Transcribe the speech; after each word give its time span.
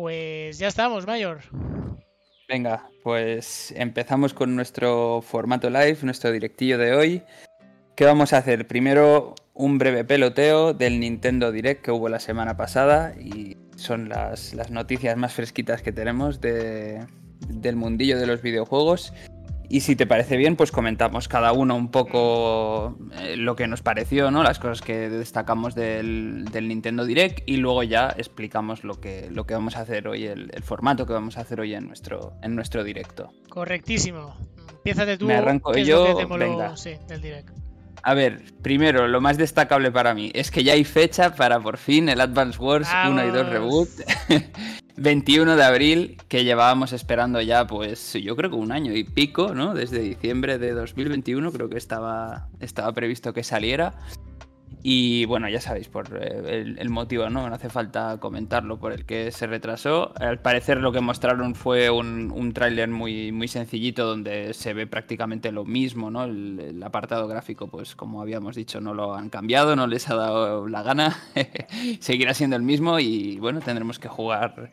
Pues 0.00 0.58
ya 0.58 0.68
estamos, 0.68 1.08
Mayor. 1.08 1.40
Venga, 2.48 2.88
pues 3.02 3.74
empezamos 3.76 4.32
con 4.32 4.54
nuestro 4.54 5.20
formato 5.22 5.70
live, 5.70 5.98
nuestro 6.02 6.30
directillo 6.30 6.78
de 6.78 6.94
hoy. 6.94 7.22
¿Qué 7.96 8.04
vamos 8.04 8.32
a 8.32 8.36
hacer? 8.38 8.68
Primero 8.68 9.34
un 9.54 9.76
breve 9.76 10.04
peloteo 10.04 10.72
del 10.72 11.00
Nintendo 11.00 11.50
Direct 11.50 11.82
que 11.84 11.90
hubo 11.90 12.08
la 12.08 12.20
semana 12.20 12.56
pasada 12.56 13.12
y 13.20 13.56
son 13.74 14.08
las, 14.08 14.54
las 14.54 14.70
noticias 14.70 15.16
más 15.16 15.32
fresquitas 15.32 15.82
que 15.82 15.90
tenemos 15.90 16.40
de, 16.40 17.04
del 17.48 17.74
mundillo 17.74 18.20
de 18.20 18.26
los 18.28 18.40
videojuegos. 18.40 19.12
Y 19.70 19.80
si 19.80 19.96
te 19.96 20.06
parece 20.06 20.36
bien, 20.36 20.56
pues 20.56 20.72
comentamos 20.72 21.28
cada 21.28 21.52
uno 21.52 21.76
un 21.76 21.90
poco 21.90 22.96
eh, 23.20 23.36
lo 23.36 23.54
que 23.54 23.66
nos 23.66 23.82
pareció, 23.82 24.30
¿no? 24.30 24.42
Las 24.42 24.58
cosas 24.58 24.80
que 24.80 25.10
destacamos 25.10 25.74
del, 25.74 26.46
del, 26.46 26.68
Nintendo 26.68 27.04
Direct 27.04 27.42
y 27.46 27.58
luego 27.58 27.82
ya 27.82 28.14
explicamos 28.16 28.82
lo 28.82 28.98
que, 28.98 29.28
lo 29.30 29.46
que 29.46 29.54
vamos 29.54 29.76
a 29.76 29.80
hacer 29.80 30.08
hoy, 30.08 30.24
el, 30.24 30.50
el, 30.54 30.62
formato 30.62 31.06
que 31.06 31.12
vamos 31.12 31.36
a 31.36 31.42
hacer 31.42 31.60
hoy 31.60 31.74
en 31.74 31.86
nuestro, 31.86 32.32
en 32.42 32.54
nuestro 32.54 32.82
directo. 32.82 33.30
Correctísimo. 33.50 34.34
Empieza 34.70 35.18
tú. 35.18 35.26
Me 35.26 35.34
arranco 35.34 35.72
¿qué 35.72 35.82
es 35.82 35.86
yo. 35.86 36.16
moló, 36.26 36.48
venga. 36.48 36.76
sí, 36.76 36.94
del 37.06 37.20
Direct? 37.20 37.67
A 38.02 38.14
ver, 38.14 38.42
primero, 38.62 39.08
lo 39.08 39.20
más 39.20 39.36
destacable 39.36 39.90
para 39.90 40.14
mí 40.14 40.30
es 40.34 40.50
que 40.50 40.64
ya 40.64 40.74
hay 40.74 40.84
fecha 40.84 41.34
para 41.34 41.60
por 41.60 41.78
fin 41.78 42.08
el 42.08 42.20
Advance 42.20 42.58
Wars 42.58 42.88
1 43.06 43.24
y 43.24 43.26
2 43.28 43.36
Vamos. 43.36 43.52
Reboot. 43.52 43.88
21 44.98 45.54
de 45.54 45.62
abril, 45.62 46.16
que 46.26 46.42
llevábamos 46.42 46.92
esperando 46.92 47.40
ya, 47.40 47.66
pues 47.66 48.14
yo 48.14 48.34
creo 48.34 48.50
que 48.50 48.56
un 48.56 48.72
año 48.72 48.92
y 48.92 49.04
pico, 49.04 49.54
¿no? 49.54 49.72
Desde 49.72 50.00
diciembre 50.00 50.58
de 50.58 50.72
2021 50.72 51.52
creo 51.52 51.68
que 51.68 51.78
estaba, 51.78 52.48
estaba 52.58 52.92
previsto 52.92 53.32
que 53.32 53.44
saliera. 53.44 53.94
Y 54.82 55.24
bueno, 55.24 55.48
ya 55.48 55.60
sabéis 55.60 55.88
por 55.88 56.06
eh, 56.20 56.74
el, 56.78 56.88
motivo, 56.88 57.28
¿no? 57.30 57.48
No 57.48 57.54
hace 57.54 57.68
falta 57.68 58.18
comentarlo 58.20 58.78
por 58.78 58.92
el 58.92 59.04
que 59.06 59.32
se 59.32 59.46
retrasó. 59.46 60.12
Al 60.20 60.40
parecer 60.40 60.78
lo 60.78 60.92
que 60.92 61.00
mostraron 61.00 61.54
fue 61.54 61.90
un, 61.90 62.30
un 62.30 62.52
tráiler 62.52 62.88
muy, 62.88 63.32
muy 63.32 63.48
sencillito 63.48 64.06
donde 64.06 64.54
se 64.54 64.74
ve 64.74 64.86
prácticamente 64.86 65.50
lo 65.50 65.64
mismo, 65.64 66.10
¿no? 66.10 66.24
El, 66.24 66.80
apartado 66.82 67.26
gráfico, 67.26 67.66
pues 67.68 67.96
como 67.96 68.22
habíamos 68.22 68.54
dicho, 68.54 68.80
no 68.80 68.94
lo 68.94 69.14
han 69.14 69.30
cambiado, 69.30 69.74
no 69.74 69.86
les 69.86 70.08
ha 70.08 70.14
dado 70.14 70.68
la 70.68 70.82
gana. 70.82 71.16
Seguirá 72.00 72.32
siendo 72.34 72.56
el 72.56 72.62
mismo 72.62 73.00
y 73.00 73.38
bueno, 73.40 73.60
tendremos 73.60 73.98
que 73.98 74.08
jugar 74.08 74.70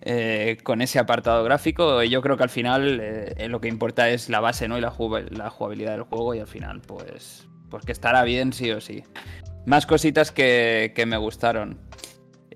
eh, 0.00 0.58
con 0.62 0.82
ese 0.82 1.00
apartado 1.00 1.42
gráfico. 1.42 2.02
Yo 2.04 2.22
creo 2.22 2.36
que 2.36 2.44
al 2.44 2.48
final 2.48 3.00
eh, 3.02 3.48
lo 3.48 3.60
que 3.60 3.68
importa 3.68 4.08
es 4.08 4.28
la 4.28 4.38
base, 4.40 4.68
¿no? 4.68 4.78
Y 4.78 4.80
la, 4.80 4.94
la 5.30 5.50
jugabilidad 5.50 5.92
del 5.92 6.02
juego 6.02 6.34
y 6.34 6.38
al 6.38 6.46
final, 6.46 6.80
pues, 6.80 7.48
que 7.80 7.92
estará 7.92 8.22
bien 8.24 8.52
sí 8.52 8.70
o 8.70 8.80
sí. 8.80 9.02
Más 9.64 9.86
cositas 9.86 10.30
que, 10.30 10.92
que 10.94 11.06
me 11.06 11.16
gustaron. 11.16 11.78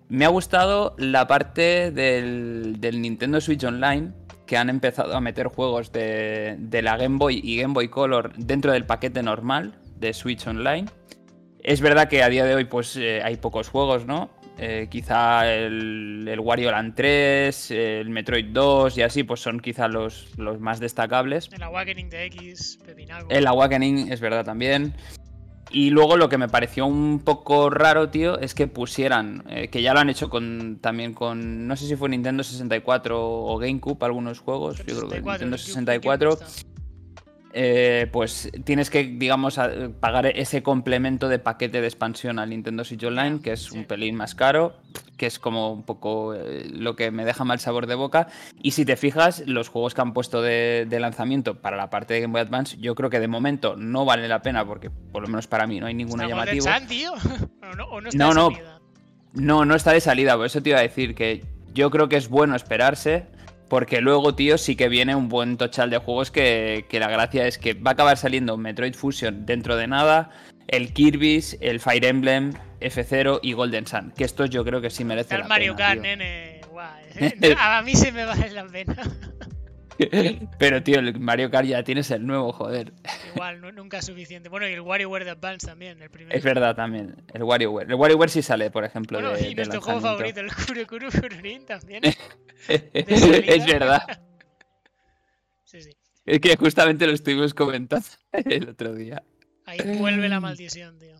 Me 0.08 0.25
ha 0.25 0.28
gustado 0.28 0.95
la 0.98 1.27
parte 1.27 1.91
del, 1.91 2.77
del 2.78 3.00
Nintendo 3.00 3.41
Switch 3.41 3.64
Online, 3.64 4.12
que 4.47 4.56
han 4.56 4.70
empezado 4.70 5.17
a 5.17 5.20
meter 5.20 5.48
juegos 5.48 5.91
de, 5.92 6.56
de 6.58 6.83
la 6.83 6.97
Game 6.97 7.19
Boy 7.19 7.41
y 7.42 7.61
Game 7.61 7.75
Boy 7.75 7.89
Color 7.89 8.33
dentro 8.36 8.73
del 8.73 8.86
paquete 8.86 9.23
normal 9.23 9.81
de 9.97 10.12
Switch 10.12 10.47
Online. 10.47 10.86
Es 11.58 11.80
verdad 11.80 12.08
que 12.08 12.23
a 12.23 12.28
día 12.28 12.45
de 12.45 12.55
hoy 12.55 12.64
pues 12.64 12.97
eh, 12.97 13.20
hay 13.25 13.36
pocos 13.36 13.69
juegos, 13.69 14.06
¿no? 14.06 14.30
Eh, 14.59 14.89
quizá 14.91 15.53
el, 15.53 16.27
el 16.31 16.41
Wario 16.41 16.71
Land 16.71 16.95
3, 16.95 17.71
el 17.73 18.09
Metroid 18.11 18.47
2 18.53 18.97
y 18.98 19.03
así, 19.03 19.23
pues 19.23 19.41
son 19.41 19.61
quizá 19.61 19.87
los, 19.89 20.29
los 20.39 20.61
más 20.61 20.81
destacables. 20.81 21.51
El 21.53 21.63
Awakening 21.63 22.09
de 22.09 22.25
X, 22.27 22.79
Pepinago. 22.85 23.29
El 23.30 23.47
Awakening 23.47 24.11
es 24.11 24.20
verdad 24.20 24.45
también. 24.45 24.95
Y 25.70 25.91
luego 25.91 26.17
lo 26.17 26.29
que 26.29 26.39
me 26.39 26.48
pareció 26.48 26.86
un 26.86 27.19
poco 27.25 27.70
raro, 27.70 28.08
tío, 28.08 28.39
es 28.39 28.55
que 28.55 28.69
pusieran, 28.69 29.42
eh, 29.51 29.67
que 29.69 29.83
ya 29.83 29.92
lo 29.95 29.98
han 30.01 30.08
hecho 30.08 30.30
con 30.30 30.79
también 30.80 31.13
con, 31.13 31.67
no 31.67 31.75
sé 31.77 31.89
si 31.89 31.97
fue 31.97 32.09
Nintendo 32.09 32.45
64 32.45 33.20
o 33.20 33.59
GameCube 33.59 33.98
algunos 34.07 34.39
juegos, 34.39 34.79
yo 34.79 34.85
creo 34.85 35.09
que 35.09 35.17
64, 35.17 35.33
Nintendo 35.47 35.57
el 35.57 35.61
Cube- 35.61 35.67
64, 35.67 36.30
el 36.30 36.36
Cube 36.36 36.47
está. 36.47 36.76
Eh, 37.58 38.06
pues 38.12 38.50
tienes 38.64 38.90
que, 38.90 39.05
digamos, 39.05 39.58
pagar 39.98 40.27
ese 40.27 40.62
complemento 40.62 41.30
de 41.30 41.39
paquete 41.39 41.80
de 41.80 41.86
expansión 41.86 42.39
al 42.39 42.50
Nintendo 42.50 42.84
Switch 42.84 43.02
Online, 43.02 43.40
que 43.40 43.52
es 43.52 43.72
un 43.72 43.86
pelín 43.86 44.14
más 44.14 44.34
caro, 44.34 44.77
que 45.17 45.24
es 45.24 45.39
como 45.39 45.72
un 45.72 45.83
poco 45.83 46.34
eh, 46.34 46.68
lo 46.70 46.96
que 46.96 47.11
me 47.11 47.24
deja 47.24 47.44
mal 47.44 47.58
sabor 47.58 47.86
de 47.86 47.94
boca. 47.94 48.28
Y 48.62 48.72
si 48.72 48.84
te 48.84 48.96
fijas, 48.96 49.42
los 49.46 49.70
juegos 49.70 49.94
que 49.94 50.02
han 50.02 50.12
puesto 50.12 50.42
de, 50.42 50.86
de 50.86 51.00
lanzamiento 51.00 51.62
para 51.62 51.78
la 51.78 51.89
parte 51.89 52.12
de 52.12 52.20
Game 52.20 52.33
Boy 52.33 52.42
Advance, 52.42 52.77
yo 52.78 52.94
creo 52.94 53.08
que 53.08 53.20
de 53.20 53.28
momento 53.28 53.74
no 53.74 54.05
vale 54.05 54.28
la 54.28 54.42
pena, 54.42 54.67
porque 54.67 54.90
por 54.90 55.23
lo 55.23 55.28
menos 55.28 55.46
para 55.46 55.67
mí 55.67 55.80
no 55.80 55.86
hay 55.86 55.94
ninguno 55.94 56.24
¿Está 56.24 56.36
Golden 56.36 56.58
llamativo. 56.61 56.78
Sun, 56.78 56.86
tío? 56.86 57.12
¿O 57.73 57.74
no, 57.74 57.84
o 57.86 58.00
no 58.02 58.08
está 58.11 58.18
No, 58.18 58.34
no. 58.34 58.50
No, 59.33 59.64
no 59.64 59.74
está 59.74 59.92
de 59.92 60.00
salida, 60.02 60.36
por 60.36 60.44
eso 60.44 60.62
te 60.62 60.70
iba 60.70 60.78
a 60.78 60.83
decir 60.83 61.14
que 61.14 61.42
yo 61.73 61.90
creo 61.90 62.11
que 62.11 62.17
es 62.17 62.28
bueno 62.28 62.55
esperarse, 62.55 63.27
porque 63.69 64.01
luego, 64.01 64.35
tío, 64.35 64.59
sí 64.59 64.77
que 64.77 64.89
viene 64.89 65.15
un 65.15 65.29
buen 65.29 65.57
tochal 65.57 65.91
de 65.91 65.99
juegos 65.99 66.31
que, 66.31 66.87
que 66.89 67.01
la 67.01 67.09
gracia 67.09 67.47
es 67.47 67.59
que 67.59 67.75
va 67.75 67.91
a 67.91 67.95
acabar 67.95 68.17
saliendo 68.17 68.57
Metroid 68.57 68.95
Fusion 68.95 69.47
dentro 69.47 69.77
de 69.77 69.87
nada, 69.87 70.31
el 70.69 70.93
Kirby's, 70.93 71.57
el 71.61 71.81
Fire 71.81 72.05
Emblem, 72.05 72.53
F0 72.81 73.41
y 73.43 73.53
Golden 73.53 73.87
Sun, 73.87 74.13
que 74.17 74.25
estos 74.25 74.51
yo 74.51 74.65
creo 74.65 74.81
que 74.81 74.91
sí 74.91 75.05
merecen 75.05 75.37
el 75.37 75.43
la 75.43 75.49
Mario 75.49 75.77
pena, 75.77 75.89
Kart, 75.89 76.03
tío. 76.03 76.03
nene. 76.03 76.61
Guay. 76.71 77.55
A 77.59 77.83
mí 77.83 77.95
se 77.95 78.13
me 78.13 78.25
vale 78.25 78.51
la 78.51 78.67
pena. 78.67 78.97
Pero, 80.58 80.83
tío, 80.83 80.98
el 80.98 81.18
Mario 81.18 81.51
Kart 81.51 81.67
ya 81.67 81.83
tienes 81.83 82.11
el 82.11 82.27
nuevo, 82.27 82.52
joder. 82.52 82.92
Igual, 83.34 83.61
nu- 83.61 83.73
nunca 83.73 83.98
es 83.98 84.07
suficiente. 84.07 84.48
Bueno, 84.48 84.68
y 84.68 84.73
el 84.73 84.80
WarioWare 84.80 85.24
de 85.24 85.30
Advance 85.30 85.67
también, 85.67 86.01
el 86.02 86.11
primero. 86.11 86.36
Es 86.36 86.45
verdad 86.45 86.74
también, 86.77 87.17
el 87.33 87.42
WarioWare. 87.42 87.89
El 87.89 87.95
WarioWare 87.95 88.30
sí 88.30 88.42
sale, 88.42 88.70
por 88.70 88.85
ejemplo, 88.85 89.18
Bueno, 89.20 89.35
de, 89.35 89.42
y 89.42 89.48
de 89.51 89.55
nuestro 89.56 89.80
juego 89.80 90.01
favorito, 90.01 90.40
el 90.40 90.52
Kuru 90.52 90.86
Kuru 90.86 91.08
Kururin 91.11 91.64
también. 91.67 92.02
es 92.68 93.67
verdad. 93.67 94.02
Sí, 95.64 95.80
sí. 95.83 95.90
Es 96.24 96.40
que 96.40 96.56
justamente 96.56 97.06
lo 97.06 97.12
estuvimos 97.12 97.55
comentando 97.55 98.06
el 98.33 98.68
otro 98.68 98.95
día. 98.95 99.23
Ahí 99.64 99.79
vuelve 99.98 100.29
la 100.29 100.40
maldición, 100.40 100.98
tío. 100.98 101.17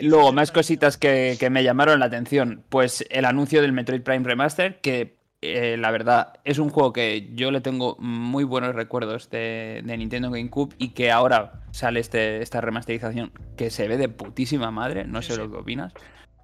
Luego, 0.00 0.32
más 0.32 0.52
cositas 0.52 0.96
que, 0.98 1.36
que 1.40 1.48
me 1.50 1.64
llamaron 1.64 2.00
la 2.00 2.06
atención. 2.06 2.64
Pues 2.68 3.04
el 3.10 3.24
anuncio 3.24 3.62
del 3.62 3.72
Metroid 3.72 4.02
Prime 4.02 4.24
Remaster, 4.24 4.80
que 4.80 5.16
eh, 5.42 5.76
la 5.78 5.90
verdad 5.90 6.34
es 6.44 6.58
un 6.58 6.68
juego 6.68 6.92
que 6.92 7.30
yo 7.34 7.50
le 7.50 7.60
tengo 7.60 7.96
muy 7.98 8.44
buenos 8.44 8.74
recuerdos 8.74 9.30
de, 9.30 9.82
de 9.84 9.96
Nintendo 9.96 10.30
GameCube 10.30 10.74
y 10.76 10.90
que 10.90 11.10
ahora 11.10 11.62
sale 11.70 12.00
este, 12.00 12.42
esta 12.42 12.60
remasterización 12.60 13.32
que 13.56 13.70
se 13.70 13.88
ve 13.88 13.96
de 13.96 14.08
putísima 14.08 14.70
madre. 14.70 15.04
No 15.04 15.22
sé 15.22 15.34
sí. 15.34 15.38
lo 15.38 15.50
que 15.50 15.56
opinas. 15.56 15.94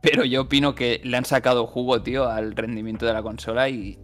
Pero 0.01 0.25
yo 0.25 0.43
opino 0.43 0.75
que 0.75 1.01
le 1.05 1.17
han 1.17 1.25
sacado 1.25 1.67
jugo, 1.67 2.03
tío, 2.03 2.29
al 2.29 2.55
rendimiento 2.55 3.07
de 3.07 3.13
la 3.13 3.23
consola 3.23 3.69
y 3.69 3.99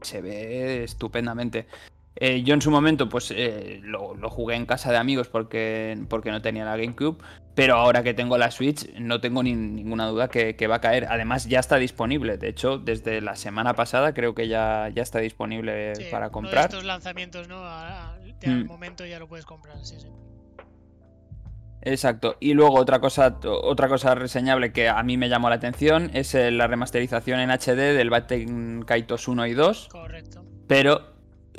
se 0.00 0.22
ve 0.22 0.84
estupendamente. 0.84 1.66
Eh, 2.16 2.42
yo 2.42 2.52
en 2.54 2.60
su 2.60 2.70
momento, 2.70 3.08
pues 3.08 3.32
eh, 3.34 3.80
lo, 3.82 4.14
lo 4.14 4.28
jugué 4.30 4.54
en 4.54 4.66
casa 4.66 4.92
de 4.92 4.98
amigos 4.98 5.28
porque, 5.28 5.98
porque 6.08 6.30
no 6.30 6.42
tenía 6.42 6.64
la 6.64 6.76
GameCube. 6.76 7.16
Pero 7.54 7.74
ahora 7.76 8.02
que 8.02 8.14
tengo 8.14 8.38
la 8.38 8.50
Switch, 8.50 8.90
no 8.98 9.20
tengo 9.20 9.42
ni- 9.42 9.54
ninguna 9.54 10.06
duda 10.06 10.28
que, 10.28 10.56
que 10.56 10.66
va 10.66 10.76
a 10.76 10.80
caer. 10.80 11.06
Además, 11.10 11.46
ya 11.48 11.60
está 11.60 11.76
disponible. 11.76 12.38
De 12.38 12.48
hecho, 12.48 12.78
desde 12.78 13.20
la 13.20 13.36
semana 13.36 13.74
pasada 13.74 14.14
creo 14.14 14.34
que 14.34 14.48
ya, 14.48 14.88
ya 14.94 15.02
está 15.02 15.18
disponible 15.18 15.94
Sí, 15.96 16.04
para 16.10 16.30
comprar. 16.30 16.64
estos 16.66 16.84
lanzamientos, 16.84 17.48
¿no? 17.48 17.62
Al 17.66 18.18
Mm. 18.44 18.66
momento 18.66 19.04
ya 19.06 19.18
lo 19.18 19.28
puedes 19.28 19.44
comprar, 19.46 19.76
sí, 19.84 19.96
sí. 20.00 20.08
Exacto. 21.82 22.36
Y 22.40 22.54
luego 22.54 22.74
otra 22.78 23.00
cosa, 23.00 23.38
otra 23.44 23.88
cosa 23.88 24.14
reseñable 24.14 24.72
que 24.72 24.88
a 24.88 25.02
mí 25.02 25.16
me 25.16 25.28
llamó 25.28 25.48
la 25.48 25.56
atención 25.56 26.10
es 26.14 26.34
eh, 26.34 26.50
la 26.52 26.66
remasterización 26.68 27.40
en 27.40 27.50
HD 27.50 27.92
del 27.94 28.08
Baten 28.10 28.82
Kaitos 28.82 29.26
1 29.28 29.46
y 29.46 29.52
2. 29.54 29.88
Correcto. 29.90 30.44
Pero 30.68 31.11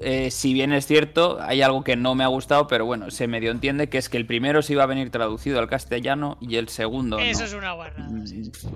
eh, 0.03 0.31
si 0.31 0.53
bien 0.53 0.73
es 0.73 0.85
cierto, 0.85 1.39
hay 1.41 1.61
algo 1.61 1.83
que 1.83 1.95
no 1.95 2.15
me 2.15 2.23
ha 2.23 2.27
gustado, 2.27 2.67
pero 2.67 2.85
bueno, 2.85 3.11
se 3.11 3.27
medio 3.27 3.51
entiende 3.51 3.89
que 3.89 3.97
es 3.97 4.09
que 4.09 4.17
el 4.17 4.25
primero 4.25 4.61
se 4.61 4.73
iba 4.73 4.83
a 4.83 4.87
venir 4.87 5.09
traducido 5.09 5.59
al 5.59 5.67
castellano 5.67 6.37
y 6.41 6.55
el 6.55 6.69
segundo 6.69 7.19
Eso 7.19 7.39
no. 7.39 7.45
es 7.45 7.53
una 7.53 7.71
guarrada, 7.73 8.09
sí, 8.25 8.45
sí. 8.45 8.67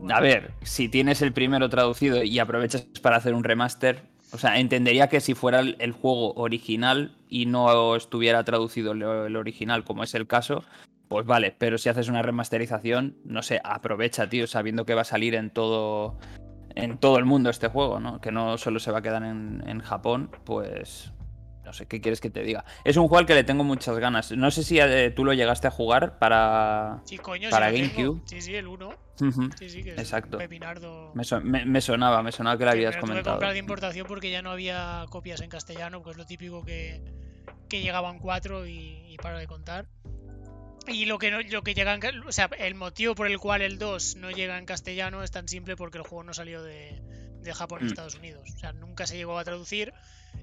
Cual. 0.00 0.12
A 0.12 0.20
ver, 0.20 0.52
si 0.62 0.88
tienes 0.88 1.22
el 1.22 1.32
primero 1.32 1.68
traducido 1.68 2.22
y 2.22 2.38
aprovechas 2.38 2.82
para 3.02 3.16
hacer 3.16 3.34
un 3.34 3.44
remaster, 3.44 4.02
o 4.32 4.38
sea, 4.38 4.58
entendería 4.58 5.08
que 5.08 5.20
si 5.20 5.34
fuera 5.34 5.60
el, 5.60 5.92
juego 5.92 6.32
original 6.34 7.14
y 7.28 7.46
no 7.46 7.94
estuviera 7.96 8.42
traducido 8.44 8.92
el 8.92 9.36
original, 9.36 9.84
como 9.84 10.02
es 10.02 10.14
el 10.14 10.26
caso, 10.26 10.64
pues 11.12 11.26
vale, 11.26 11.54
pero 11.56 11.76
si 11.76 11.90
haces 11.90 12.08
una 12.08 12.22
remasterización, 12.22 13.18
no 13.24 13.42
sé, 13.42 13.60
aprovecha, 13.64 14.30
tío, 14.30 14.46
sabiendo 14.46 14.86
que 14.86 14.94
va 14.94 15.02
a 15.02 15.04
salir 15.04 15.34
en 15.34 15.50
todo 15.50 16.16
en 16.74 16.98
todo 16.98 17.18
el 17.18 17.24
mundo 17.24 17.50
este 17.50 17.68
juego, 17.68 18.00
¿no? 18.00 18.20
Que 18.20 18.30
no 18.32 18.58
solo 18.58 18.78
se 18.80 18.90
va 18.90 18.98
a 18.98 19.02
quedar 19.02 19.22
en, 19.24 19.62
en 19.66 19.80
Japón, 19.80 20.30
pues 20.44 21.12
no 21.64 21.72
sé, 21.72 21.86
¿qué 21.86 22.00
quieres 22.00 22.20
que 22.20 22.28
te 22.28 22.42
diga? 22.42 22.64
Es 22.84 22.96
un 22.96 23.04
juego 23.06 23.18
al 23.20 23.26
que 23.26 23.34
le 23.34 23.44
tengo 23.44 23.62
muchas 23.64 23.96
ganas. 23.98 24.32
No 24.32 24.50
sé 24.50 24.64
si 24.64 24.80
eh, 24.80 25.10
tú 25.14 25.24
lo 25.24 25.32
llegaste 25.32 25.68
a 25.68 25.70
jugar 25.70 26.18
para... 26.18 27.00
Sí, 27.04 27.18
coño, 27.18 27.50
para 27.50 27.70
tengo. 27.70 27.88
GameCube. 27.94 28.22
Sí, 28.26 28.40
sí, 28.42 28.54
el 28.56 28.66
1. 28.66 28.88
Ujú. 29.20 29.48
Sí, 29.56 29.70
sí, 29.70 29.82
que 29.84 29.92
es 29.92 29.98
Exacto. 29.98 30.38
un 30.38 30.42
pepinardo. 30.42 31.12
Me, 31.14 31.22
son- 31.22 31.48
me- 31.48 31.64
me 31.64 31.80
sonaba, 31.80 32.20
me 32.22 32.32
sonaba 32.32 32.58
que 32.58 32.64
lo 32.64 32.72
Sí, 32.72 32.78
habías 32.78 32.90
pero 32.94 33.00
tuve 33.02 33.06
que 33.06 33.12
comentado. 33.12 33.36
comprar 33.36 33.52
de 33.52 33.58
importación 33.60 34.06
porque 34.08 34.30
ya 34.30 34.42
no 34.42 34.50
había 34.50 35.04
copias 35.10 35.40
en 35.40 35.50
castellano, 35.50 36.02
pues 36.02 36.16
lo 36.16 36.26
típico 36.26 36.64
que, 36.64 37.00
que 37.68 37.80
llegaban 37.80 38.18
cuatro 38.18 38.66
y, 38.66 39.04
y 39.08 39.16
para 39.18 39.38
de 39.38 39.46
contar. 39.46 39.86
Y 40.88 41.04
lo 41.06 41.18
que 41.18 41.30
no, 41.30 41.40
lo 41.40 41.62
que 41.62 41.74
llega 41.74 41.94
en, 41.94 42.20
o 42.26 42.32
sea, 42.32 42.50
el 42.58 42.74
motivo 42.74 43.14
por 43.14 43.26
el 43.30 43.38
cual 43.38 43.62
el 43.62 43.78
2 43.78 44.16
no 44.16 44.30
llega 44.30 44.58
en 44.58 44.66
castellano 44.66 45.22
es 45.22 45.30
tan 45.30 45.46
simple 45.48 45.76
porque 45.76 45.98
el 45.98 46.04
juego 46.04 46.24
no 46.24 46.34
salió 46.34 46.62
de, 46.62 47.00
de 47.40 47.54
Japón 47.54 47.80
y 47.82 47.84
Mm. 47.84 47.88
Estados 47.88 48.14
Unidos. 48.16 48.48
O 48.54 48.58
sea, 48.58 48.72
nunca 48.72 49.06
se 49.06 49.16
llegó 49.16 49.38
a 49.38 49.44
traducir 49.44 49.92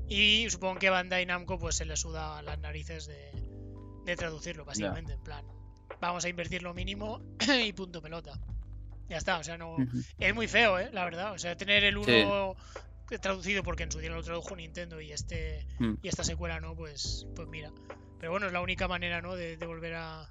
y 0.07 0.47
supongo 0.49 0.79
que 0.79 0.89
Bandai 0.89 1.25
Namco 1.25 1.57
pues 1.59 1.75
se 1.75 1.85
le 1.85 1.97
suda 1.97 2.41
las 2.41 2.57
narices 2.59 3.07
de, 3.07 3.31
de 4.05 4.15
traducirlo, 4.15 4.65
básicamente, 4.65 5.13
en 5.13 5.23
plan. 5.23 5.45
Vamos 5.99 6.23
a 6.25 6.29
invertir 6.29 6.63
lo 6.63 6.73
mínimo 6.73 7.21
y 7.65 7.73
punto 7.73 8.01
pelota. 8.01 8.39
Ya 9.09 9.17
está, 9.17 9.39
o 9.39 9.43
sea, 9.43 9.57
no... 9.57 9.75
Es 10.19 10.35
muy 10.35 10.47
feo, 10.47 10.77
¿eh? 10.79 10.89
La 10.93 11.03
verdad. 11.03 11.33
O 11.33 11.39
sea, 11.39 11.57
tener 11.57 11.83
el 11.83 11.95
Sí. 12.05 12.11
1 12.23 12.55
traducido 13.21 13.63
porque 13.63 13.81
en 13.83 13.91
su 13.91 13.97
día 13.99 14.11
lo 14.11 14.21
tradujo 14.21 14.55
Nintendo 14.55 15.01
y 15.01 15.11
este 15.11 15.65
Mm. 15.79 15.95
y 16.03 16.07
esta 16.07 16.23
secuela 16.23 16.59
no, 16.59 16.75
pues, 16.75 17.25
pues 17.35 17.47
mira. 17.47 17.71
Pero 18.19 18.31
bueno, 18.31 18.47
es 18.47 18.53
la 18.53 18.61
única 18.61 18.87
manera, 18.87 19.21
¿no? 19.21 19.35
De, 19.35 19.57
de 19.57 19.65
volver 19.65 19.95
a, 19.95 20.21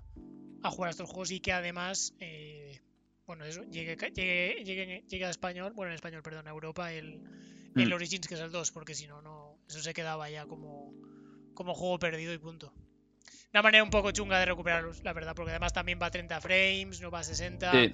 a 0.63 0.71
jugar 0.71 0.89
a 0.89 0.91
estos 0.91 1.09
juegos 1.09 1.31
y 1.31 1.41
que 1.41 1.53
además, 1.53 2.15
eh, 2.21 2.81
bueno, 3.27 3.45
eso, 3.45 3.63
llegue, 3.65 3.97
llegue, 4.15 4.63
llegue, 4.65 5.05
llegue 5.09 5.25
a 5.25 5.31
español, 5.31 5.73
bueno, 5.75 5.91
en 5.91 5.95
español, 5.97 6.23
perdón, 6.23 6.47
a 6.47 6.51
Europa 6.51 6.93
el, 6.93 7.21
el 7.77 7.89
Mm. 7.89 7.93
Origins, 7.93 8.27
que 8.27 8.35
es 8.35 8.41
el 8.41 8.51
2, 8.51 8.71
porque 8.73 8.95
si 8.95 9.07
no, 9.07 9.23
no, 9.23 9.59
eso 9.69 9.81
se 9.81 9.95
quedaba 9.95 10.29
ya 10.31 10.47
como, 10.47 10.93
como 11.55 11.75
juego 11.75 11.99
perdido 11.99 12.33
y 12.33 12.39
punto. 12.39 12.73
Una 13.53 13.63
manera 13.63 13.85
un 13.85 13.91
poco 13.91 14.11
chunga 14.11 14.39
de 14.39 14.47
recuperarlos, 14.47 15.03
la 15.05 15.13
verdad, 15.13 15.35
porque 15.35 15.51
además 15.51 15.73
también 15.73 15.99
va 16.01 16.07
a 16.07 16.11
30 16.11 16.41
frames, 16.41 17.01
no 17.01 17.11
va 17.11 17.21
a 17.21 17.25
60. 17.25 17.73
Sí, 17.73 17.93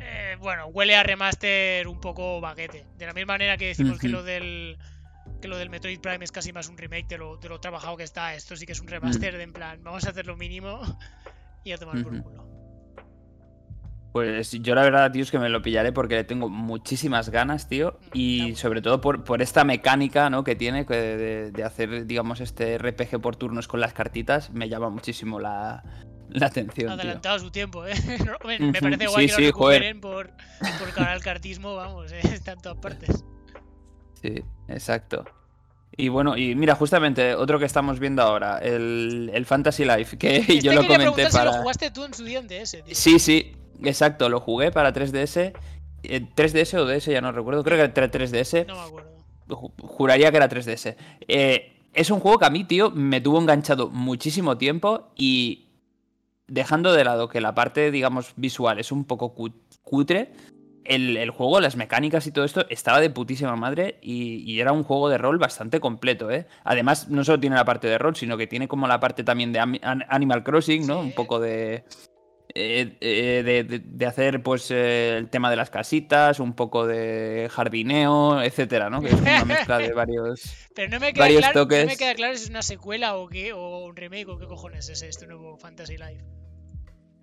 Eh, 0.00 0.36
bueno, 0.38 0.66
huele 0.68 0.94
a 0.94 1.02
remaster 1.02 1.88
un 1.88 2.00
poco 2.00 2.40
baguete. 2.40 2.84
De 2.96 3.06
la 3.06 3.12
misma 3.12 3.34
manera 3.34 3.56
que 3.56 3.66
decimos 3.66 3.98
que 3.98 4.08
lo 4.08 4.22
del 4.22 4.78
que 5.40 5.48
lo 5.48 5.56
del 5.56 5.70
Metroid 5.70 6.00
Prime 6.00 6.24
es 6.24 6.32
casi 6.32 6.52
más 6.52 6.68
un 6.68 6.76
remake 6.76 7.08
de 7.08 7.18
lo, 7.18 7.36
de 7.36 7.48
lo 7.48 7.60
trabajado 7.60 7.96
que 7.96 8.04
está. 8.04 8.34
Esto 8.34 8.56
sí 8.56 8.66
que 8.66 8.72
es 8.72 8.80
un 8.80 8.88
remaster 8.88 9.36
de 9.36 9.42
en 9.42 9.52
plan, 9.52 9.82
vamos 9.82 10.04
a 10.06 10.10
hacer 10.10 10.26
lo 10.26 10.36
mínimo 10.36 10.80
y 11.64 11.72
a 11.72 11.78
tomar 11.78 12.02
por 12.02 12.22
culo. 12.22 12.48
Pues 14.12 14.50
yo 14.52 14.74
la 14.74 14.82
verdad, 14.82 15.12
tío, 15.12 15.22
es 15.22 15.30
que 15.30 15.38
me 15.38 15.48
lo 15.48 15.62
pillaré 15.62 15.92
porque 15.92 16.16
le 16.16 16.24
tengo 16.24 16.48
muchísimas 16.48 17.28
ganas, 17.28 17.68
tío. 17.68 17.98
Está 18.00 18.18
Y 18.18 18.56
sobre 18.56 18.80
todo 18.80 19.00
por, 19.00 19.22
por 19.22 19.42
esta 19.42 19.64
mecánica, 19.64 20.30
¿no? 20.30 20.44
Que 20.44 20.56
tiene 20.56 20.84
de, 20.84 21.52
de 21.52 21.64
hacer, 21.64 22.06
digamos, 22.06 22.40
este 22.40 22.78
RPG 22.78 23.20
por 23.20 23.36
turnos 23.36 23.68
con 23.68 23.80
las 23.80 23.92
cartitas. 23.92 24.50
Me 24.50 24.68
llama 24.68 24.88
muchísimo 24.88 25.38
la, 25.38 25.84
la 26.30 26.46
atención. 26.46 26.90
Adelantado 26.90 27.38
su 27.38 27.50
tiempo, 27.50 27.86
¿eh? 27.86 27.94
Me, 28.44 28.72
parece 28.72 29.06
guay 29.06 29.28
sí, 29.28 29.36
que 29.36 29.42
sí, 29.42 29.46
recuperen 29.46 30.00
por, 30.00 30.30
por 30.78 30.92
cara 30.94 31.12
al 31.12 31.22
cartismo, 31.22 31.74
vamos, 31.74 32.12
¿eh? 32.12 32.20
está 32.32 32.52
en 32.52 32.60
todas 32.60 32.78
partes. 32.78 33.24
Sí, 34.20 34.42
exacto. 34.68 35.24
Y 35.96 36.08
bueno, 36.08 36.36
y 36.36 36.54
mira, 36.54 36.74
justamente 36.74 37.34
otro 37.34 37.58
que 37.58 37.64
estamos 37.64 37.98
viendo 37.98 38.22
ahora, 38.22 38.58
el, 38.58 39.30
el 39.34 39.46
Fantasy 39.46 39.84
Life, 39.84 40.16
que 40.16 40.36
Este 40.38 40.60
yo 40.60 40.72
lo 40.72 40.82
quería 40.82 40.96
comenté 40.98 41.14
preguntar 41.14 41.30
si 41.30 41.36
para... 41.38 41.50
lo 41.56 41.62
jugaste 41.62 41.90
tú 41.90 42.04
en 42.04 42.14
su 42.14 42.24
día 42.24 42.38
en 42.38 42.46
DS, 42.48 42.70
tío. 42.84 42.94
Sí, 42.94 43.18
sí, 43.18 43.52
exacto, 43.82 44.28
lo 44.28 44.40
jugué 44.40 44.70
para 44.70 44.92
3DS. 44.92 45.52
eh, 46.04 46.26
3DS 46.36 46.74
o 46.78 46.84
DS, 46.86 47.06
ya 47.06 47.20
no 47.20 47.32
recuerdo, 47.32 47.64
creo 47.64 47.76
que 47.78 48.00
era 48.00 48.10
3DS. 48.10 48.66
No 48.66 48.74
me 48.76 48.80
acuerdo. 48.82 49.10
Ju- 49.48 49.72
Juraría 49.82 50.30
que 50.30 50.36
era 50.36 50.48
3DS. 50.48 50.94
Eh, 51.26 51.74
es 51.94 52.10
un 52.10 52.20
juego 52.20 52.38
que 52.38 52.44
a 52.46 52.50
mí, 52.50 52.64
tío, 52.64 52.90
me 52.90 53.20
tuvo 53.20 53.40
enganchado 53.40 53.88
muchísimo 53.88 54.56
tiempo 54.58 55.08
y 55.16 55.64
dejando 56.46 56.92
de 56.92 57.02
lado 57.04 57.28
que 57.28 57.40
la 57.40 57.54
parte, 57.54 57.90
digamos, 57.90 58.32
visual 58.36 58.78
es 58.78 58.92
un 58.92 59.04
poco 59.04 59.34
cu- 59.34 59.52
cutre, 59.82 60.32
el, 60.88 61.16
el 61.16 61.30
juego, 61.30 61.60
las 61.60 61.76
mecánicas 61.76 62.26
y 62.26 62.32
todo 62.32 62.44
esto 62.44 62.66
estaba 62.70 63.00
de 63.00 63.10
putísima 63.10 63.54
madre 63.56 63.98
y, 64.02 64.38
y 64.50 64.60
era 64.60 64.72
un 64.72 64.82
juego 64.82 65.08
de 65.08 65.18
rol 65.18 65.38
bastante 65.38 65.78
completo, 65.80 66.30
¿eh? 66.30 66.46
Además, 66.64 67.08
no 67.08 67.22
solo 67.24 67.38
tiene 67.40 67.56
la 67.56 67.64
parte 67.64 67.86
de 67.86 67.98
rol, 67.98 68.16
sino 68.16 68.36
que 68.36 68.46
tiene 68.46 68.66
como 68.68 68.88
la 68.88 68.98
parte 69.00 69.22
también 69.24 69.52
de 69.52 69.60
Animal 69.60 70.42
Crossing, 70.42 70.86
¿no? 70.86 71.00
Sí. 71.02 71.06
Un 71.08 71.12
poco 71.12 71.38
de... 71.40 71.84
eh, 72.54 72.96
eh, 73.00 73.42
de, 73.44 73.64
de- 73.64 73.78
de 73.84 74.06
hacer 74.06 74.42
pues 74.42 74.70
eh, 74.70 75.16
el 75.18 75.28
tema 75.28 75.50
de 75.50 75.56
las 75.56 75.70
casitas, 75.70 76.40
un 76.40 76.54
poco 76.54 76.86
de 76.86 77.48
jardineo, 77.52 78.42
etcétera, 78.42 78.88
¿no? 78.90 79.00
Que 79.02 79.08
es 79.08 79.14
una 79.20 79.44
mezcla 79.44 79.78
de 79.78 79.92
varios. 79.92 80.40
Pero 80.74 80.88
no 80.90 80.98
me 81.00 81.12
queda, 81.12 81.24
varios 81.24 81.40
claro, 81.42 81.60
no 81.64 81.66
me 81.86 81.96
queda 81.96 82.14
claro 82.14 82.36
si 82.36 82.44
es 82.44 82.50
una 82.50 82.62
secuela 82.62 83.16
o 83.16 83.28
qué, 83.28 83.52
o 83.52 83.84
un 83.84 83.94
remake 83.96 84.28
o 84.28 84.38
qué 84.38 84.46
cojones 84.46 84.88
es 84.88 85.02
este 85.02 85.26
nuevo 85.26 85.58
Fantasy 85.58 85.96
Life. 85.98 86.24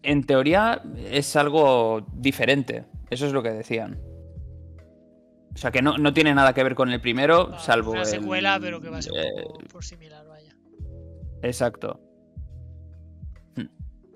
En 0.05 0.23
teoría 0.23 0.81
es 0.97 1.35
algo 1.35 2.05
diferente. 2.13 2.85
Eso 3.09 3.25
es 3.25 3.33
lo 3.33 3.41
que 3.43 3.51
decían. 3.51 3.99
O 5.53 5.57
sea 5.57 5.71
que 5.71 5.81
no, 5.81 5.97
no 5.97 6.13
tiene 6.13 6.33
nada 6.35 6.53
que 6.53 6.63
ver 6.63 6.75
con 6.75 6.91
el 6.91 6.99
primero, 6.99 7.49
Va, 7.51 7.59
salvo. 7.59 7.91
Una 7.91 8.01
el- 8.01 8.05
secuela, 8.07 8.57
pero 8.61 8.81
que 8.81 8.89
va 8.89 8.97
a 8.97 9.01
ser 9.01 9.13
un 9.13 9.19
eh, 9.19 9.43
poco 9.43 9.59
por 9.71 9.83
similar, 9.85 10.25
vaya. 10.27 10.53
Exacto. 11.41 12.01
Hmm. 13.55 13.67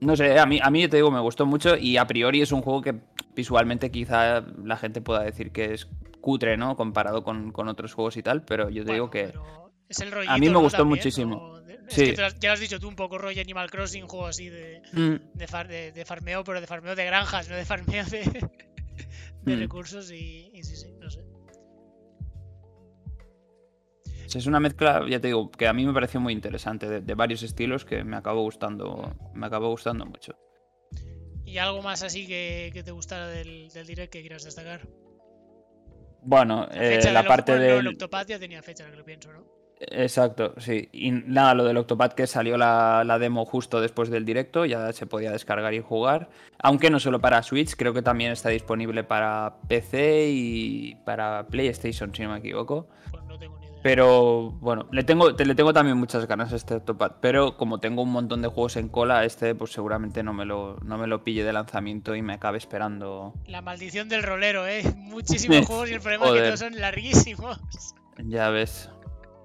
No 0.02 0.16
sé, 0.16 0.38
a 0.38 0.46
mí, 0.46 0.60
a 0.62 0.70
mí 0.70 0.88
te 0.88 0.98
digo, 0.98 1.12
me 1.12 1.20
gustó 1.22 1.46
mucho 1.46 1.78
y 1.78 1.98
a 1.98 2.06
priori 2.08 2.42
es 2.42 2.52
un 2.52 2.62
juego 2.62 2.82
que 2.82 2.96
visualmente 3.36 3.90
quizá 3.90 4.42
la 4.42 4.76
gente 4.76 5.02
pueda 5.02 5.22
decir 5.24 5.52
que 5.52 5.74
es 5.74 5.88
cutre, 6.20 6.58
¿no? 6.58 6.76
Comparado 6.76 7.24
con, 7.24 7.52
con 7.54 7.70
otros 7.70 7.94
juegos 7.94 8.18
y 8.18 8.24
tal, 8.24 8.44
pero 8.44 8.70
yo 8.70 8.84
te 8.84 8.94
digo 8.94 9.10
que... 9.10 9.28
pero 9.28 9.69
es 9.90 10.00
el 10.02 10.08
a 10.08 10.12
mí 10.12 10.18
me 10.18 10.26
rollito, 10.38 10.52
¿no? 10.54 10.60
gustó 10.62 10.78
También, 10.78 10.98
muchísimo. 11.00 11.60
De- 11.62 11.80
Es 11.90 11.96
Sí. 11.96 12.06
que 12.14 12.18
lo 12.18 12.26
has- 12.28 12.40
ya 12.40 12.50
lo 12.50 12.54
has 12.54 12.60
dicho 12.60 12.80
tú 12.80 12.88
un 12.88 12.96
poco, 12.96 13.18
rollo 13.18 13.42
Animal 13.42 13.72
Crossing, 13.72 14.08
juego 14.08 14.28
así 14.28 14.48
de, 14.50 14.82
Mm, 14.94 15.16
de, 15.38 15.48
far- 15.48 15.68
de- 15.68 15.92
de 15.92 16.06
farmeo, 16.06 16.44
pero 16.44 16.62
de 16.62 16.68
farmeo 16.68 16.96
de 16.96 17.04
granjas, 17.06 17.50
no 17.50 17.56
de 17.56 17.66
farmeo 17.66 18.06
de, 18.06 18.22
de 19.42 19.56
Mm. 19.56 19.60
recursos 19.60 20.12
y, 20.12 20.52
y 20.54 20.64
sí, 20.64 20.76
sí, 20.76 20.92
no 21.00 21.10
sé. 21.10 21.24
Es 24.36 24.46
una 24.46 24.60
mezcla, 24.60 25.04
ya 25.10 25.20
te 25.20 25.28
digo, 25.28 25.50
que 25.50 25.68
a 25.68 25.74
mí 25.74 25.84
me 25.88 25.94
pareció 25.94 26.20
muy 26.20 26.34
interesante, 26.34 26.88
de, 26.88 27.02
de 27.02 27.14
varios 27.16 27.42
estilos 27.42 27.84
que 27.84 28.04
me 28.04 28.16
acabó 28.16 28.44
gustando, 28.44 29.16
me 29.34 29.48
acabó 29.48 29.70
gustando 29.70 30.06
mucho. 30.06 30.38
¿Y 31.46 31.58
algo 31.58 31.82
más 31.82 32.04
así 32.04 32.28
que, 32.28 32.70
que 32.72 32.84
te 32.84 32.92
gustara 32.92 33.28
del, 33.28 33.70
del 33.70 33.88
direct 33.88 34.14
que 34.14 34.22
quieras 34.22 34.44
destacar? 34.44 34.88
Bueno, 36.22 36.68
La, 36.70 36.86
eh, 36.86 36.96
fecha 36.98 37.12
la 37.12 37.24
parte 37.26 37.58
del... 37.58 37.80
el 37.80 37.88
Octopath 37.88 38.28
ya 38.28 38.38
tenía 38.38 38.62
fecha, 38.62 38.84
ahora 38.84 38.92
que 38.92 39.00
lo 39.00 39.06
pienso, 39.06 39.34
¿no? 39.34 39.46
Exacto, 39.80 40.54
sí. 40.58 40.90
Y 40.92 41.12
nada, 41.12 41.54
lo 41.54 41.64
del 41.64 41.78
Octopath 41.78 42.14
que 42.14 42.28
salió 42.28 42.58
la, 42.58 43.04
la 43.06 43.18
demo 43.18 43.46
justo 43.46 43.80
después 43.80 44.10
del 44.10 44.26
directo, 44.26 44.66
ya 44.66 44.92
se 44.92 45.06
podía 45.06 45.31
descargar 45.31 45.74
y 45.74 45.80
jugar. 45.81 46.30
Aunque 46.62 46.90
no 46.90 47.00
solo 47.00 47.20
para 47.22 47.42
Switch, 47.44 47.76
creo 47.78 47.94
que 47.94 48.02
también 48.02 48.31
está 48.34 48.50
disponible 48.50 49.04
para 49.06 49.56
PC 49.68 50.28
y 50.31 50.95
para 51.06 51.48
PlayStation, 51.48 52.14
si 52.14 52.24
no 52.24 52.31
me 52.33 52.40
equivoco. 52.40 52.88
Pues 53.12 53.24
no 53.24 53.40
tengo 53.40 53.57
ni 53.57 53.66
idea. 53.68 53.80
Pero 53.81 54.52
bueno, 54.59 54.88
le 54.92 55.06
tengo, 55.06 55.33
te- 55.33 55.45
le 55.45 55.56
tengo 55.56 55.71
también 55.71 55.95
muchas 55.95 56.28
ganas 56.28 56.52
a 56.52 56.57
este 56.57 56.76
Octopath. 56.76 57.16
Pero 57.21 57.56
como 57.56 57.80
tengo 57.80 58.02
un 58.02 58.12
montón 58.12 58.42
de 58.42 58.50
juegos 58.50 58.76
en 58.76 58.90
cola, 58.90 59.24
este 59.24 59.56
pues 59.56 59.71
seguramente 59.71 60.21
no 60.24 60.33
me 60.33 60.44
lo, 60.44 60.76
no 60.83 60.98
me 60.98 61.07
lo 61.07 61.24
pille 61.24 61.45
de 61.45 61.54
lanzamiento 61.54 62.14
y 62.16 62.21
me 62.21 62.33
acabe 62.33 62.57
esperando. 62.57 63.33
La 63.48 63.62
maldición 63.62 64.09
del 64.09 64.24
rolero, 64.24 64.68
¿eh? 64.68 64.83
Muchísimos 64.98 65.66
juegos 65.68 65.90
y 65.90 65.94
el 65.94 66.02
problema 66.02 66.26
es 66.28 66.31
que 66.33 66.42
todos 66.42 66.59
son 66.59 66.76
larguísimos. 66.76 67.62
Ya 68.26 68.50
ves. 68.50 68.90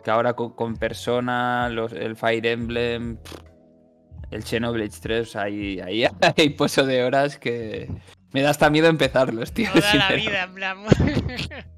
Que 0.05 0.11
ahora 0.11 0.35
con, 0.35 0.55
con 0.55 0.77
Persona, 0.77 1.69
los, 1.71 1.93
el 1.93 2.15
Fire 2.15 2.47
Emblem, 2.47 3.19
el 4.31 4.45
Xenoblade 4.45 4.91
3, 5.01 5.37
ahí, 5.37 5.81
ahí 5.81 6.05
hay 6.37 6.51
pozo 6.51 6.85
de 6.85 7.03
horas 7.05 7.39
que 7.39 7.91
me 8.33 8.43
da 8.43 8.51
hasta 8.51 8.69
miedo 8.69 8.89
empezarlos, 8.89 9.53
tío. 9.53 9.71
Toda 9.73 9.95
la 9.95 10.13
vida, 10.13 10.43
en 10.45 10.55
plan. 10.55 10.79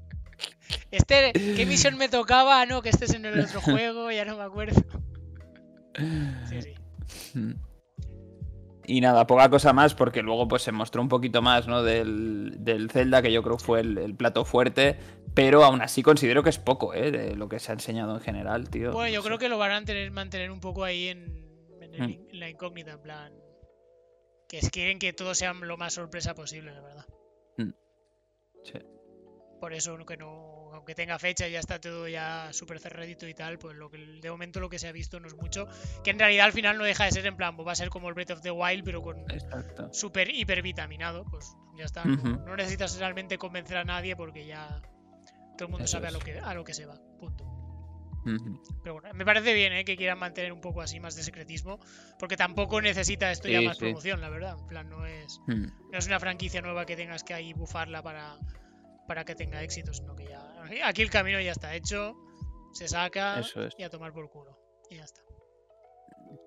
Este, 0.89 1.33
¿qué 1.33 1.65
misión 1.65 1.97
me 1.97 2.07
tocaba? 2.07 2.61
Ah, 2.61 2.65
no, 2.65 2.81
que 2.81 2.89
este 2.89 3.05
es 3.05 3.13
en 3.13 3.25
el 3.25 3.39
otro 3.39 3.61
juego, 3.61 4.09
ya 4.09 4.23
no 4.25 4.37
me 4.37 4.43
acuerdo. 4.43 4.81
Sí, 6.49 6.61
sí. 6.61 7.55
Y 8.89 9.01
nada, 9.01 9.27
poca 9.27 9.49
cosa 9.49 9.73
más, 9.73 9.93
porque 9.93 10.21
luego 10.21 10.47
pues 10.47 10.61
se 10.61 10.71
mostró 10.71 11.01
un 11.01 11.09
poquito 11.09 11.41
más, 11.41 11.67
¿no? 11.67 11.83
Del, 11.83 12.55
del 12.63 12.89
Zelda, 12.89 13.21
que 13.21 13.33
yo 13.33 13.43
creo 13.43 13.57
fue 13.57 13.81
el, 13.81 13.97
el 13.97 14.15
plato 14.15 14.45
fuerte, 14.45 14.97
pero 15.33 15.65
aún 15.65 15.81
así 15.81 16.01
considero 16.01 16.41
que 16.41 16.49
es 16.49 16.57
poco, 16.57 16.93
¿eh? 16.93 17.11
De 17.11 17.35
lo 17.35 17.49
que 17.49 17.59
se 17.59 17.71
ha 17.71 17.73
enseñado 17.73 18.13
en 18.15 18.21
general, 18.21 18.69
tío. 18.69 18.93
Bueno, 18.93 19.13
yo 19.13 19.21
creo 19.23 19.37
que 19.37 19.49
lo 19.49 19.57
van 19.57 19.71
a 19.73 19.83
tener, 19.83 20.09
mantener 20.11 20.51
un 20.51 20.61
poco 20.61 20.85
ahí 20.85 21.09
en, 21.09 21.25
en 21.81 21.93
el- 21.95 22.01
Mm. 22.01 22.29
en 22.31 22.39
la 22.39 22.49
incógnita, 22.49 22.91
en 22.93 23.01
plan. 23.01 23.33
Que 24.47 24.59
es- 24.59 24.69
quieren 24.69 24.99
que 24.99 25.11
todo 25.11 25.35
sea 25.35 25.53
lo 25.53 25.75
más 25.75 25.93
sorpresa 25.93 26.33
posible, 26.33 26.71
la 26.71 26.79
verdad. 26.81 27.05
Sí. 28.63 28.79
Por 29.59 29.73
eso 29.73 29.97
que 30.05 30.17
no, 30.17 30.69
aunque 30.73 30.93
tenga 30.93 31.17
fecha 31.17 31.47
y 31.47 31.51
ya 31.53 31.59
está 31.59 31.79
todo 31.79 32.07
ya 32.07 32.49
súper 32.53 32.79
cerradito 32.79 33.27
y 33.27 33.33
tal, 33.33 33.57
pues 33.57 33.75
lo 33.75 33.89
que 33.89 33.97
de 33.97 34.29
momento 34.29 34.59
lo 34.59 34.69
que 34.69 34.77
se 34.77 34.87
ha 34.87 34.91
visto 34.91 35.19
no 35.19 35.27
es 35.27 35.33
mucho. 35.35 35.67
Que 36.03 36.11
en 36.11 36.19
realidad 36.19 36.45
al 36.45 36.53
final 36.53 36.77
no 36.77 36.83
deja 36.83 37.05
de 37.05 37.11
ser 37.11 37.25
en 37.25 37.35
plan, 37.35 37.55
pues 37.55 37.67
va 37.67 37.71
a 37.71 37.75
ser 37.75 37.89
como 37.89 38.07
el 38.09 38.13
Breath 38.13 38.31
of 38.31 38.41
the 38.41 38.51
Wild, 38.51 38.83
pero 38.83 39.01
con 39.01 39.19
Exacto. 39.31 39.91
súper 39.91 40.29
hiper 40.29 40.61
vitaminado. 40.61 41.25
Pues 41.25 41.55
ya 41.75 41.85
está. 41.85 42.05
no- 42.05 42.13
Ujú. 42.13 42.29
no, 42.45 42.55
necesitas 42.55 42.97
realmente 42.99 43.37
convencer 43.37 43.77
a 43.77 43.83
nadie 43.83 44.15
porque 44.15 44.45
ya 44.45 44.79
todo 45.57 45.65
el 45.65 45.69
mundo 45.69 45.85
Eso 45.85 45.93
sabe 45.93 46.07
a 46.07 46.11
lo 46.11 46.19
que 46.19 46.39
a 46.39 46.53
lo 46.53 46.63
que 46.63 46.73
se 46.75 46.85
va. 46.85 46.99
Punto. 47.19 47.43
Pero 48.83 48.95
bueno, 48.99 49.13
me 49.13 49.23
parece 49.23 49.53
bien 49.53 49.71
¿eh? 49.71 49.85
que 49.85 49.95
quieran 49.95 50.19
mantener 50.19 50.51
un 50.51 50.59
poco 50.59 50.81
así 50.81 50.99
más 50.99 51.15
de 51.15 51.23
secretismo, 51.23 51.79
porque 52.19 52.35
tampoco 52.35 52.81
necesita 52.81 53.31
esto 53.31 53.47
ya 53.47 53.59
Sí, 53.59 53.65
más 53.65 53.77
sí. 53.77 53.85
promoción, 53.85 54.19
la 54.19 54.27
verdad. 54.29 54.57
En 54.59 54.67
plan, 54.67 54.89
no 54.89 55.05
es, 55.05 55.39
Mm. 55.47 55.65
no 55.91 55.97
es 55.97 56.07
una 56.07 56.19
franquicia 56.19 56.61
nueva 56.61 56.85
que 56.85 56.97
tengas 56.97 57.23
que 57.23 57.33
ahí 57.33 57.53
bufarla 57.53 58.03
para, 58.03 58.35
para 59.07 59.25
que 59.25 59.35
tenga 59.35 59.61
éxito, 59.63 59.93
sino 59.93 60.15
que 60.15 60.27
ya. 60.27 60.43
Aquí 60.85 61.01
el 61.01 61.09
camino 61.09 61.39
ya 61.39 61.51
está 61.51 61.75
hecho, 61.75 62.15
se 62.73 62.87
saca 62.87 63.39
Eso 63.39 63.63
es. 63.63 63.73
y 63.77 63.83
a 63.83 63.89
tomar 63.89 64.13
por 64.13 64.29
culo. 64.29 64.57
Y 64.89 64.97
ya 64.97 65.03
está. 65.03 65.21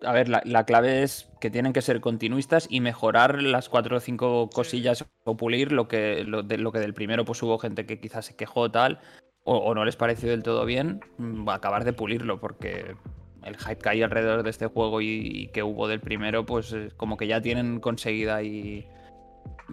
a 0.06 0.12
ver, 0.12 0.28
la, 0.28 0.64
clave 0.64 1.02
es 1.02 1.30
que 1.40 1.50
tienen 1.50 1.72
que 1.72 1.82
ser 1.82 2.00
continuistas 2.00 2.66
y 2.70 2.80
mejorar 2.80 3.42
las 3.42 3.68
cuatro 3.68 3.96
o 3.96 4.00
cinco 4.00 4.48
cosillas 4.50 5.04
o 5.24 5.36
pulir 5.36 5.72
lo 5.72 5.88
que, 5.88 6.24
lo, 6.24 6.42
de, 6.42 6.58
lo 6.58 6.72
que 6.72 6.78
del 6.78 6.94
primero 6.94 7.24
pues 7.24 7.42
hubo 7.42 7.58
gente 7.58 7.86
que 7.86 8.00
quizás 8.00 8.26
se 8.26 8.36
quejó 8.36 8.70
tal 8.70 9.00
o, 9.44 9.74
no 9.74 9.84
les 9.84 9.96
pareció 9.96 10.30
del 10.30 10.42
todo 10.42 10.64
bien, 10.64 11.00
mm, 11.18 11.48
va 11.48 11.54
a 11.54 11.56
acabar 11.56 11.84
de 11.84 11.92
pulirlo 11.92 12.40
porque 12.40 12.94
el 13.44 13.56
hype 13.56 13.76
que 13.76 13.88
hay 13.88 14.02
alrededor 14.02 14.42
de 14.42 14.50
este 14.50 14.66
juego 14.66 15.00
y, 15.00 15.48
que 15.52 15.62
hubo 15.62 15.88
del 15.88 16.00
primero, 16.00 16.44
pues 16.44 16.74
como 16.96 17.16
que 17.16 17.26
ya 17.26 17.40
tienen 17.40 17.80
conseguida 17.80 18.36
ahí 18.36 18.86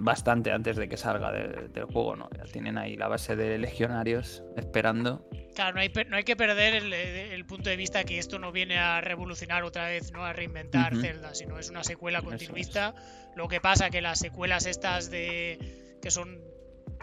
bastante 0.04 0.52
antes 0.52 0.78
de 0.78 0.88
que 0.88 0.98
salga 0.98 1.32
del 1.32 1.86
juego, 1.86 2.16
¿no? 2.16 2.30
Ya 2.36 2.44
tienen 2.44 2.78
ahí 2.78 2.96
la 2.96 3.08
base 3.08 3.36
de 3.36 3.58
legionarios 3.58 4.44
esperando. 4.56 5.28
Claro, 5.56 5.76
no 5.76 5.82
hay, 5.82 5.92
no 6.08 6.18
hay 6.18 6.24
que 6.24 6.36
perder 6.36 6.76
el, 6.76 7.46
punto 7.46 7.70
de 7.70 7.76
vista 7.76 8.04
que 8.04 8.20
esto 8.20 8.38
no 8.40 8.52
viene 8.52 8.78
a 8.78 9.02
revolucionar 9.02 9.64
otra 9.64 9.88
vez, 9.88 10.12
no 10.12 10.24
a 10.24 10.34
reinventar 10.34 10.96
Zelda, 10.96 11.34
sino 11.34 11.58
es 11.58 11.70
una 11.70 11.84
secuela 11.84 12.22
continuista. 12.22 12.94
Lo 13.36 13.48
que 13.48 13.60
pasa 13.60 13.90
que 13.90 14.02
las 14.02 14.20
secuelas 14.20 14.66
estas 14.66 15.10
de 15.10 15.98
que 16.02 16.12
son 16.12 16.40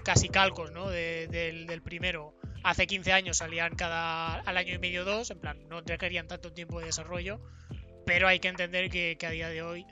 casi 0.04 0.28
calcos, 0.28 0.70
¿no? 0.70 0.88
del, 0.88 1.66
del 1.66 1.82
primero, 1.82 2.34
hace 2.62 2.86
15 2.86 3.12
años 3.12 3.38
salían 3.38 3.74
cada 3.74 4.36
al 4.40 4.56
año 4.56 4.74
y 4.74 4.78
medio 4.78 5.04
dos, 5.04 5.30
en 5.30 5.38
plan, 5.38 5.68
no 5.68 5.80
requerían 5.80 6.28
tanto 6.28 6.52
tiempo 6.52 6.80
de 6.80 6.86
desarrollo, 6.86 7.40
pero 8.06 8.28
hay 8.28 8.38
que 8.38 8.48
entender 8.48 8.90
que, 8.90 9.16
a 9.24 9.30
día 9.30 9.48
de 9.48 9.62
hoy 9.62 9.86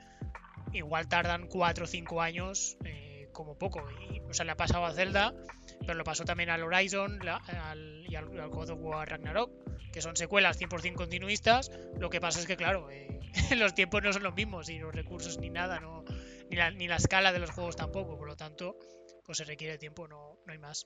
igual 0.73 1.07
tardan 1.07 1.47
4 1.47 1.83
o 1.83 1.87
5 1.87 2.21
años 2.21 2.77
eh, 2.85 3.29
como 3.31 3.57
poco. 3.57 3.83
Y, 4.11 4.19
o 4.21 4.33
sea, 4.33 4.45
le 4.45 4.51
ha 4.51 4.57
pasado 4.57 4.85
a 4.85 4.93
Zelda, 4.93 5.33
pero 5.81 5.95
lo 5.95 6.03
pasó 6.03 6.25
también 6.25 6.49
al 6.49 6.63
Horizon 6.63 7.19
al, 7.27 8.05
y 8.07 8.15
al, 8.15 8.49
God 8.49 8.71
of 8.71 8.79
War 8.81 9.09
Ragnarok, 9.09 9.51
que 9.91 10.01
son 10.01 10.15
secuelas 10.15 10.59
100% 10.59 10.95
continuistas. 10.95 11.71
Lo 11.97 12.09
que 12.09 12.19
pasa 12.19 12.39
es 12.39 12.47
que, 12.47 12.57
claro, 12.57 12.89
eh, 12.91 13.19
los 13.55 13.73
tiempos 13.73 14.03
no 14.03 14.13
son 14.13 14.23
los 14.23 14.35
mismos 14.35 14.69
y 14.69 14.79
los 14.79 14.93
recursos 14.93 15.37
ni 15.39 15.49
nada, 15.49 15.79
no, 15.79 16.03
ni, 16.49 16.57
la, 16.57 16.71
ni 16.71 16.87
la 16.87 16.97
escala 16.97 17.31
de 17.31 17.39
los 17.39 17.51
juegos 17.51 17.75
tampoco, 17.75 18.17
por 18.17 18.27
lo 18.27 18.35
tanto, 18.35 18.77
pues 19.25 19.37
se 19.37 19.43
requiere 19.43 19.77
tiempo, 19.77 20.07
no, 20.07 20.39
no 20.45 20.51
hay 20.51 20.59
más 20.59 20.85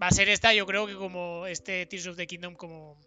va 0.00 0.08
a 0.08 0.10
ser 0.10 0.28
esta, 0.28 0.54
yo 0.54 0.66
creo 0.66 0.86
que 0.86 0.94
como 0.94 1.46
este 1.46 1.86
Tears 1.86 2.06
of 2.06 2.16
the 2.16 2.26
Kingdom, 2.26 2.54
como, 2.54 3.00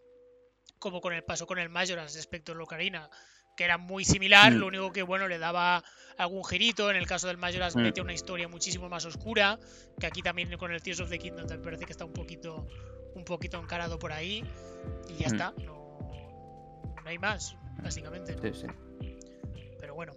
como 0.80 1.02
con 1.02 1.14
el 1.14 1.24
paso 1.24 1.48
con 1.48 1.58
el 1.60 1.70
Majora's 1.70 2.16
respecto 2.16 2.52
a 2.52 2.56
Locarina, 2.56 3.10
que 3.56 3.64
era 3.64 3.78
muy 3.78 4.06
similar, 4.06 4.54
mm. 4.54 4.58
lo 4.58 4.68
único 4.68 4.92
que 4.92 5.04
bueno 5.04 5.28
le 5.28 5.38
daba 5.38 5.84
algún 6.18 6.44
girito, 6.44 6.90
en 6.90 6.98
el 6.98 7.08
caso 7.08 7.28
del 7.28 7.38
Majora's 7.38 7.76
mm. 7.76 7.82
mete 7.82 8.02
una 8.02 8.14
historia 8.14 8.48
muchísimo 8.48 8.90
más 8.90 9.06
oscura, 9.06 9.60
que 10.00 10.08
aquí 10.08 10.22
también 10.22 10.56
con 10.58 10.72
el 10.72 10.82
Tears 10.82 11.00
of 11.02 11.10
the 11.10 11.20
Kingdom 11.20 11.48
me 11.50 11.58
parece 11.58 11.86
que 11.86 11.92
está 11.92 12.06
un 12.06 12.14
poquito 12.14 12.68
un 13.14 13.26
poquito 13.26 13.60
encarado 13.60 14.00
por 14.00 14.14
ahí 14.14 14.44
y 15.10 15.16
ya 15.16 15.28
mm. 15.28 15.32
está, 15.34 15.54
no, 15.64 16.00
no, 17.04 17.10
hay 17.10 17.18
más, 17.18 17.58
básicamente. 17.82 18.36
Sí, 18.42 18.62
sí. 18.62 18.68
Pero 19.80 19.96
bueno, 19.96 20.14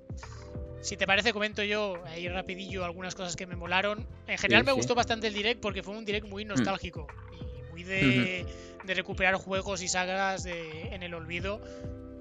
si 0.80 0.96
te 0.96 1.06
parece, 1.06 1.32
comento 1.32 1.62
yo 1.62 2.02
ahí 2.06 2.28
rapidillo 2.28 2.84
algunas 2.84 3.14
cosas 3.14 3.36
que 3.36 3.46
me 3.46 3.56
molaron. 3.56 4.06
En 4.26 4.38
general 4.38 4.64
me 4.64 4.72
gustó 4.72 4.94
bastante 4.94 5.26
el 5.26 5.34
direct 5.34 5.60
porque 5.60 5.82
fue 5.82 5.96
un 5.96 6.04
direct 6.04 6.28
muy 6.28 6.44
mm. 6.44 6.48
nostálgico 6.48 7.06
y 7.32 7.70
muy 7.70 7.82
de, 7.82 8.46
recuperar 8.86 9.34
juegos 9.36 9.82
y 9.82 9.88
sagas 9.88 10.46
en 10.46 11.02
el 11.02 11.14
olvido. 11.14 11.60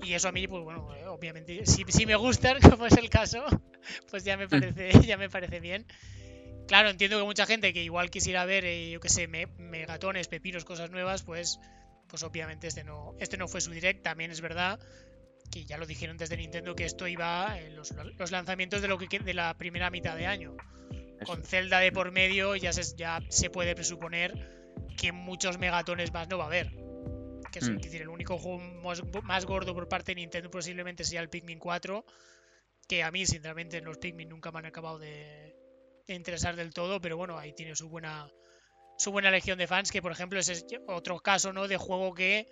Y 0.04 0.14
eso 0.14 0.28
a 0.28 0.32
mí, 0.32 0.48
pues 0.48 0.64
bueno, 0.64 0.94
eh, 0.96 1.08
obviamente, 1.08 1.66
si, 1.66 2.06
me 2.06 2.16
gustan, 2.16 2.60
como 2.70 2.86
es 2.86 2.98
el 2.98 3.10
caso, 3.10 3.44
pues 4.10 4.24
ya 4.24 4.38
me 4.38 4.48
mm. 4.48 4.50
parece, 4.50 4.92
ya 5.06 5.18
me 5.18 5.30
parece 5.30 5.60
bien. 5.60 5.86
Claro, 6.68 6.90
entiendo 6.90 7.20
que 7.20 7.26
mucha 7.26 7.46
gente 7.46 7.74
que 7.74 7.84
igual 7.84 8.10
quisiera 8.10 8.46
ver, 8.46 8.66
eh, 8.66 8.90
yo 8.92 9.00
qué 9.00 9.10
sé, 9.10 9.28
megatones, 9.28 10.28
pepinos, 10.28 10.66
cosas 10.66 10.92
nuevas, 10.92 11.24
pues, 11.24 11.60
pues 12.08 12.24
obviamente 12.24 12.68
este 12.68 12.84
no, 12.84 13.16
este 13.20 13.38
no 13.38 13.48
fue 13.48 13.60
su 13.60 13.72
direct, 13.72 14.04
también 14.04 14.32
es 14.32 14.40
verdad 14.40 14.80
que 15.52 15.66
ya 15.66 15.78
lo 15.78 15.86
dijeron 15.86 16.18
desde 16.18 16.38
Nintendo 16.38 16.76
que 16.76 16.86
esto 16.86 17.08
iba 17.08 17.60
en 17.60 17.76
los, 17.76 17.92
lanzamientos 18.32 18.82
de 18.82 18.88
lo 18.88 18.98
que 18.98 19.20
de 19.20 19.34
la 19.34 19.56
primera 19.58 19.90
mitad 19.90 20.16
de 20.16 20.26
año. 20.26 20.56
Con 21.26 21.44
Zelda 21.44 21.80
de 21.80 21.92
por 21.92 22.12
medio 22.12 22.56
ya 22.56 22.74
se, 22.74 22.96
ya 22.96 23.22
se 23.30 23.50
puede 23.50 23.76
presuponer 23.76 24.34
que 24.98 25.12
muchos 25.12 25.60
megatones 25.60 26.12
más 26.12 26.28
no 26.28 26.38
va 26.38 26.46
a 26.46 26.48
haber. 26.48 26.83
Que 27.54 27.60
es, 27.60 27.70
mm. 27.70 27.78
decir, 27.78 28.02
el 28.02 28.10
único 28.10 28.40
juego 28.40 28.60
más, 29.22 29.46
gordo 29.46 29.76
por 29.76 29.88
parte 29.88 30.12
de 30.12 30.16
Nintendo 30.16 30.50
posiblemente 30.50 31.04
sea 31.04 31.22
el 31.22 31.30
Pikmin 31.30 31.60
4. 31.60 32.04
Que 32.88 33.04
a 33.04 33.12
mí, 33.12 33.26
sinceramente, 33.26 33.80
los 33.80 34.00
Pikmin 34.00 34.28
nunca 34.28 34.52
me 34.52 34.60
han 34.60 34.66
acabado 34.66 34.98
de, 34.98 35.56
interesar 36.08 36.56
del 36.56 36.74
todo. 36.74 37.00
Pero 37.00 37.16
bueno, 37.16 37.38
ahí 37.38 37.54
tiene 37.54 37.76
su 37.76 37.90
buena, 37.90 38.28
su 38.98 39.12
buena 39.12 39.30
legión 39.30 39.60
de 39.60 39.68
fans. 39.68 39.92
Que 39.92 40.02
por 40.02 40.12
ejemplo 40.12 40.40
es 40.40 40.66
otro 40.88 41.20
caso 41.20 41.54
¿no? 41.54 41.68
de 41.68 41.78
juego 41.78 42.16
que 42.16 42.48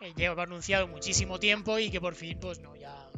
eh, 0.00 0.12
lleva 0.16 0.42
anunciado 0.42 0.88
muchísimo 0.88 1.38
tiempo 1.38 1.78
y 1.78 1.90
que 1.90 2.00
por 2.00 2.16
fin, 2.16 2.38
pues 2.40 2.58
no, 2.58 2.74
ya, 2.74 3.08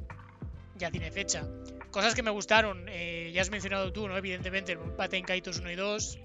ya 0.76 0.90
tiene 0.90 1.10
fecha. 1.10 1.48
Cosas 1.90 2.14
que 2.14 2.22
me 2.22 2.30
gustaron, 2.30 2.86
eh, 2.88 3.30
ya 3.32 3.42
has 3.42 3.50
mencionado 3.50 3.92
tú, 3.92 4.08
¿no? 4.08 4.16
Evidentemente, 4.16 4.72
el 4.72 4.78
Paten 4.78 5.24
Kaitos 5.24 5.58
1 5.58 5.70
y 5.70 5.76
2, 5.76 6.18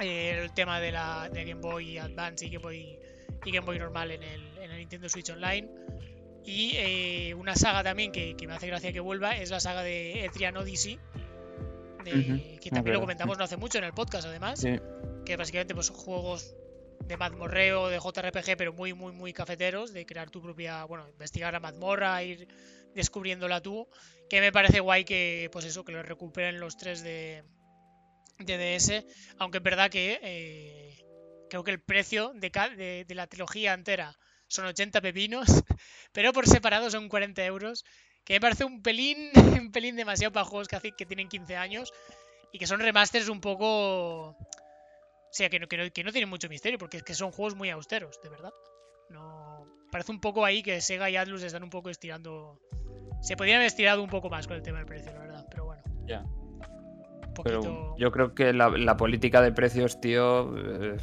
eh, 0.00 0.40
el 0.42 0.52
tema 0.54 0.80
de 0.80 0.90
la 0.90 1.28
de 1.28 1.44
Game 1.44 1.60
Boy 1.60 1.98
Advance 1.98 2.46
y 2.46 2.50
Game 2.50 2.62
Boy, 2.62 2.98
y 3.46 3.52
Game 3.52 3.64
Boy 3.64 3.78
normal 3.78 4.10
en 4.10 4.22
el, 4.22 4.58
en 4.58 4.70
el 4.70 4.78
Nintendo 4.78 5.08
Switch 5.08 5.30
Online. 5.30 5.68
Y 6.44 7.32
una 7.32 7.56
saga 7.56 7.82
también 7.82 8.12
que, 8.12 8.36
me 8.46 8.54
hace 8.54 8.66
gracia 8.68 8.92
que 8.92 9.00
vuelva 9.00 9.36
es 9.36 9.50
la 9.50 9.58
saga 9.58 9.82
de 9.82 10.24
Etrian 10.24 10.56
Odyssey, 10.56 10.98
que 12.04 12.70
también 12.70 12.94
lo 12.94 13.00
comentamos 13.00 13.36
no 13.36 13.44
hace 13.44 13.56
mucho 13.56 13.78
en 13.78 13.84
el 13.84 13.92
podcast, 13.92 14.26
además. 14.26 14.64
Que 15.24 15.36
básicamente 15.36 15.74
pues, 15.74 15.86
son 15.86 15.96
juegos 15.96 16.54
de 17.00 17.16
mazmorreo, 17.16 17.88
de 17.88 17.98
JRPG, 17.98 18.56
pero 18.56 18.72
muy, 18.72 18.94
muy, 18.94 19.12
muy 19.12 19.32
cafeteros, 19.32 19.92
de 19.92 20.06
crear 20.06 20.30
tu 20.30 20.40
propia, 20.40 20.84
bueno, 20.84 21.08
investigar 21.08 21.52
la 21.52 21.60
mazmorra, 21.60 22.22
ir 22.22 22.48
descubriéndola 22.94 23.60
tú, 23.60 23.88
que 24.28 24.40
me 24.40 24.52
parece 24.52 24.80
guay 24.80 25.04
que, 25.04 25.48
pues 25.52 25.64
eso, 25.64 25.84
que 25.84 25.92
lo 25.92 26.02
recuperen 26.02 26.60
los 26.60 26.76
tres 26.76 27.02
de, 27.02 27.42
de 28.38 28.76
DS, 28.76 29.04
aunque 29.38 29.58
es 29.58 29.64
verdad 29.64 29.90
que 29.90 30.18
eh, 30.22 31.04
creo 31.48 31.64
que 31.64 31.70
el 31.70 31.80
precio 31.80 32.32
de, 32.34 33.04
de, 33.06 33.14
la 33.14 33.26
trilogía 33.26 33.74
entera 33.74 34.16
son 34.48 34.66
80 34.66 35.00
pepinos, 35.00 35.46
pero 36.12 36.32
por 36.32 36.46
separado 36.46 36.90
son 36.90 37.08
40 37.08 37.44
euros, 37.44 37.84
que 38.24 38.34
me 38.34 38.40
parece 38.40 38.64
un 38.64 38.82
pelín, 38.82 39.30
un 39.60 39.72
pelín 39.72 39.96
demasiado 39.96 40.32
para 40.32 40.46
juegos 40.46 40.68
que, 40.68 40.92
que 40.92 41.06
tienen 41.06 41.28
15 41.28 41.56
años 41.56 41.92
y 42.52 42.58
que 42.58 42.66
son 42.66 42.80
remasters 42.80 43.28
un 43.28 43.40
poco 43.40 44.36
o 45.36 45.38
sea, 45.38 45.50
que 45.50 45.58
no, 45.60 45.68
que, 45.68 45.76
no, 45.76 46.12
tiene 46.12 46.24
mucho 46.24 46.48
misterio, 46.48 46.78
porque 46.78 46.96
es 46.96 47.02
que 47.02 47.12
son 47.12 47.30
juegos 47.30 47.54
muy 47.54 47.68
austeros, 47.68 48.18
de 48.22 48.30
verdad. 48.30 48.54
No. 49.10 49.66
Parece 49.92 50.10
un 50.10 50.18
poco 50.18 50.46
ahí 50.46 50.62
que 50.62 50.80
Sega 50.80 51.10
y 51.10 51.16
Atlus 51.16 51.42
están 51.42 51.62
un 51.62 51.68
poco 51.68 51.90
estirando. 51.90 52.58
Se 53.20 53.36
podrían 53.36 53.56
haber 53.56 53.66
estirado 53.66 54.02
un 54.02 54.08
poco 54.08 54.30
más 54.30 54.46
con 54.46 54.56
el 54.56 54.62
tema 54.62 54.78
del 54.78 54.86
precio, 54.86 55.12
la 55.12 55.18
verdad, 55.18 55.46
pero 55.50 55.66
bueno. 55.66 55.82
Ya. 56.06 56.24
Pero 57.44 57.96
yo 57.96 58.12
creo 58.12 58.34
que 58.34 58.52
la, 58.52 58.96
política 58.96 59.40
de 59.40 59.52
precios, 59.52 60.00
tío. 60.00 60.54
Eh, 60.56 60.96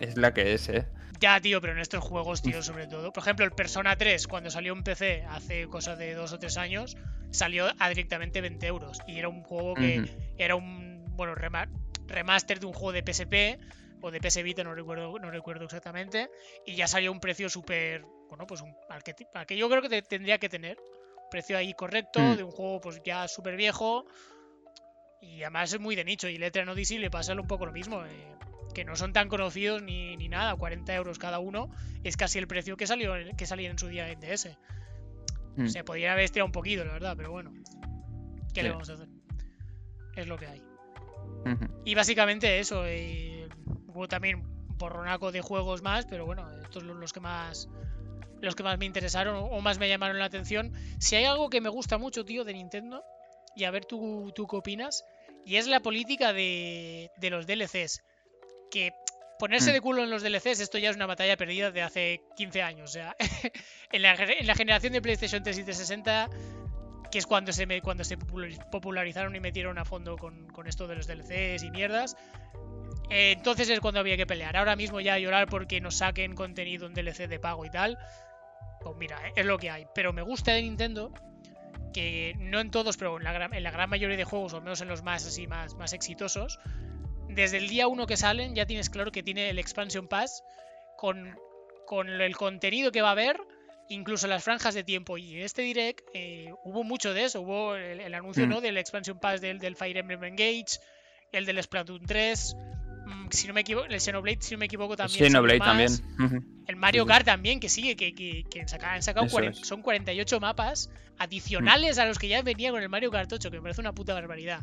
es 0.00 0.16
la 0.16 0.34
que 0.34 0.54
es, 0.54 0.68
¿eh? 0.68 0.86
Ya, 1.20 1.40
tío, 1.40 1.60
pero 1.60 1.72
en 1.72 1.78
estos 1.78 2.02
juegos, 2.02 2.42
tío, 2.42 2.62
sobre 2.62 2.86
todo. 2.86 3.12
Por 3.12 3.22
ejemplo, 3.22 3.44
el 3.44 3.52
Persona 3.52 3.96
3, 3.96 4.26
cuando 4.26 4.50
salió 4.50 4.72
en 4.72 4.82
PC 4.82 5.24
hace 5.28 5.68
cosa 5.68 5.96
de 5.96 6.14
dos 6.14 6.32
o 6.32 6.38
tres 6.38 6.56
años, 6.58 6.96
salió 7.30 7.66
a 7.78 7.88
directamente 7.88 8.40
20 8.40 8.66
euros. 8.66 9.00
Y 9.06 9.18
era 9.18 9.28
un 9.28 9.42
juego 9.42 9.74
que 9.74 10.04
era 10.38 10.56
un. 10.56 11.04
Bueno, 11.16 11.34
remaster 11.34 12.60
de 12.60 12.66
un 12.66 12.72
juego 12.72 12.92
de 12.92 13.02
PSP 13.02 13.60
o 14.04 14.10
de 14.10 14.20
PS 14.20 14.42
Vita, 14.42 14.62
no 14.62 14.74
recuerdo, 14.74 15.18
no 15.18 15.30
recuerdo 15.30 15.64
exactamente, 15.64 16.28
y 16.66 16.74
ya 16.74 16.86
salió 16.86 17.10
un 17.10 17.20
precio 17.20 17.48
súper, 17.48 18.02
bueno, 18.28 18.46
pues 18.46 18.60
un, 18.60 18.74
al, 18.90 19.02
que, 19.02 19.56
yo 19.56 19.68
creo 19.70 19.80
que 19.80 20.02
tendría 20.02 20.38
que 20.38 20.50
tener. 20.50 20.76
Precio 21.34 21.58
ahí 21.58 21.74
correcto, 21.74 22.20
mm. 22.20 22.36
de 22.36 22.44
un 22.44 22.52
juego 22.52 22.80
pues 22.80 23.02
ya 23.04 23.26
súper 23.26 23.56
viejo, 23.56 24.06
y 25.20 25.42
además 25.42 25.72
es 25.72 25.80
muy 25.80 25.96
de 25.96 26.04
nicho, 26.04 26.28
y 26.28 26.38
Letra 26.38 26.70
Odyssey 26.70 26.98
le 26.98 27.10
pasa 27.10 27.32
un 27.34 27.48
poco 27.48 27.66
lo 27.66 27.72
mismo, 27.72 28.04
eh, 28.04 28.36
que 28.72 28.84
no 28.84 28.94
son 28.94 29.12
tan 29.12 29.28
conocidos 29.28 29.82
ni, 29.82 30.16
ni, 30.16 30.28
nada, 30.28 30.54
40 30.54 30.94
euros 30.94 31.18
cada 31.18 31.40
uno, 31.40 31.72
es 32.04 32.16
casi 32.16 32.38
el 32.38 32.46
precio 32.46 32.76
que 32.76 32.86
salió 32.86 33.14
que 33.36 33.46
salía 33.46 33.68
en 33.68 33.78
su 33.80 33.88
día 33.88 34.08
en 34.10 34.20
DS. 34.20 34.56
Mm. 35.56 35.66
Se 35.66 35.82
podría 35.82 36.12
haber 36.12 36.26
estirado 36.26 36.46
un 36.46 36.52
poquito, 36.52 36.84
la 36.84 36.92
verdad, 36.92 37.14
pero 37.16 37.32
bueno, 37.32 37.52
¿qué 38.52 38.62
le 38.62 38.70
vamos 38.70 38.88
a 38.90 38.92
hacer? 38.92 39.08
Es 40.14 40.28
lo 40.28 40.38
que 40.38 40.46
hay. 40.46 40.62
Y 41.84 41.96
básicamente 41.96 42.60
eso. 42.60 42.86
Eh, 42.86 43.48
hubo 43.88 44.06
también 44.06 44.36
un 44.36 44.78
porronaco 44.78 45.32
de 45.32 45.40
juegos 45.40 45.82
más, 45.82 46.06
pero 46.06 46.26
bueno, 46.26 46.48
estos 46.62 46.84
son 46.84 47.00
los 47.00 47.12
que 47.12 47.18
más 47.18 47.68
los 48.40 48.54
que 48.54 48.62
más 48.62 48.78
me 48.78 48.86
interesaron 48.86 49.36
o 49.36 49.60
más 49.60 49.78
me 49.78 49.88
llamaron 49.88 50.18
la 50.18 50.26
atención. 50.26 50.72
Si 50.98 51.16
hay 51.16 51.24
algo 51.24 51.50
que 51.50 51.60
me 51.60 51.68
gusta 51.68 51.98
mucho, 51.98 52.24
tío, 52.24 52.44
de 52.44 52.52
Nintendo, 52.52 53.04
y 53.56 53.64
a 53.64 53.70
ver 53.70 53.84
tú, 53.84 54.32
tú 54.34 54.46
qué 54.46 54.56
opinas, 54.56 55.04
y 55.44 55.56
es 55.56 55.66
la 55.66 55.80
política 55.80 56.32
de, 56.32 57.10
de 57.16 57.30
los 57.30 57.46
DLCs. 57.46 58.02
Que 58.70 58.92
ponerse 59.38 59.70
mm. 59.70 59.74
de 59.74 59.80
culo 59.80 60.02
en 60.02 60.10
los 60.10 60.22
DLCs, 60.22 60.60
esto 60.60 60.78
ya 60.78 60.90
es 60.90 60.96
una 60.96 61.06
batalla 61.06 61.36
perdida 61.36 61.70
de 61.70 61.82
hace 61.82 62.22
15 62.36 62.62
años. 62.62 62.90
O 62.90 62.92
sea, 62.92 63.16
en, 63.92 64.02
la, 64.02 64.14
en 64.14 64.46
la 64.46 64.54
generación 64.54 64.92
de 64.92 65.02
PlayStation 65.02 65.42
3 65.42 65.58
y 65.58 65.64
360 65.64 66.30
que 67.14 67.18
es 67.18 67.26
cuando 67.26 67.52
se, 67.52 67.64
me, 67.66 67.80
cuando 67.80 68.02
se 68.02 68.16
popularizaron 68.16 69.36
y 69.36 69.38
metieron 69.38 69.78
a 69.78 69.84
fondo 69.84 70.16
con, 70.16 70.48
esto 70.66 70.88
de 70.88 70.96
los 70.96 71.06
DLCs 71.06 71.62
y 71.62 71.70
mierdas. 71.70 72.16
Eh, 73.10 73.32
entonces 73.32 73.68
es 73.68 73.80
cuando 73.80 74.00
había 74.00 74.16
que 74.16 74.26
pelear. 74.26 74.56
Ahora 74.56 74.76
mismo 74.76 75.00
ya 75.00 75.18
llorar 75.18 75.48
porque 75.48 75.80
nos 75.80 75.96
saquen 75.96 76.34
contenido 76.34 76.86
en 76.86 76.94
DLC 76.94 77.28
de 77.28 77.38
pago 77.38 77.64
y 77.64 77.70
tal. 77.70 77.98
pues 78.80 78.96
mira, 78.96 79.18
es 79.36 79.44
lo 79.46 79.58
que 79.58 79.70
hay. 79.70 79.86
Pero 79.94 80.12
me 80.12 80.22
gusta 80.22 80.52
de 80.52 80.62
Nintendo 80.62 81.12
que 81.92 82.34
no 82.38 82.60
en 82.60 82.70
todos, 82.70 82.96
pero 82.96 83.16
en 83.16 83.24
la, 83.24 83.32
gran, 83.32 83.54
en 83.54 83.62
la 83.62 83.70
gran 83.70 83.88
mayoría 83.88 84.16
de 84.16 84.24
juegos, 84.24 84.52
o 84.52 84.56
al 84.56 84.62
menos 84.64 84.80
en 84.80 84.88
los 84.88 85.02
más 85.02 85.24
así 85.26 85.46
más, 85.46 85.74
más 85.76 85.92
exitosos, 85.92 86.58
desde 87.28 87.56
el 87.58 87.68
día 87.68 87.88
1 87.88 88.06
que 88.06 88.16
salen 88.16 88.54
ya 88.54 88.66
tienes 88.66 88.90
claro 88.90 89.12
que 89.12 89.22
tiene 89.22 89.48
el 89.48 89.58
Expansion 89.58 90.08
Pass 90.08 90.42
con, 90.96 91.38
con 91.86 92.08
el 92.08 92.36
contenido 92.36 92.92
que 92.92 93.00
va 93.00 93.08
a 93.08 93.12
haber, 93.12 93.36
incluso 93.88 94.26
las 94.26 94.42
franjas 94.44 94.74
de 94.74 94.84
tiempo. 94.84 95.18
Y 95.18 95.36
en 95.36 95.42
este 95.42 95.62
direct 95.62 96.04
eh, 96.14 96.52
hubo 96.64 96.84
mucho 96.84 97.14
de 97.14 97.24
eso, 97.24 97.40
hubo 97.40 97.76
el, 97.76 98.12
anuncio 98.12 98.46
Mm. 98.46 98.50
¿no? 98.50 98.60
del 98.60 98.76
Expansion 98.76 99.18
Pass 99.18 99.40
del, 99.40 99.58
del 99.58 99.76
Fire 99.76 99.96
Emblem 99.96 100.24
Engage, 100.24 100.80
el 101.32 101.46
del 101.46 101.62
Splatoon 101.62 102.04
3, 102.06 102.54
mm, 102.54 102.73
si 103.30 103.46
no 103.48 103.54
me 103.54 103.60
equivoco, 103.62 103.86
el 103.86 104.00
Xenoblade, 104.00 104.38
si 104.40 104.54
no 104.54 104.58
me 104.58 104.66
equivoco, 104.66 104.96
también. 104.96 105.18
Xenoblade 105.24 105.58
también. 105.60 105.90
El 106.66 106.76
Mario. 106.76 107.04
Kart 107.06 107.26
también, 107.26 107.60
que 107.60 107.68
sigue, 107.68 107.96
que, 107.96 108.14
que, 108.14 108.44
que 108.50 108.60
han 108.60 108.68
sacado 109.02 109.26
Eso 109.26 109.32
40 109.34 109.60
es. 109.60 109.66
son 109.66 109.82
48 109.82 110.40
mapas 110.40 110.90
adicionales 111.18 111.98
a 111.98 112.06
los 112.06 112.18
que 112.18 112.28
ya 112.28 112.42
venía 112.42 112.70
con 112.70 112.82
el 112.82 112.88
Mario 112.88 113.10
Kart 113.10 113.32
8, 113.32 113.50
que 113.50 113.56
me 113.58 113.62
parece 113.62 113.80
una 113.80 113.92
puta 113.92 114.14
barbaridad. 114.14 114.60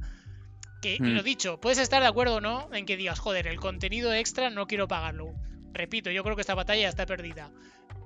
Que, 0.81 0.97
Mm. 0.99 1.13
lo 1.15 1.21
dicho, 1.23 1.59
puedes 1.59 1.77
estar 1.77 2.01
de 2.01 2.07
acuerdo 2.07 2.35
o 2.37 2.41
no 2.41 2.69
en 2.73 2.85
que 2.85 2.97
digas, 2.97 3.19
joder, 3.19 3.45
el 3.47 3.59
contenido 3.59 4.11
extra 4.13 4.49
no 4.49 4.65
quiero 4.65 4.87
pagarlo. 4.87 5.33
Repito, 5.73 6.09
yo 6.09 6.23
creo 6.23 6.35
que 6.35 6.41
esta 6.41 6.55
batalla 6.55 6.81
ya 6.81 6.89
está 6.89 7.05
perdida. 7.05 7.51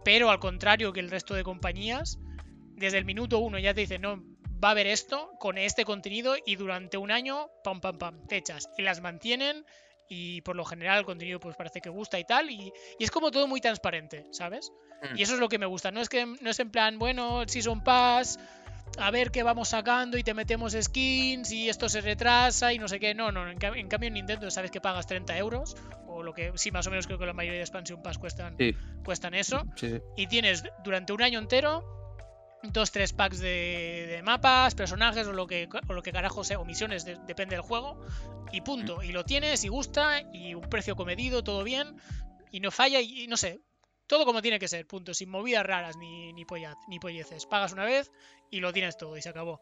Pero 0.03 0.29
al 0.29 0.39
contrario 0.39 0.91
que 0.91 0.99
el 0.99 1.09
resto 1.09 1.33
de 1.33 1.43
compañías, 1.43 2.19
desde 2.75 2.97
el 2.97 3.05
minuto 3.05 3.39
uno 3.39 3.57
ya 3.59 3.73
te 3.73 3.81
dicen, 3.81 4.01
no, 4.01 4.21
va 4.63 4.69
a 4.69 4.71
haber 4.71 4.87
esto 4.87 5.31
con 5.39 5.57
este 5.57 5.85
contenido 5.85 6.35
y 6.45 6.57
durante 6.57 6.97
un 6.97 7.11
año, 7.11 7.47
pam, 7.63 7.79
pam, 7.79 7.97
pam, 7.97 8.27
fechas. 8.27 8.67
Y 8.77 8.81
las 8.83 8.99
mantienen 9.01 9.63
y 10.07 10.41
por 10.41 10.55
lo 10.55 10.65
general 10.65 10.99
el 10.99 11.05
contenido 11.05 11.39
pues 11.39 11.55
parece 11.55 11.81
que 11.81 11.89
gusta 11.89 12.19
y 12.19 12.23
tal. 12.25 12.49
Y, 12.49 12.71
y 12.99 13.03
es 13.03 13.11
como 13.11 13.31
todo 13.31 13.47
muy 13.47 13.61
transparente, 13.61 14.25
¿sabes? 14.31 14.71
Mm. 15.01 15.17
Y 15.17 15.21
eso 15.23 15.33
es 15.33 15.39
lo 15.39 15.49
que 15.49 15.57
me 15.59 15.65
gusta. 15.65 15.91
No 15.91 16.01
es 16.01 16.09
que 16.09 16.25
no 16.25 16.49
es 16.49 16.59
en 16.59 16.69
plan, 16.71 16.99
bueno, 16.99 17.41
el 17.41 17.49
Season 17.49 17.83
Pass, 17.83 18.39
a 18.97 19.11
ver 19.11 19.31
qué 19.31 19.43
vamos 19.43 19.69
sacando 19.69 20.17
y 20.17 20.23
te 20.23 20.33
metemos 20.33 20.73
skins 20.79 21.51
y 21.51 21.69
esto 21.69 21.89
se 21.89 22.01
retrasa 22.01 22.71
y 22.71 22.79
no 22.79 22.87
sé 22.87 22.99
qué. 22.99 23.13
No, 23.13 23.31
no, 23.31 23.49
en, 23.49 23.57
en 23.61 23.87
cambio 23.89 24.07
en 24.07 24.13
Nintendo 24.13 24.49
sabes 24.51 24.71
que 24.71 24.79
pagas 24.79 25.07
30 25.07 25.37
euros. 25.37 25.75
O 26.07 26.23
lo 26.23 26.33
que, 26.33 26.51
sí, 26.55 26.71
más 26.71 26.87
o 26.87 26.91
menos 26.91 27.07
creo 27.07 27.19
que 27.19 27.25
la 27.25 27.33
mayoría 27.33 27.57
de 27.57 27.63
Expansion 27.63 28.01
Pass 28.01 28.17
cuestan, 28.17 28.55
Sí. 28.57 28.73
cuestan 29.03 29.33
eso 29.33 29.63
Sí, 29.75 29.89
sí. 29.89 29.99
y 30.15 30.27
tienes 30.27 30.63
durante 30.83 31.11
un 31.11 31.21
año 31.21 31.39
entero 31.39 31.83
dos, 32.73 32.91
tres 32.91 33.13
packs 33.13 33.39
de, 33.39 34.07
de 34.09 34.23
mapas, 34.23 34.75
personajes 34.75 35.27
o 35.27 35.33
lo 35.33 35.47
que, 35.47 35.67
o 35.87 35.93
lo 35.93 36.01
que 36.01 36.11
carajo 36.11 36.43
sea, 36.43 36.59
o 36.59 36.65
misiones, 36.65 37.05
de- 37.05 37.17
depende 37.27 37.55
del 37.55 37.61
juego, 37.63 37.99
y 38.51 38.61
punto. 38.61 39.03
Y 39.03 39.11
lo 39.11 39.23
tienes 39.25 39.63
y 39.63 39.67
gusta, 39.67 40.21
y 40.33 40.53
un 40.53 40.69
precio 40.69 40.95
comedido, 40.95 41.43
todo 41.43 41.63
bien, 41.63 41.95
y 42.51 42.59
no 42.59 42.71
falla, 42.71 42.99
y, 43.01 43.23
y 43.23 43.27
no 43.27 43.37
sé, 43.37 43.61
todo 44.07 44.25
como 44.25 44.41
tiene 44.41 44.59
que 44.59 44.67
ser, 44.67 44.85
punto, 44.85 45.13
sin 45.13 45.29
movidas 45.29 45.65
raras 45.65 45.97
ni, 45.97 46.31
ni, 46.33 46.45
polla- 46.45 46.77
ni 46.87 46.99
polleces. 46.99 47.45
Pagas 47.45 47.73
una 47.73 47.85
vez 47.85 48.11
y 48.51 48.59
lo 48.59 48.71
tienes 48.71 48.97
todo, 48.97 49.17
y 49.17 49.21
se 49.21 49.29
acabó. 49.29 49.61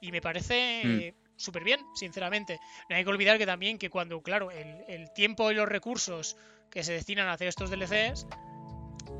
Y 0.00 0.12
me 0.12 0.20
parece 0.20 0.82
Mm. 0.84 1.00
eh, 1.00 1.14
súper 1.36 1.64
bien, 1.64 1.80
sinceramente. 1.94 2.60
No 2.88 2.96
hay 2.96 3.02
que 3.04 3.10
olvidar 3.10 3.38
que 3.38 3.46
también 3.46 3.78
que 3.78 3.90
cuando, 3.90 4.20
claro, 4.22 4.50
el, 4.50 4.84
el 4.88 5.12
tiempo 5.12 5.50
y 5.50 5.54
los 5.54 5.68
recursos 5.68 6.36
que 6.70 6.84
se 6.84 6.92
destinan 6.92 7.26
a 7.28 7.32
hacer 7.32 7.48
estos 7.48 7.70
DLCs 7.70 8.26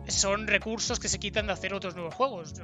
son 0.08 0.46
recursos 0.46 0.98
que 1.00 1.08
se 1.08 1.18
quitan 1.18 1.46
de 1.46 1.52
hacer 1.52 1.74
otros 1.74 1.94
nuevos 1.94 2.14
juegos. 2.14 2.54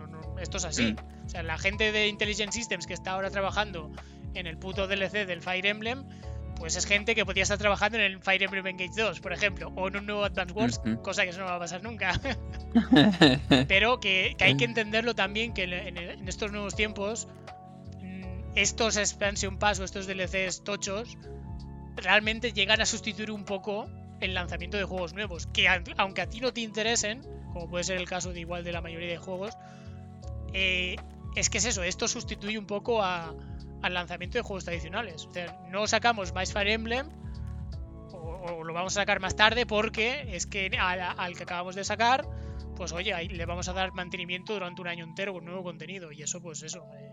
Esto 0.40 0.56
es 0.58 0.64
así. 0.64 0.96
O 1.26 1.28
sea, 1.28 1.42
la 1.42 1.58
gente 1.58 1.92
de 1.92 2.08
Intelligent 2.08 2.52
Systems 2.52 2.86
que 2.86 2.94
está 2.94 3.12
ahora 3.12 3.30
trabajando 3.30 3.90
en 4.34 4.46
el 4.46 4.56
puto 4.58 4.86
DLC 4.88 5.26
del 5.26 5.40
Fire 5.42 5.66
Emblem, 5.66 6.04
pues 6.56 6.76
es 6.76 6.86
gente 6.86 7.14
que 7.14 7.24
podría 7.24 7.42
estar 7.42 7.58
trabajando 7.58 7.98
en 7.98 8.04
el 8.04 8.20
Fire 8.22 8.42
Emblem 8.44 8.66
Engage 8.66 8.92
2, 8.96 9.20
por 9.20 9.32
ejemplo, 9.32 9.72
o 9.76 9.88
en 9.88 9.96
un 9.96 10.06
nuevo 10.06 10.24
Advance 10.24 10.52
Wars, 10.54 10.80
cosa 11.02 11.24
que 11.24 11.30
eso 11.30 11.40
no 11.40 11.46
va 11.46 11.56
a 11.56 11.58
pasar 11.58 11.82
nunca. 11.82 12.20
Pero 13.68 14.00
que, 14.00 14.34
que 14.38 14.44
hay 14.44 14.56
que 14.56 14.64
entenderlo 14.64 15.14
también 15.14 15.52
que 15.52 15.64
en, 15.64 15.72
en- 15.72 15.98
en 15.98 16.28
estos 16.28 16.52
nuevos 16.52 16.74
tiempos, 16.74 17.28
mm, 18.00 18.52
estos 18.54 18.96
Expansion 18.96 19.58
Pass 19.58 19.80
o 19.80 19.84
estos 19.84 20.06
DLCs 20.06 20.64
tochos 20.64 21.16
realmente 21.96 22.52
llegan 22.52 22.80
a 22.80 22.86
sustituir 22.86 23.30
un 23.30 23.44
poco 23.44 23.88
el 24.24 24.34
lanzamiento 24.34 24.76
de 24.76 24.84
juegos 24.84 25.12
nuevos. 25.14 25.46
Que 25.48 25.66
aunque 25.68 26.22
a 26.22 26.28
ti 26.28 26.40
no 26.40 26.52
te 26.52 26.60
interesen, 26.62 27.22
como 27.52 27.68
puede 27.68 27.84
ser 27.84 27.96
el 27.98 28.08
caso 28.08 28.32
de 28.32 28.40
igual 28.40 28.64
de 28.64 28.72
la 28.72 28.80
mayoría 28.80 29.08
de 29.08 29.16
juegos, 29.18 29.54
eh, 30.52 30.96
es 31.36 31.50
que 31.50 31.58
es 31.58 31.64
eso, 31.64 31.82
esto 31.82 32.06
sustituye 32.08 32.58
un 32.58 32.66
poco 32.66 33.02
a- 33.02 33.34
al 33.82 33.94
lanzamiento 33.94 34.38
de 34.38 34.42
juegos 34.42 34.64
tradicionales. 34.64 35.26
O 35.26 35.32
sea, 35.32 35.58
no 35.70 35.86
sacamos 35.86 36.32
más 36.32 36.52
Fire 36.52 36.68
Emblem 36.68 37.08
o, 38.12 38.62
lo 38.64 38.72
vamos 38.74 38.96
a 38.96 39.00
sacar 39.00 39.20
más 39.20 39.36
tarde 39.36 39.66
porque 39.66 40.34
es 40.36 40.46
que 40.46 40.70
al, 40.78 41.36
que 41.36 41.42
acabamos 41.42 41.74
de 41.74 41.84
sacar, 41.84 42.26
pues 42.76 42.92
oye, 42.92 43.14
le 43.28 43.46
vamos 43.46 43.68
a 43.68 43.72
dar 43.72 43.92
mantenimiento 43.92 44.52
durante 44.54 44.80
un 44.80 44.88
año 44.88 45.04
entero 45.04 45.32
con 45.32 45.44
nuevo 45.44 45.62
contenido 45.62 46.12
y 46.12 46.22
eso 46.22 46.40
pues 46.40 46.62
eso. 46.62 46.86
eh. 46.94 47.10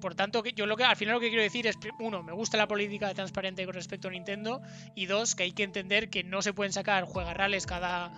Por 0.00 0.14
tanto, 0.14 0.44
yo 0.44 0.66
lo 0.66 0.76
que 0.76 0.84
al 0.84 0.96
final 0.96 1.14
lo 1.14 1.20
que 1.20 1.28
quiero 1.28 1.42
decir 1.42 1.66
es, 1.66 1.76
uno, 1.98 2.22
me 2.22 2.32
gusta 2.32 2.56
la 2.56 2.68
política 2.68 3.12
transparente 3.14 3.64
con 3.64 3.74
respecto 3.74 4.08
a 4.08 4.10
Nintendo 4.10 4.60
y 4.94 5.06
dos, 5.06 5.34
que 5.34 5.44
hay 5.44 5.52
que 5.52 5.62
entender 5.62 6.10
que 6.10 6.22
no 6.24 6.42
se 6.42 6.52
pueden 6.52 6.72
sacar 6.72 7.04
juegarrales 7.04 7.66
cada, 7.66 8.12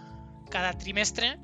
cada 0.50 0.72
trimestre 0.72 1.38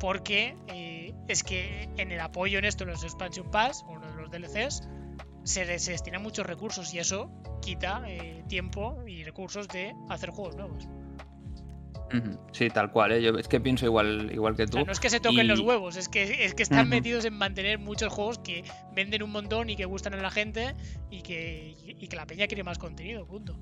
porque 0.00 0.56
eh, 0.68 1.14
es 1.28 1.42
que 1.42 1.88
en 1.96 2.12
el 2.12 2.20
apoyo 2.20 2.58
en 2.58 2.64
esto, 2.64 2.84
en 2.84 2.90
los 2.90 3.02
Expansion 3.02 3.50
Pass 3.50 3.84
o 3.88 3.96
los 3.96 4.30
DLCs, 4.30 4.88
se, 5.44 5.78
se 5.78 5.92
destinan 5.92 6.22
muchos 6.22 6.46
recursos 6.46 6.92
y 6.92 6.98
eso 6.98 7.30
quita 7.62 8.02
eh, 8.06 8.44
tiempo 8.48 9.02
y 9.06 9.24
recursos 9.24 9.68
de 9.68 9.94
hacer 10.08 10.30
juegos 10.30 10.56
nuevos. 10.56 10.88
Sí, 12.52 12.68
tal 12.70 12.90
cual, 12.92 13.12
¿eh? 13.12 13.22
Yo 13.22 13.32
es 13.38 13.48
que 13.48 13.60
pienso 13.60 13.84
igual, 13.84 14.30
igual 14.32 14.56
que 14.56 14.62
O 14.62 14.66
tú. 14.66 14.72
sea, 14.78 14.84
no 14.84 14.92
es 14.92 15.00
que 15.00 15.10
se 15.10 15.20
toquen 15.20 15.48
los 15.48 15.60
huevos, 15.60 15.96
es 15.96 16.08
que, 16.08 16.44
es 16.44 16.54
que 16.54 16.62
están 16.62 16.88
metidos 16.88 17.24
en 17.24 17.34
mantener 17.34 17.78
muchos 17.78 18.12
juegos 18.12 18.38
que 18.38 18.64
venden 18.94 19.22
un 19.22 19.30
montón 19.30 19.68
y 19.70 19.76
que 19.76 19.84
gustan 19.84 20.14
a 20.14 20.18
la 20.18 20.30
gente 20.30 20.74
y 21.10 21.22
que, 21.22 21.74
y 21.84 22.06
que 22.08 22.16
la 22.16 22.26
peña 22.26 22.46
quiere 22.46 22.62
más 22.62 22.78
contenido, 22.78 23.26
punto. 23.26 23.56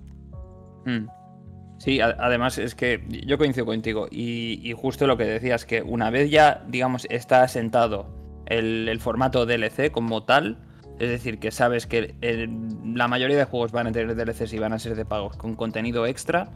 Sí, 1.78 2.00
a- 2.00 2.16
además 2.18 2.58
es 2.58 2.74
que 2.74 3.02
yo 3.26 3.38
coincido 3.38 3.66
contigo 3.66 4.06
y, 4.10 4.60
y 4.62 4.72
justo 4.74 5.06
lo 5.06 5.16
que 5.16 5.24
decías, 5.24 5.64
que 5.64 5.82
una 5.82 6.10
vez 6.10 6.30
ya, 6.30 6.64
digamos, 6.68 7.06
está 7.10 7.42
asentado 7.42 8.42
el, 8.46 8.88
el 8.88 9.00
formato 9.00 9.46
DLC 9.46 9.90
como 9.90 10.24
tal, 10.24 10.58
es 11.00 11.08
decir, 11.08 11.38
que 11.40 11.50
sabes 11.50 11.86
que 11.86 12.14
el- 12.20 12.50
la 12.94 13.08
mayoría 13.08 13.36
de 13.36 13.44
juegos 13.44 13.72
van 13.72 13.86
a 13.88 13.92
tener 13.92 14.14
DLCs 14.14 14.52
y 14.52 14.58
van 14.58 14.72
a 14.72 14.78
ser 14.78 14.94
de 14.94 15.04
pagos 15.04 15.36
con 15.36 15.56
contenido 15.56 16.06
extra, 16.06 16.52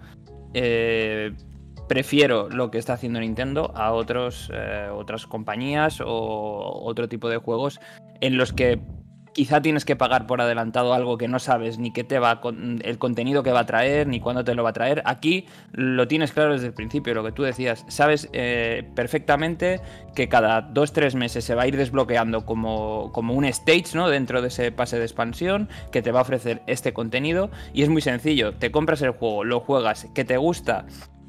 eh, 0.54 1.32
prefiero 1.88 2.48
lo 2.48 2.70
que 2.70 2.78
está 2.78 2.94
haciendo 2.94 3.20
Nintendo 3.20 3.72
a 3.74 3.92
otros, 3.92 4.50
eh, 4.52 4.88
otras 4.92 5.26
compañías 5.26 6.00
o 6.04 6.80
otro 6.84 7.08
tipo 7.08 7.28
de 7.28 7.38
juegos 7.38 7.80
en 8.20 8.36
los 8.36 8.52
que 8.52 8.80
quizá 9.38 9.62
tienes 9.62 9.84
que 9.84 9.94
pagar 9.94 10.26
por 10.26 10.40
adelantado 10.40 10.94
algo 10.94 11.16
que 11.16 11.28
no 11.28 11.38
sabes 11.38 11.78
ni 11.78 11.92
qué 11.92 12.02
te 12.02 12.18
va 12.18 12.40
el 12.82 12.98
contenido 12.98 13.44
que 13.44 13.52
va 13.52 13.60
a 13.60 13.66
traer 13.66 14.08
ni 14.08 14.18
cuándo 14.18 14.42
te 14.42 14.56
lo 14.56 14.64
va 14.64 14.70
a 14.70 14.72
traer. 14.72 15.00
Aquí 15.04 15.46
lo 15.70 16.08
tienes 16.08 16.32
claro 16.32 16.54
desde 16.54 16.66
el 16.66 16.74
principio, 16.74 17.14
lo 17.14 17.22
que 17.22 17.30
tú 17.30 17.44
decías. 17.44 17.84
Sabes 17.86 18.28
eh, 18.32 18.90
perfectamente 18.96 19.80
que 20.16 20.28
cada 20.28 20.62
dos 20.62 20.92
tres 20.92 21.14
meses 21.14 21.44
se 21.44 21.54
va 21.54 21.62
a 21.62 21.66
ir 21.68 21.76
desbloqueando 21.76 22.44
como, 22.44 23.12
como 23.12 23.34
un 23.34 23.44
stage, 23.44 23.94
¿no? 23.94 24.08
Dentro 24.08 24.42
de 24.42 24.48
ese 24.48 24.72
pase 24.72 24.98
de 24.98 25.04
expansión 25.04 25.68
que 25.92 26.02
te 26.02 26.10
va 26.10 26.18
a 26.18 26.22
ofrecer 26.22 26.62
este 26.66 26.92
contenido 26.92 27.48
y 27.72 27.82
es 27.82 27.88
muy 27.88 28.02
sencillo. 28.02 28.54
Te 28.54 28.72
compras 28.72 29.02
el 29.02 29.12
juego, 29.12 29.44
lo 29.44 29.60
juegas, 29.60 30.08
que 30.14 30.24
te 30.24 30.36
gusta 30.36 30.84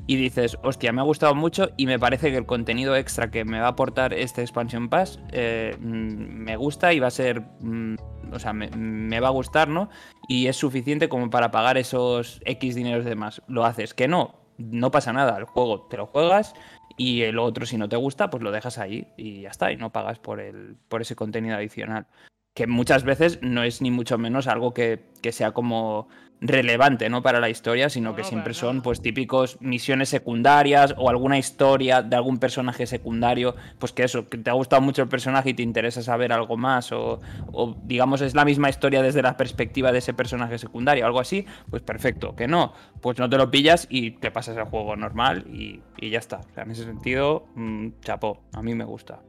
y 0.10 0.16
dices, 0.16 0.58
hostia, 0.64 0.92
me 0.92 1.02
ha 1.02 1.04
gustado 1.04 1.36
mucho 1.36 1.70
y 1.78 1.86
me 1.86 2.00
parece 2.00 2.32
que 2.32 2.38
el 2.38 2.48
contenido 2.48 2.96
extra 2.96 3.30
que 3.30 3.46
me 3.46 3.60
va 3.60 3.68
a 3.68 3.70
aportar 3.70 4.12
este 4.12 4.42
Expansion 4.42 4.90
Pass 4.90 5.20
eh, 5.32 5.78
mm, 5.80 5.86
me 5.86 6.58
gusta 6.58 6.92
y 6.94 7.00
va 7.00 7.06
a 7.06 7.12
ser, 7.12 7.42
mm, 7.60 7.96
o 8.32 8.40
sea, 8.40 8.52
me, 8.52 9.20
va 9.20 9.28
a 9.28 9.32
gustar, 9.32 9.68
¿no? 9.68 9.92
Y 10.28 10.48
es 10.48 10.56
suficiente 10.58 11.10
como 11.10 11.30
para 11.30 11.52
pagar 11.52 11.78
esos 11.78 12.42
X 12.44 12.74
dineros 12.74 13.06
de 13.06 13.14
más. 13.14 13.44
Lo 13.48 13.66
haces, 13.66 13.94
que 13.94 14.08
no, 14.08 14.34
no 14.58 14.90
pasa 14.90 15.14
nada, 15.14 15.38
el 15.38 15.44
juego 15.44 15.82
te 15.82 15.98
lo 15.98 16.08
juegas 16.08 16.56
y 16.98 17.22
el 17.22 17.38
otro 17.38 17.68
si 17.68 17.78
no 17.78 17.88
te 17.88 17.96
gusta, 17.96 18.32
pues 18.32 18.42
lo 18.42 18.52
dejas 18.52 18.80
ahí 18.80 19.06
y 19.16 19.42
ya 19.42 19.50
está, 19.50 19.72
y 19.72 19.78
no 19.78 19.92
pagas 19.92 20.18
por, 20.18 20.40
el, 20.40 20.76
por 20.88 21.04
ese 21.04 21.16
contenido 21.16 21.56
adicional. 21.56 22.08
Que 22.56 22.66
muchas 22.66 23.04
veces 23.04 23.38
no 23.44 23.62
es 23.62 23.80
ni 23.80 23.92
mucho 23.92 24.18
menos 24.18 24.48
algo 24.48 24.74
que, 24.74 25.06
que 25.22 25.32
sea 25.32 25.52
como 25.52 26.08
relevante 26.42 27.10
¿no? 27.10 27.22
para 27.22 27.40
la 27.40 27.50
historia, 27.50 27.90
sino 27.90 28.12
No, 28.12 28.16
que 28.16 28.22
no, 28.22 28.28
siempre 28.28 28.54
son 28.54 28.82
pues 28.82 29.02
típicos 29.02 29.58
misiones 29.60 30.10
secundarias 30.10 30.96
o 30.98 31.10
alguna 31.10 31.38
historia 31.38 32.02
de 32.02 32.16
algún 32.16 32.40
personaje 32.40 32.88
secundario, 32.88 33.56
pues 33.78 33.92
que 33.92 34.04
eso, 34.04 34.30
que 34.30 34.38
te 34.38 34.50
ha 34.50 34.54
gustado 34.54 34.82
mucho 34.82 35.02
el 35.02 35.10
personaje 35.10 35.50
y 35.50 35.54
te 35.54 35.64
interesa 35.64 36.02
saber 36.02 36.32
algo 36.32 36.56
más 36.56 36.92
o, 36.92 37.20
o, 37.52 37.76
digamos 37.84 38.22
es 38.22 38.36
la 38.36 38.46
misma 38.46 38.70
historia 38.70 39.02
desde 39.02 39.22
la 39.22 39.36
perspectiva 39.36 39.92
de 39.92 39.98
ese 40.00 40.14
personaje 40.14 40.58
secundario, 40.58 41.06
algo 41.06 41.20
así, 41.20 41.46
pues 41.70 41.82
perfecto, 41.82 42.36
que 42.36 42.48
no, 42.48 42.74
pues 43.02 43.18
no 43.20 43.30
te 43.30 43.38
lo 43.38 43.52
pillas 43.52 43.86
y 43.90 44.12
te 44.12 44.32
pasas 44.32 44.56
el 44.56 44.64
juego 44.64 44.96
normal 44.96 45.46
y, 45.54 45.82
y 45.98 46.10
ya 46.10 46.20
está. 46.20 46.38
O 46.38 46.54
sea, 46.54 46.64
en 46.64 46.72
ese 46.72 46.86
sentido, 46.86 47.48
mm, 47.56 47.88
chapó, 48.02 48.44
a 48.54 48.62
mí 48.62 48.74
me 48.76 48.86
gusta. 48.86 49.20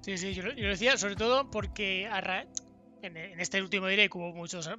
Sí, 0.00 0.16
sí, 0.16 0.32
yo, 0.34 0.44
lo- 0.44 0.52
yo 0.54 0.62
lo 0.64 0.68
decía 0.68 0.96
sobre 0.96 1.16
todo 1.16 1.50
porque 1.50 2.06
a 2.06 2.20
ra- 2.20 2.46
en, 3.06 3.16
en 3.16 3.40
este 3.40 3.60
último 3.60 3.86
direct 3.86 4.14
hubo 4.14 4.32
muchos, 4.32 4.70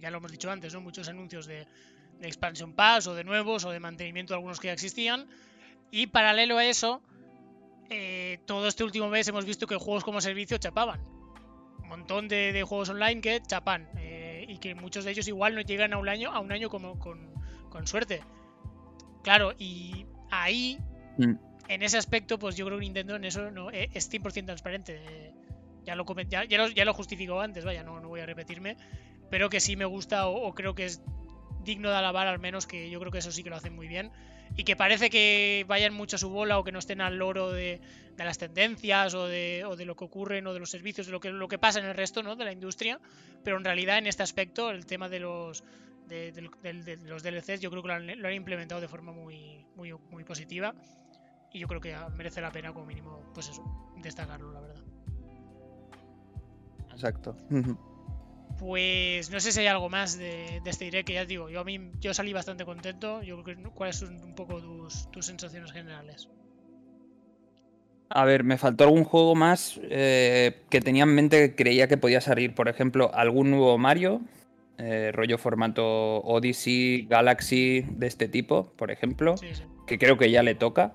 ya 0.00 0.10
lo 0.10 0.18
hemos 0.18 0.32
dicho 0.32 0.50
antes, 0.50 0.72
¿no? 0.74 0.80
muchos 0.80 1.08
anuncios 1.08 1.46
de, 1.46 1.66
de 2.20 2.28
Expansion 2.28 2.72
Pass 2.72 3.06
o 3.06 3.14
de 3.14 3.24
nuevos 3.24 3.64
o 3.64 3.70
de 3.70 3.80
mantenimiento 3.80 4.32
de 4.32 4.36
algunos 4.36 4.60
que 4.60 4.68
ya 4.68 4.72
existían. 4.72 5.26
Y 5.90 6.06
paralelo 6.06 6.56
a 6.56 6.64
eso, 6.64 7.02
eh, 7.90 8.38
todo 8.46 8.68
este 8.68 8.84
último 8.84 9.08
mes 9.08 9.28
hemos 9.28 9.44
visto 9.44 9.66
que 9.66 9.76
juegos 9.76 10.04
como 10.04 10.20
servicio 10.20 10.56
chapaban. 10.56 11.00
Un 11.82 11.88
montón 11.88 12.28
de, 12.28 12.62
juegos 12.62 12.88
online 12.88 13.20
que 13.20 13.42
chapan. 13.42 13.88
Eh, 13.98 14.46
y 14.48 14.58
que 14.58 14.74
muchos 14.74 15.04
de 15.04 15.10
ellos 15.10 15.28
igual 15.28 15.54
no 15.54 15.60
llegan 15.60 15.92
a 15.92 15.98
un 15.98 16.08
año, 16.08 16.30
a 16.32 16.40
un 16.40 16.52
año 16.52 16.70
como 16.70 16.98
con, 16.98 17.86
suerte. 17.86 18.22
Claro, 19.22 19.52
y 19.58 20.06
ahí, 20.30 20.78
mm. 21.18 21.34
en 21.68 21.82
ese 21.82 21.98
aspecto, 21.98 22.38
pues 22.38 22.56
yo 22.56 22.66
creo 22.66 22.78
que 22.78 22.84
Nintendo 22.84 23.16
en 23.16 23.24
eso 23.24 23.50
no, 23.50 23.70
eh, 23.70 23.90
es 23.92 24.10
100% 24.10 24.46
transparente. 24.46 25.32
Ya, 25.84 25.94
lo, 25.94 26.04
ya, 26.28 26.44
lo, 26.44 26.68
ya 26.68 26.84
lo 26.84 26.94
justificó 26.94 27.40
antes, 27.40 27.64
vaya, 27.64 27.82
no, 27.82 28.00
no 28.00 28.08
voy 28.08 28.20
a 28.20 28.26
repetirme. 28.26 28.76
Pero 29.30 29.48
que 29.48 29.60
sí 29.60 29.76
me 29.76 29.86
gusta 29.86 30.26
o 30.26 30.54
creo 30.54 30.74
que 30.74 30.84
es 30.84 31.02
digno 31.64 31.90
de 31.90 31.96
alabar 31.96 32.26
al 32.26 32.38
menos, 32.38 32.66
que 32.66 32.90
yo 32.90 33.00
creo 33.00 33.12
que 33.12 33.18
eso 33.18 33.32
sí 33.32 33.42
que 33.42 33.50
lo 33.50 33.56
hacen 33.56 33.74
muy 33.74 33.88
bien. 33.88 34.10
Y 34.56 34.64
que 34.64 34.76
parece 34.76 35.08
que 35.08 35.64
vayan 35.66 35.94
mucho 35.94 36.16
a 36.16 36.18
su 36.18 36.28
bola 36.28 36.58
o 36.58 36.64
que 36.64 36.72
no 36.72 36.78
estén 36.78 37.00
al 37.00 37.16
loro 37.16 37.50
de, 37.50 37.80
las 38.18 38.36
tendencias 38.36 39.14
o 39.14 39.26
de, 39.26 39.64
o 39.64 39.76
de, 39.76 39.86
lo 39.86 39.96
que 39.96 40.04
ocurre 40.04 40.46
o 40.46 40.52
de 40.52 40.60
los 40.60 40.70
servicios, 40.70 41.06
de 41.06 41.12
lo 41.12 41.20
que, 41.20 41.30
lo 41.30 41.48
que 41.48 41.58
pasa 41.58 41.78
en 41.78 41.86
el 41.86 41.94
resto 41.94 42.22
¿no? 42.22 42.36
de 42.36 42.44
la 42.44 42.52
industria. 42.52 43.00
Pero 43.42 43.56
en 43.56 43.64
realidad 43.64 43.98
en 43.98 44.06
este 44.06 44.22
aspecto, 44.22 44.70
el 44.70 44.84
tema 44.84 45.08
de 45.08 45.20
los, 45.20 45.64
de, 46.06 46.50
los 47.04 47.22
DLCs, 47.22 47.60
yo 47.60 47.70
creo 47.70 47.82
que 47.82 47.88
lo 47.88 48.28
han, 48.28 48.34
implementado 48.34 48.80
de 48.80 48.88
forma 48.88 49.12
muy, 49.12 49.64
muy, 49.74 49.94
muy 50.10 50.24
positiva. 50.24 50.74
Y 51.54 51.60
yo 51.60 51.68
creo 51.68 51.80
que 51.80 51.96
merece 52.16 52.40
la 52.40 52.50
pena 52.50 52.72
como 52.72 52.86
mínimo, 52.86 53.30
pues 53.34 53.48
eso, 53.48 53.62
destacarlo, 54.02 54.52
la 54.52 54.60
verdad. 54.60 54.91
Exacto. 56.92 57.36
Pues 58.58 59.30
no 59.30 59.40
sé 59.40 59.52
si 59.52 59.60
hay 59.60 59.66
algo 59.66 59.88
más 59.88 60.18
de, 60.18 60.60
este 60.64 60.84
direct 60.84 61.06
que 61.06 61.14
ya 61.14 61.24
digo, 61.24 61.50
yo 61.50 61.60
a 61.60 61.64
mí 61.64 61.90
yo 62.00 62.14
salí 62.14 62.32
bastante 62.32 62.64
contento. 62.64 63.22
Yo 63.22 63.42
creo 63.42 63.56
que 63.56 63.62
cuáles 63.70 63.96
son 63.96 64.22
un 64.22 64.34
poco 64.34 64.60
tus, 64.60 65.26
sensaciones 65.26 65.72
generales. 65.72 66.28
A 68.08 68.24
ver, 68.24 68.44
me 68.44 68.58
faltó 68.58 68.84
algún 68.84 69.04
juego 69.04 69.34
más 69.34 69.80
eh, 69.84 70.62
que 70.68 70.80
tenía 70.80 71.04
en 71.04 71.14
mente 71.14 71.50
que 71.50 71.56
creía 71.56 71.88
que 71.88 71.96
podía 71.96 72.20
salir. 72.20 72.54
Por 72.54 72.68
ejemplo, 72.68 73.10
algún 73.14 73.50
nuevo 73.50 73.78
Mario, 73.78 74.20
eh, 74.78 75.10
rollo 75.12 75.38
formato 75.38 76.18
Odyssey, 76.18 77.06
Galaxy, 77.08 77.86
de 77.88 78.06
este 78.06 78.28
tipo, 78.28 78.72
por 78.76 78.90
ejemplo, 78.90 79.34
que 79.86 79.98
creo 79.98 80.18
que 80.18 80.30
ya 80.30 80.42
le 80.42 80.54
toca. 80.54 80.92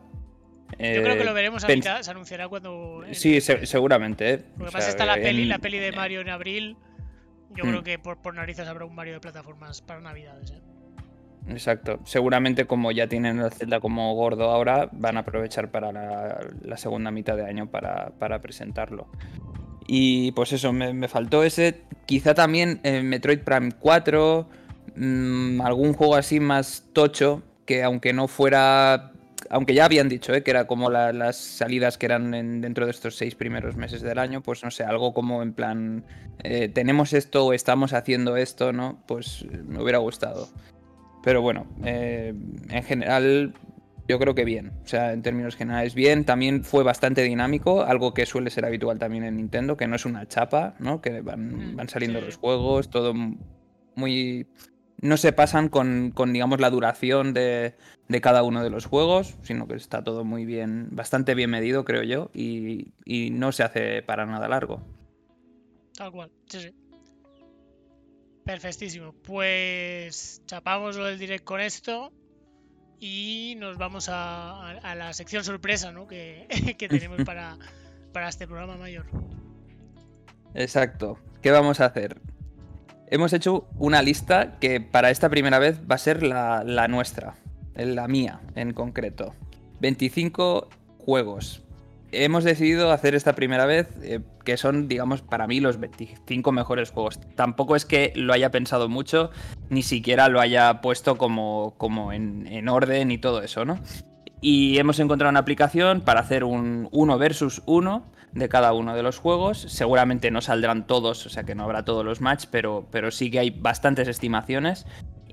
Yo 0.80 1.02
creo 1.02 1.18
que 1.18 1.24
lo 1.24 1.32
eh, 1.32 1.34
veremos 1.34 1.64
a 1.64 1.68
mitad, 1.68 2.02
se 2.02 2.12
anunciará 2.12 2.48
cuando. 2.48 3.04
Sí, 3.12 3.42
seguramente. 3.42 4.44
Lo 4.58 4.66
que 4.66 4.72
pasa 4.72 4.90
está 4.90 5.06
la 5.06 5.16
peli, 5.16 5.46
la 5.46 5.60
peli 5.60 5.80
de 5.80 5.92
Mario 5.92 6.22
en 6.22 6.30
abril. 6.30 6.78
Yo 7.56 7.64
creo 7.64 7.82
mm. 7.82 7.84
que 7.84 7.98
por, 8.00 8.22
por, 8.22 8.36
narices 8.36 8.68
habrá 8.68 8.86
un 8.86 8.94
Mario 8.94 9.14
de 9.14 9.20
plataformas 9.20 9.82
para 9.82 10.00
Navidades. 10.02 10.52
¿eh? 10.52 10.62
Exacto. 11.50 12.00
Seguramente 12.04 12.66
como 12.66 12.92
ya 12.92 13.08
tienen 13.08 13.40
el 13.40 13.52
Zelda 13.52 13.80
como 13.80 14.14
gordo 14.16 14.52
ahora, 14.52 14.90
van 14.92 15.18
a 15.18 15.22
aprovechar 15.22 15.72
para 15.72 15.92
la, 15.92 16.78
segunda 16.78 17.10
mitad 17.12 17.36
de 17.38 17.46
año 17.46 17.70
para, 17.72 18.12
presentarlo. 18.42 19.08
Y 19.88 20.32
pues 20.34 20.52
eso, 20.54 20.74
me, 20.74 21.08
faltó 21.08 21.44
ese. 21.44 21.82
Quizá 22.06 22.34
también 22.34 22.80
eh, 22.84 23.02
Metroid 23.02 23.40
Prime 23.40 23.72
4, 23.80 24.50
mm, 24.96 25.62
algún 25.62 25.94
juego 25.94 26.16
así 26.16 26.40
más 26.40 26.84
tocho, 26.94 27.44
que 27.66 27.84
aunque 27.84 28.14
no 28.14 28.28
fuera 28.28 29.14
aunque 29.50 29.74
ya 29.74 29.86
habían 29.86 30.10
dicho 30.10 30.34
¿eh? 30.34 30.44
que 30.44 30.52
era 30.52 30.68
como 30.68 30.90
las 30.90 31.38
salidas 31.38 31.98
que 31.98 32.06
eran 32.06 32.32
dentro 32.62 32.86
de 32.86 32.92
estos 32.92 33.16
seis 33.16 33.36
primeros 33.36 33.76
meses 33.76 34.02
del 34.02 34.20
año, 34.20 34.42
pues 34.42 34.64
no 34.64 34.72
sé, 34.72 34.84
algo 34.84 35.14
como 35.14 35.42
en 35.42 35.54
plan, 35.54 36.06
eh, 36.44 36.70
tenemos 36.70 37.14
esto 37.14 37.46
o 37.46 37.54
estamos 37.54 37.94
haciendo 37.94 38.38
esto, 38.38 38.74
¿no? 38.74 39.04
Pues 39.08 39.46
me 39.66 39.82
hubiera 39.82 40.00
gustado. 40.00 40.50
Pero 41.24 41.42
bueno, 41.42 41.68
eh, 41.84 42.34
en 42.70 42.84
general 42.84 43.54
yo 44.08 44.20
creo 44.20 44.36
que 44.36 44.46
bien, 44.46 44.72
o 44.84 44.88
sea, 44.88 45.12
en 45.12 45.22
términos 45.22 45.56
generales 45.56 45.94
bien, 45.94 46.24
también 46.24 46.64
fue 46.64 46.84
bastante 46.84 47.24
dinámico, 47.24 47.84
algo 47.84 48.14
que 48.14 48.26
suele 48.26 48.50
ser 48.50 48.66
habitual 48.66 49.00
también 49.00 49.26
en 49.26 49.36
Nintendo, 49.36 49.76
que 49.76 49.88
no 49.88 49.98
es 49.98 50.06
una 50.06 50.26
chapa, 50.28 50.76
¿no? 50.80 51.02
Que 51.02 51.22
van, 51.22 51.74
mm, 51.74 51.76
van 51.76 51.90
saliendo 51.90 52.22
los 52.22 52.38
juegos, 52.38 52.90
todo 52.90 53.14
muy 53.96 54.48
no 55.02 55.18
se 55.18 55.32
pasan 55.34 55.70
con, 55.70 56.14
digamos, 56.34 56.60
la 56.60 56.70
duración 56.70 57.34
de, 57.34 57.76
cada 58.22 58.44
uno 58.44 58.64
de 58.64 58.70
los 58.70 58.86
juegos, 58.86 59.36
sino 59.44 59.68
que 59.68 59.76
está 59.76 60.04
todo 60.04 60.24
muy 60.24 60.46
bien, 60.46 60.90
bastante 60.92 61.36
bien 61.36 61.50
medido, 61.50 61.86
creo 61.86 62.04
yo, 62.04 62.32
y, 62.34 62.94
no 63.32 63.52
se 63.52 63.64
hace 63.64 64.02
para 64.02 64.26
nada 64.26 64.48
largo. 64.48 64.82
Tal 65.96 66.12
cual, 66.12 66.32
sí, 66.48 66.62
sí. 66.62 66.76
Perfectísimo. 68.46 69.14
Pues 69.24 70.42
chapamos 70.46 70.96
lo 70.96 71.06
del 71.06 71.20
direct 71.20 71.44
con 71.44 71.60
esto 71.60 72.14
y 73.00 73.56
nos 73.58 73.78
vamos 73.78 74.08
a, 74.10 74.80
la 74.96 75.14
sección 75.14 75.44
sorpresa 75.44 75.92
¿no? 75.92 76.08
que, 76.08 76.48
que 76.78 76.88
tenemos 76.88 77.22
para, 77.26 77.58
para 78.14 78.30
este 78.30 78.48
programa 78.48 78.78
mayor. 78.78 79.06
Exacto. 80.54 81.20
¿Qué 81.42 81.52
vamos 81.52 81.82
a 81.82 81.86
hacer? 81.86 82.22
Hemos 83.10 83.34
hecho 83.34 83.68
una 83.78 84.02
lista 84.02 84.60
que 84.60 84.82
para 84.82 85.10
esta 85.10 85.30
primera 85.30 85.60
vez 85.60 85.80
va 85.90 85.96
a 85.96 86.00
ser 86.00 86.24
la, 86.24 86.88
nuestra, 86.88 87.36
la 87.76 88.08
mía 88.08 88.42
en 88.56 88.74
concreto. 88.74 89.34
25 89.80 90.70
juegos. 91.00 91.64
Hemos 92.12 92.44
decidido 92.44 92.92
hacer 92.92 93.16
esta 93.16 93.34
primera 93.34 93.66
vez 93.66 93.90
eh, 94.02 94.22
que 94.46 94.56
son, 94.56 94.88
digamos, 94.88 95.22
para 95.22 95.46
mí 95.46 95.60
los 95.60 95.80
25 95.80 96.52
mejores 96.52 96.92
juegos. 96.92 97.20
Tampoco 97.36 97.76
es 97.76 97.86
que 97.86 98.14
lo 98.16 98.34
haya 98.34 98.50
pensado 98.50 98.88
mucho, 98.88 99.30
ni 99.70 99.84
siquiera 99.84 100.30
lo 100.30 100.40
haya 100.40 100.82
puesto 100.82 101.18
como, 101.18 101.76
como 101.78 102.14
en, 102.14 102.48
en 102.48 102.70
orden 102.70 103.12
y 103.12 103.18
todo 103.18 103.42
eso, 103.42 103.66
¿no? 103.66 103.80
Y 104.40 104.78
hemos 104.78 105.00
encontrado 105.00 105.32
una 105.32 105.42
aplicación 105.42 106.02
para 106.02 106.22
hacer 106.22 106.44
un 106.44 106.88
1 106.92 107.18
versus 107.18 107.62
1 107.66 108.06
de 108.38 108.50
cada 108.50 108.74
uno 108.74 108.96
de 108.96 109.04
los 109.04 109.20
juegos. 109.20 109.60
Seguramente 109.60 110.32
no 110.32 110.42
saldrán 110.42 110.88
todos, 110.88 111.26
o 111.26 111.30
sea 111.30 111.44
que 111.44 111.56
no 111.56 111.64
habrá 111.64 111.86
todos 111.86 112.06
los 112.06 112.22
match, 112.22 112.46
pero, 112.52 112.88
pero 112.92 113.12
sí 113.12 113.32
que 113.32 113.40
hay 113.40 113.50
bastantes 113.50 114.08
estimaciones. 114.08 114.86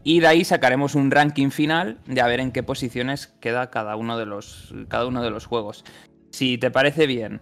Y 0.03 0.21
de 0.21 0.27
ahí 0.27 0.45
sacaremos 0.45 0.95
un 0.95 1.11
ranking 1.11 1.51
final 1.51 1.99
de 2.07 2.21
a 2.21 2.27
ver 2.27 2.41
en 2.41 2.53
qué 2.53 2.63
posiciones 2.63 3.29
queda 3.41 3.71
cada 3.71 3.97
uno 3.97 4.19
de 4.19 4.27
los, 4.27 4.75
cada 4.89 5.07
uno 5.07 5.23
de 5.23 5.31
los 5.31 5.47
juegos. 5.47 5.85
Si 6.31 6.59
te 6.59 6.71
parece 6.71 7.07
bien, 7.07 7.41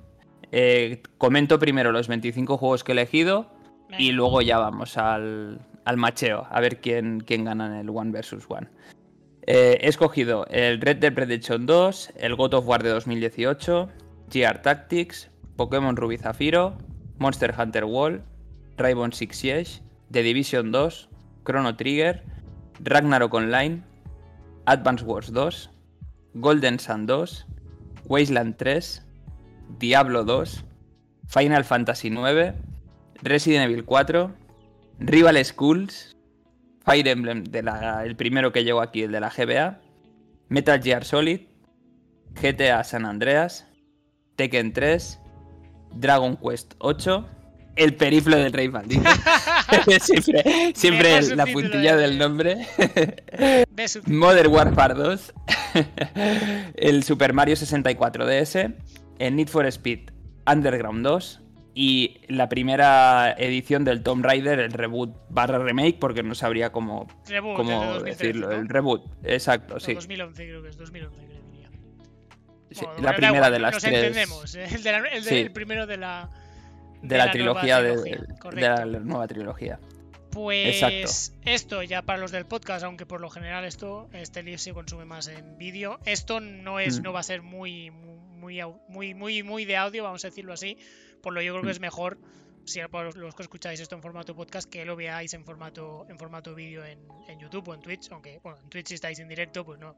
eh, 0.53 1.03
comento 1.18 1.59
primero 1.59 1.90
los 1.90 2.07
25 2.09 2.59
juegos 2.59 2.85
que 2.85 2.92
he 2.92 2.94
elegido 2.94 3.51
y 3.98 4.12
luego 4.12 4.42
ya 4.42 4.59
vamos 4.59 4.96
al, 4.96 5.61
al 5.85 5.96
macheo, 5.96 6.46
a 6.51 6.61
ver 6.61 6.81
quién, 6.81 7.20
quién 7.20 7.44
gana 7.44 7.66
en 7.66 7.72
el 7.72 7.90
One 7.90 8.12
versus 8.12 8.44
One. 8.48 8.68
Eh, 9.46 9.79
he 9.81 9.88
escogido 9.88 10.46
el 10.51 10.81
Red 10.81 10.98
Dead 10.98 11.12
Redemption 11.12 11.66
2, 11.66 12.12
el 12.16 12.37
God 12.37 12.55
of 12.55 12.68
War 12.68 12.83
de 12.83 12.90
2018, 12.90 13.88
GR 14.33 14.62
Tactics, 14.62 15.31
Pokémon 15.56 15.96
Ruby 15.96 16.18
Zafiro, 16.18 16.76
Monster 17.18 17.54
Hunter 17.56 17.84
World, 17.84 18.22
Rainbow 18.76 19.10
Six 19.12 19.36
Siege, 19.36 19.82
The 20.10 20.22
Division 20.22 20.72
2, 20.72 21.08
Chrono 21.44 21.76
Trigger, 21.76 22.22
Ragnarok 22.80 23.34
Online, 23.34 23.82
Advance 24.66 25.04
Wars 25.04 25.32
2, 25.32 25.70
Golden 26.34 26.78
Sun 26.78 27.06
2, 27.06 27.46
Wasteland 28.06 28.56
3, 28.56 29.02
Diablo 29.78 30.24
2, 30.24 30.64
Final 31.28 31.64
Fantasy 31.64 32.10
9, 32.10 32.54
Resident 33.22 33.70
Evil 33.70 33.84
4, 33.84 34.30
Rival 34.98 35.44
Schools, 35.44 36.16
Fire 36.84 37.08
Emblem, 37.08 37.44
de 37.44 37.64
el 38.04 38.16
primero 38.16 38.52
que 38.52 38.64
llegó 38.64 38.80
aquí, 38.80 39.02
el 39.02 39.12
de 39.12 39.20
la 39.20 39.30
GBA, 39.30 39.80
Metal 40.48 40.82
Gear 40.82 41.04
Solid, 41.04 41.40
GTA 42.40 42.82
San 42.84 43.06
Andreas, 43.06 43.66
Tekken 44.36 44.72
3, 44.72 45.21
Dragon 45.94 46.37
Quest 46.37 46.74
8, 46.78 47.26
El 47.76 47.94
periplo 47.94 48.37
del 48.37 48.52
rey 48.52 48.68
maldito. 48.68 49.02
siempre 50.00 50.72
siempre 50.74 51.37
la 51.37 51.46
puntilla 51.46 51.96
del 51.96 52.18
nombre. 52.18 52.66
Modern 54.07 54.52
Warfare 54.52 54.94
2, 54.94 55.35
el 56.74 57.02
Super 57.02 57.33
Mario 57.33 57.57
64 57.57 58.26
DS, 58.26 58.57
el 59.18 59.37
Need 59.37 59.48
for 59.48 59.66
Speed 59.66 60.11
Underground 60.46 61.05
2, 61.05 61.42
y 61.74 62.20
la 62.28 62.48
primera 62.48 63.33
edición 63.33 63.85
del 63.85 64.02
Tomb 64.02 64.24
Raider, 64.24 64.59
el 64.61 64.72
reboot 64.72 65.14
barra 65.31 65.59
remake, 65.59 65.98
porque 65.98 66.22
no 66.22 66.35
sabría 66.35 66.70
cómo, 66.70 67.09
cómo 67.57 68.00
decirlo. 68.00 68.50
El 68.50 68.68
reboot, 68.68 69.02
exacto, 69.24 69.81
sí. 69.81 69.94
2011 69.94 70.44
creo 70.44 70.62
que 70.62 70.68
es, 70.68 70.76
2011 70.76 71.16
creo 71.26 71.41
la 73.00 73.14
primera 73.14 73.50
de 73.50 73.58
las 73.58 73.74
nos 73.74 73.82
tres. 73.82 73.94
entendemos, 73.94 74.54
¿eh? 74.54 74.68
el, 75.30 75.52
primero 75.52 75.87
de 75.87 75.96
la. 75.96 76.30
De, 77.02 77.18
la, 77.18 77.30
trilogía, 77.30 77.82
de, 77.82 78.20
la 78.54 78.85
nueva 78.85 79.26
trilogía. 79.26 79.80
Pues 80.32 81.35
esto 81.44 81.82
ya 81.82 82.00
para 82.00 82.18
los 82.18 82.30
del 82.30 82.46
podcast, 82.46 82.85
aunque 82.85 83.04
por 83.04 83.20
lo 83.20 83.28
general 83.28 83.66
esto, 83.66 84.08
este 84.14 84.42
live 84.42 84.56
se 84.56 84.72
consume 84.72 85.04
más 85.04 85.28
en 85.28 85.58
vídeo. 85.58 86.00
Esto 86.06 86.40
no 86.40 86.80
es, 86.80 87.00
mm. 87.00 87.02
no 87.02 87.12
va 87.12 87.20
a 87.20 87.22
ser 87.22 87.42
muy, 87.42 87.90
muy, 87.90 88.61
muy, 88.88 89.12
muy, 89.12 89.42
muy 89.42 89.64
de 89.66 89.76
audio, 89.76 90.04
vamos 90.04 90.24
a 90.24 90.28
decirlo 90.28 90.54
así. 90.54 90.78
Por 91.22 91.35
lo 91.35 91.42
yo 91.42 91.52
creo 91.52 91.64
que 91.64 91.70
es 91.70 91.80
mm. 91.80 91.82
mejor, 91.82 92.18
si 92.64 92.80
los 92.80 93.35
que 93.35 93.42
escucháis 93.42 93.78
esto 93.80 93.94
en 93.94 94.00
formato 94.00 94.35
podcast, 94.35 94.70
que 94.70 94.87
lo 94.87 94.96
veáis 94.96 95.35
en 95.35 95.44
formato, 95.44 96.06
en 96.08 96.18
formato 96.18 96.54
vídeo 96.54 96.82
en, 96.82 96.98
YouTube 97.38 97.68
o 97.68 97.74
en 97.74 97.82
Twitch. 97.82 98.11
Aunque, 98.11 98.40
bueno, 98.42 98.58
en 98.62 98.70
Twitch 98.70 98.88
si 98.88 98.94
estáis 98.94 99.18
en 99.18 99.28
directo, 99.28 99.66
pues 99.66 99.78
no, 99.78 99.96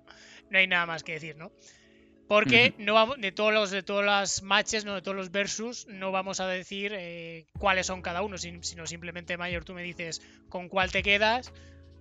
no 0.50 0.58
hay 0.58 0.66
nada 0.66 0.84
más 0.84 1.04
que 1.04 1.12
decir, 1.12 1.36
¿no? 1.36 1.52
Porque 2.26 2.74
no 2.78 2.94
vamos, 2.94 3.20
de 3.20 3.32
todos 3.32 3.52
los 3.52 3.70
de 3.70 3.82
todas 3.82 4.04
las 4.06 4.42
matches, 4.42 4.84
no 4.84 4.94
de 4.94 5.02
todos 5.02 5.16
los 5.16 5.30
versus, 5.30 5.86
no 5.88 6.10
vamos 6.10 6.40
a 6.40 6.46
decir 6.48 6.92
eh, 6.94 7.46
cuáles 7.58 7.86
son 7.86 8.00
cada 8.00 8.22
uno, 8.22 8.38
sin- 8.38 8.64
sino 8.64 8.86
simplemente 8.86 9.36
Mayor, 9.36 9.64
tú 9.64 9.74
me 9.74 9.82
dices 9.82 10.22
con 10.48 10.68
cuál 10.68 10.90
te 10.90 11.02
quedas, 11.02 11.52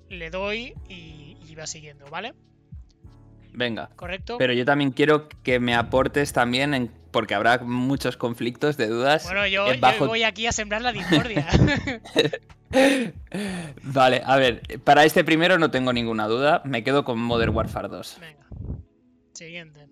le 0.10 0.30
doy 0.30 0.76
y, 0.88 1.38
y 1.46 1.56
vas 1.56 1.70
siguiendo, 1.72 2.06
¿vale? 2.10 2.34
Venga. 3.56 3.90
¿Correcto? 3.96 4.38
Pero 4.40 4.54
yo 4.54 4.66
también 4.66 4.92
quiero 4.92 5.28
que 5.44 5.60
me 5.60 5.76
aportes 5.76 6.34
también, 6.34 6.74
en, 6.74 6.88
porque 7.12 7.36
habrá 7.36 7.60
muchos 7.60 8.18
conflictos 8.18 8.78
de 8.78 8.88
dudas. 8.88 9.26
bueno, 9.26 9.46
yo, 9.46 9.68
eh, 9.68 9.76
yo 9.76 9.82
bajo- 9.82 10.08
voy 10.08 10.24
aquí 10.24 10.48
a 10.48 10.52
sembrar 10.54 10.82
la 10.82 10.92
discordia. 10.94 11.46
Vale, 13.84 14.22
a 14.26 14.38
ver, 14.38 14.62
para 14.84 15.04
este 15.06 15.24
primero 15.24 15.60
no 15.60 15.70
tengo 15.70 15.94
ninguna 15.94 16.28
duda. 16.28 16.62
Me 16.66 16.84
quedo 16.84 17.04
con 17.04 17.20
Modern 17.20 17.54
Warfare 17.56 17.88
2. 17.90 18.18
Venga. 18.20 18.46
Siguiente. 19.34 19.88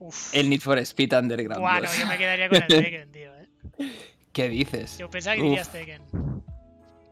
Uf. 0.00 0.34
El 0.34 0.50
Need 0.50 0.60
for 0.60 0.78
Speed 0.78 1.12
Underground. 1.16 1.60
Buah, 1.60 1.80
no, 1.80 1.86
2. 1.86 1.98
yo 2.00 2.06
me 2.06 2.18
quedaría 2.18 2.48
con 2.48 2.56
el 2.62 2.66
Tekken, 2.68 3.12
tío. 3.12 3.30
¿eh? 3.36 3.48
¿Qué 4.32 4.48
dices? 4.48 4.98
Yo 4.98 5.08
pensaba 5.08 5.36
que 5.36 5.42
Uf. 5.42 5.48
dirías 5.48 5.70
Tekken. 5.70 6.02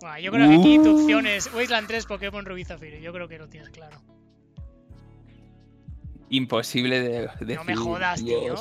Buah, 0.00 0.18
yo 0.20 0.32
creo 0.32 0.48
que 0.48 0.54
aquí 0.56 0.78
tu 0.78 1.00
opción 1.02 1.26
es 1.26 1.52
Wasteland 1.54 1.86
3, 1.86 2.06
Pokémon 2.06 2.44
Rubí 2.44 2.64
Zafiro. 2.64 2.98
Yo 2.98 3.12
creo 3.12 3.28
que 3.28 3.38
lo 3.38 3.48
tienes 3.48 3.68
claro. 3.70 4.00
Imposible 6.30 7.00
de 7.00 7.08
decir. 7.22 7.56
No 7.56 7.64
me 7.64 7.74
jodas, 7.76 8.22
tío. 8.24 8.54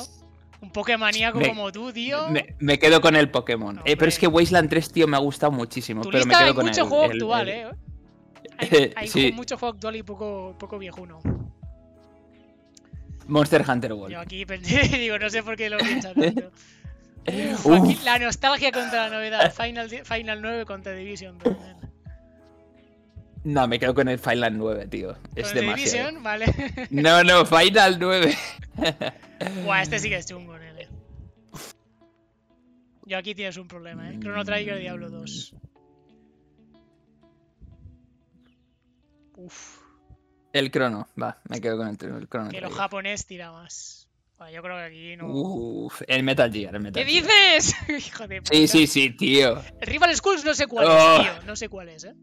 Un 0.60 0.70
Pokémoníaco 0.72 1.38
Me- 1.38 1.48
como 1.48 1.70
tú, 1.70 1.92
tío. 1.92 2.28
Me, 2.30 2.56
me 2.58 2.78
quedo 2.78 3.00
con 3.00 3.14
el 3.14 3.30
Pokémon. 3.30 3.80
Eh, 3.84 3.96
pero 3.96 4.08
es 4.08 4.18
que 4.18 4.26
Wasteland 4.26 4.68
3, 4.68 4.90
tío, 4.92 5.06
me 5.06 5.16
ha 5.16 5.20
gustado 5.20 5.52
muchísimo. 5.52 6.02
tu 6.02 6.10
pero 6.10 6.24
me 6.26 6.34
quedo 6.34 6.44
hay 6.46 6.54
con 6.54 6.66
mucho 6.66 6.82
el- 6.82 6.88
juego 6.88 7.04
el- 7.04 7.10
actual, 7.12 7.48
el- 7.48 7.54
eh. 7.54 7.70
Hay, 8.58 8.92
hay 8.96 9.06
Sí. 9.08 9.24
como 9.30 9.36
mucho 9.36 9.56
juego 9.56 9.74
actual 9.74 9.94
y 9.96 10.02
poco, 10.02 10.56
poco 10.58 10.78
viejuno. 10.78 11.20
Monster 13.28 13.64
Hunter 13.68 13.92
World. 13.92 14.12
Yo 14.14 14.20
aquí 14.20 14.44
digo, 14.98 15.18
no 15.18 15.30
sé 15.30 15.42
por 15.42 15.56
qué 15.56 15.70
lo 15.70 15.78
piensas 15.78 16.14
tanto. 16.14 16.50
Uf, 17.28 17.66
Uf. 17.66 17.82
aquí 17.84 17.98
la 18.04 18.18
nostalgia 18.18 18.72
contra 18.72 19.08
la 19.08 19.14
novedad. 19.16 19.52
Final, 19.54 19.88
Final 19.90 20.40
9 20.42 20.64
contra 20.64 20.92
Division 20.94 21.38
2. 21.38 21.56
man. 21.58 21.76
No, 23.44 23.68
me 23.68 23.78
quedo 23.78 23.94
con 23.94 24.08
el 24.08 24.18
Final 24.18 24.56
9, 24.58 24.86
tío. 24.88 25.16
Es 25.36 25.52
demasiado. 25.54 26.08
Division, 26.08 26.22
vale. 26.22 26.46
No, 26.90 27.22
no, 27.22 27.44
Final 27.46 27.98
9. 28.00 28.36
Buah, 29.64 29.82
este 29.82 29.98
sí 29.98 30.08
que 30.08 30.16
es 30.16 30.26
chungo, 30.26 30.58
nene. 30.58 30.88
Yo 33.04 33.16
aquí 33.18 33.34
tienes 33.34 33.56
un 33.58 33.68
problema, 33.68 34.10
¿eh? 34.10 34.18
Chrono 34.20 34.44
Trigger 34.44 34.78
Diablo 34.78 35.08
2. 35.10 35.54
Uf, 39.36 39.78
El 40.52 40.70
crono, 40.70 41.08
va, 41.20 41.38
me 41.48 41.60
quedo 41.60 41.76
con 41.76 41.88
el, 41.88 41.96
el 42.16 42.28
crono. 42.28 42.50
que 42.50 42.60
lo 42.60 42.70
japonés 42.70 43.26
tira 43.26 43.52
más. 43.52 44.08
Buah, 44.38 44.50
yo 44.50 44.62
creo 44.62 44.76
que 44.76 44.82
aquí 44.82 45.16
no. 45.16 45.26
Uf, 45.28 46.02
el 46.06 46.22
Metal 46.22 46.52
Gear, 46.52 46.74
el 46.76 46.80
Metal 46.80 47.04
¿Qué 47.04 47.10
Gear. 47.10 47.24
dices? 47.24 47.74
Hijo 48.08 48.26
de 48.28 48.40
puta. 48.40 48.54
Sí, 48.56 48.66
sí, 48.68 48.86
sí, 48.86 49.10
tío. 49.10 49.60
El 49.80 49.86
Rival 49.86 50.14
Schools 50.16 50.44
no 50.44 50.54
sé 50.54 50.66
cuál 50.66 50.86
Oh. 50.88 51.16
es, 51.16 51.22
tío. 51.22 51.32
No 51.46 51.56
sé 51.56 51.68
cuál 51.68 51.88
es, 51.90 52.04
¿eh? 52.04 52.14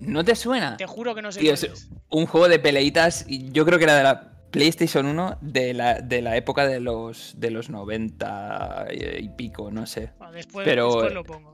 ¿No 0.00 0.24
te 0.24 0.36
suena? 0.36 0.76
Te 0.76 0.86
juro 0.86 1.14
que 1.14 1.22
no 1.22 1.32
sé 1.32 1.40
Tío, 1.40 1.54
cuál 1.54 1.64
es 1.64 1.72
es. 1.82 1.88
un 2.10 2.26
juego 2.26 2.48
de 2.48 2.58
peleitas, 2.60 3.26
yo 3.28 3.64
creo 3.64 3.78
que 3.78 3.84
era 3.84 3.96
de 3.96 4.04
la 4.04 4.32
PlayStation 4.52 5.06
1 5.06 5.38
de 5.40 5.74
la, 5.74 5.94
de 6.00 6.22
la 6.22 6.36
época 6.36 6.66
de 6.66 6.78
los, 6.80 7.34
de 7.38 7.50
los 7.50 7.68
90 7.68 8.86
y, 8.92 9.28
pico, 9.30 9.70
no 9.72 9.86
sé. 9.86 10.12
Bueno, 10.18 10.32
después, 10.34 10.64
pero, 10.64 10.86
después 10.92 11.12
lo 11.14 11.24
pongo. 11.24 11.52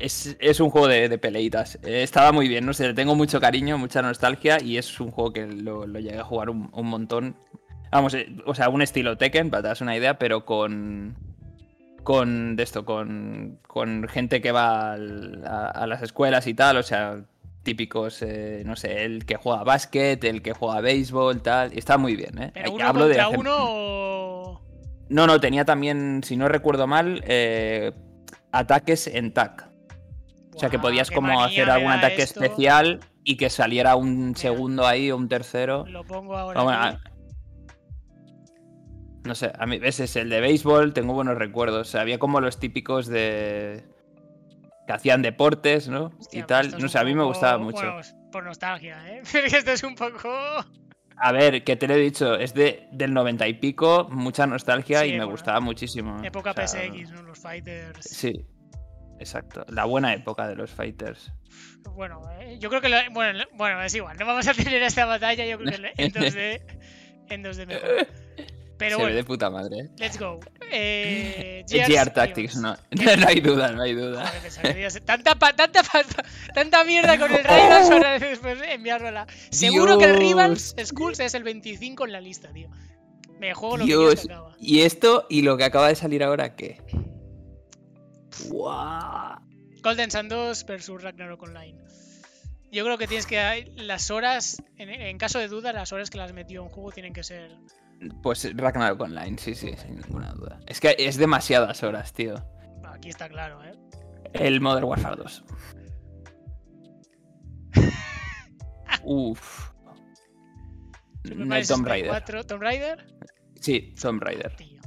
Es, 0.00 0.36
es 0.40 0.60
un 0.60 0.70
juego 0.70 0.86
de, 0.88 1.08
de 1.08 1.18
peleitas. 1.18 1.78
Eh, 1.82 2.02
estaba 2.02 2.30
muy 2.32 2.46
bien, 2.48 2.64
no 2.64 2.72
sé, 2.72 2.86
le 2.88 2.94
tengo 2.94 3.14
mucho 3.14 3.40
cariño, 3.40 3.78
mucha 3.78 4.00
nostalgia 4.02 4.58
y 4.62 4.76
es 4.78 5.00
un 5.00 5.10
juego 5.10 5.32
que 5.32 5.46
lo, 5.46 5.86
lo 5.86 5.98
llegué 6.00 6.18
a 6.18 6.24
jugar 6.24 6.50
un, 6.50 6.70
un 6.72 6.86
montón. 6.86 7.36
Vamos, 7.90 8.14
eh, 8.14 8.28
o 8.46 8.54
sea, 8.54 8.68
un 8.68 8.82
estilo 8.82 9.16
Tekken, 9.16 9.50
para 9.50 9.62
daros 9.62 9.80
una 9.80 9.96
idea, 9.96 10.18
pero 10.18 10.44
con. 10.44 11.16
Con 12.04 12.56
de 12.56 12.62
esto, 12.62 12.84
con, 12.86 13.58
con 13.66 14.08
gente 14.08 14.40
que 14.40 14.50
va 14.52 14.92
al- 14.92 15.42
a, 15.46 15.66
a 15.68 15.86
las 15.86 16.00
escuelas 16.02 16.46
y 16.46 16.54
tal, 16.54 16.78
o 16.78 16.82
sea, 16.82 17.20
típicos, 17.64 18.22
eh, 18.22 18.62
no 18.64 18.76
sé, 18.76 19.04
el 19.04 19.26
que 19.26 19.36
juega 19.36 19.62
básquet, 19.62 20.22
el 20.24 20.40
que 20.40 20.54
juega 20.54 20.80
béisbol, 20.80 21.42
tal. 21.42 21.74
y 21.74 21.78
Está 21.78 21.98
muy 21.98 22.16
bien, 22.16 22.40
¿eh? 22.40 22.50
¿Pero 22.54 22.70
Y 22.70 22.74
uno 22.76 22.86
hablo 22.86 23.08
de 23.08 23.20
uno 23.26 23.54
o...? 23.58 24.62
No, 25.10 25.26
no, 25.26 25.38
tenía 25.40 25.66
también, 25.66 26.22
si 26.24 26.36
no 26.36 26.48
recuerdo 26.48 26.86
mal, 26.86 27.22
eh, 27.26 27.92
ataques 28.52 29.06
en 29.08 29.34
TAC. 29.34 29.67
O 30.58 30.60
sea, 30.60 30.70
que 30.70 30.76
Buah, 30.76 30.90
podías 30.90 31.10
como 31.10 31.40
hacer 31.40 31.70
algún 31.70 31.92
ataque 31.92 32.22
esto. 32.22 32.42
especial 32.42 33.00
y 33.24 33.36
que 33.36 33.48
saliera 33.48 33.94
un 33.96 34.34
segundo 34.36 34.86
ahí 34.86 35.10
o 35.10 35.16
un 35.16 35.28
tercero. 35.28 35.86
Lo 35.86 36.04
pongo 36.04 36.36
ahora. 36.36 36.60
Vamos, 36.62 36.74
aquí. 36.76 36.96
a- 37.04 37.08
no 39.24 39.34
sé, 39.34 39.52
a 39.58 39.66
mí 39.66 39.78
ese 39.82 40.04
es 40.04 40.16
el 40.16 40.30
de 40.30 40.40
béisbol, 40.40 40.92
tengo 40.94 41.12
buenos 41.12 41.36
recuerdos. 41.36 41.88
O 41.88 41.90
sea, 41.90 42.00
había 42.00 42.18
como 42.18 42.40
los 42.40 42.58
típicos 42.58 43.06
de 43.06 43.84
que 44.86 44.92
hacían 44.92 45.20
deportes, 45.22 45.88
¿no? 45.88 46.12
Hostia, 46.18 46.38
y 46.40 46.42
pues 46.42 46.46
tal. 46.46 46.80
No 46.80 46.88
sé, 46.88 46.98
a 46.98 47.04
mí 47.04 47.14
me 47.14 47.24
gustaba 47.24 47.58
mucho. 47.58 47.78
Bueno, 47.78 48.00
por 48.32 48.44
nostalgia, 48.44 48.96
¿eh? 49.10 49.22
Esto 49.52 49.70
es 49.72 49.82
un 49.84 49.94
poco... 49.94 50.30
A 51.20 51.32
ver, 51.32 51.64
que 51.64 51.74
te 51.76 51.88
lo 51.88 51.94
he 51.94 51.98
dicho, 51.98 52.36
es 52.36 52.54
de, 52.54 52.88
del 52.92 53.12
90 53.12 53.48
y 53.48 53.54
pico, 53.54 54.06
mucha 54.10 54.46
nostalgia 54.46 55.00
Sí, 55.00 55.06
y 55.08 55.10
me 55.12 55.16
bueno, 55.18 55.32
gustaba 55.32 55.58
muchísimo. 55.60 56.16
Época 56.22 56.52
O 56.52 56.54
sea, 56.54 56.66
PSX, 56.66 57.10
¿no? 57.10 57.22
Los 57.22 57.38
fighters. 57.40 58.06
Sí, 58.08 58.46
exacto. 59.20 59.64
La 59.68 59.84
buena 59.84 60.12
época 60.14 60.46
de 60.48 60.56
los 60.56 60.70
fighters. 60.70 61.30
Bueno, 61.94 62.20
eh, 62.40 62.58
yo 62.60 62.68
creo 62.68 62.80
que... 62.80 62.88
lo- 62.88 62.96
Bueno, 63.12 63.44
bueno, 63.54 63.82
es 63.82 63.94
igual. 63.94 64.16
No 64.18 64.26
vamos 64.26 64.46
a 64.48 64.54
tener 64.54 64.82
esta 64.82 65.06
batalla, 65.06 65.44
yo 65.46 65.58
creo 65.58 65.70
que 65.78 65.92
en 65.96 66.12
2D... 66.12 66.60
En 67.30 67.44
2D 67.44 67.66
mejor. 67.66 68.06
Pero 68.78 68.90
Se 68.92 68.96
ve 68.96 69.02
bueno, 69.02 69.16
de 69.16 69.24
puta 69.24 69.50
madre. 69.50 69.76
¿eh? 69.80 69.90
let's 69.98 70.18
go. 70.18 70.40
Eh, 70.70 71.62
GR 71.68 71.84
Gears, 71.86 72.14
Tactics, 72.14 72.56
no. 72.56 72.74
no. 72.92 73.26
hay 73.26 73.40
duda, 73.40 73.72
no 73.72 73.82
hay 73.82 73.92
duda. 73.92 74.24
Joder, 74.62 75.02
Tanta, 75.02 75.34
pa- 75.34 75.54
tanta, 75.54 75.82
pa- 75.82 76.04
tanta 76.54 76.84
mierda 76.84 77.18
con 77.18 77.30
el 77.34 77.42
Rivals 77.44 77.88
para 77.90 78.18
después 78.18 78.58
enviárnosla. 78.66 79.26
Seguro 79.50 79.98
que 79.98 80.04
el 80.06 80.16
Rivals. 80.16 80.74
Schools 80.82 81.18
es 81.20 81.34
el 81.34 81.42
25 81.42 82.06
en 82.06 82.12
la 82.12 82.20
lista, 82.22 82.50
tío. 82.52 82.70
Me 83.38 83.52
juego 83.52 83.76
lo 83.78 83.84
Dios. 83.84 84.26
que 84.26 84.32
acaba. 84.32 84.56
¿Y 84.60 84.80
esto 84.82 85.26
y 85.28 85.42
lo 85.42 85.56
que 85.58 85.64
acaba 85.64 85.88
de 85.88 85.94
salir 85.96 86.22
ahora 86.24 86.54
qué? 86.56 86.80
Golden 89.82 90.10
Sun 90.10 90.28
2 90.28 90.66
versus 90.66 91.02
Ragnarok 91.02 91.42
Online. 91.42 91.78
Yo 92.70 92.84
creo 92.84 92.98
que 92.98 93.06
tienes 93.06 93.26
que. 93.26 93.72
Las 93.76 94.10
horas, 94.10 94.62
en, 94.76 94.90
en 94.90 95.16
caso 95.18 95.38
de 95.38 95.48
duda, 95.48 95.72
las 95.72 95.92
horas 95.92 96.10
que 96.10 96.18
las 96.18 96.32
metió 96.32 96.62
en 96.62 96.68
juego 96.68 96.92
tienen 96.92 97.12
que 97.12 97.22
ser. 97.22 97.56
Pues 98.22 98.48
Ragnarok 98.54 99.00
Online, 99.00 99.36
sí, 99.38 99.54
sí, 99.54 99.72
sin 99.76 99.96
ninguna 99.96 100.32
duda. 100.32 100.60
Es 100.66 100.78
que 100.80 100.94
es 100.98 101.16
demasiadas 101.16 101.82
horas, 101.82 102.12
tío. 102.12 102.34
Aquí 102.84 103.08
está 103.08 103.28
claro, 103.28 103.62
¿eh? 103.64 103.72
El 104.34 104.60
Modern 104.60 104.84
Warfare 104.84 105.16
2. 105.16 105.44
Uf. 109.04 109.70
Super 111.24 111.38
El 111.40 111.46
Mario 111.46 111.66
Tomb 111.66 111.86
Raider. 111.86 112.10
64, 112.10 112.44
Tomb 112.44 112.62
Raider, 112.62 113.06
Sí, 113.60 113.94
Tomb 114.00 114.22
Raider. 114.22 114.54
tío. 114.56 114.77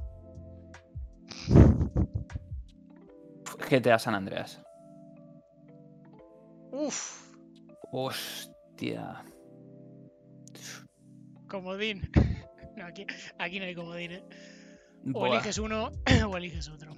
GTA 3.72 3.98
San 4.00 4.16
Andreas. 4.16 4.62
Uf, 6.72 7.32
Hostia. 7.92 9.24
comodín. 11.48 12.10
No, 12.76 12.86
aquí, 12.88 13.06
aquí 13.38 13.60
no 13.60 13.66
hay 13.66 13.76
comodín, 13.76 14.12
¿eh? 14.12 14.24
O 15.14 15.20
Buah. 15.20 15.30
eliges 15.30 15.58
uno 15.58 15.92
o 16.28 16.38
eliges 16.38 16.70
otro. 16.70 16.94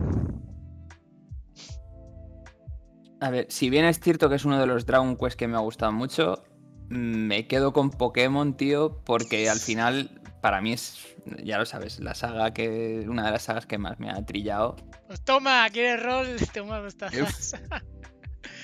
A 3.21 3.29
ver, 3.29 3.47
si 3.49 3.69
bien 3.69 3.85
es 3.85 3.99
cierto 3.99 4.29
que 4.29 4.35
es 4.35 4.45
uno 4.45 4.59
de 4.59 4.67
los 4.67 4.85
Dragon 4.85 5.15
Quest 5.15 5.37
que 5.37 5.47
me 5.47 5.55
ha 5.55 5.61
gustado 5.61 5.91
mucho, 5.91 6.43
me 6.89 7.47
quedo 7.47 7.71
con 7.71 7.89
Pokémon, 7.89 8.57
tío, 8.57 9.01
porque 9.05 9.49
al 9.49 9.59
final, 9.59 10.21
para 10.41 10.59
mí 10.59 10.73
es, 10.73 11.15
ya 11.43 11.57
lo 11.57 11.65
sabes, 11.65 11.99
la 11.99 12.15
saga 12.15 12.53
que, 12.53 13.05
una 13.07 13.25
de 13.25 13.31
las 13.31 13.43
sagas 13.43 13.65
que 13.65 13.77
más 13.77 13.99
me 13.99 14.09
ha 14.09 14.25
trillado. 14.25 14.75
Pues 15.07 15.23
toma, 15.23 15.67
¿quieres 15.71 16.01
rol? 16.03 16.37
Toma 16.53 16.79
dos 16.79 16.95
tazas. 16.97 17.53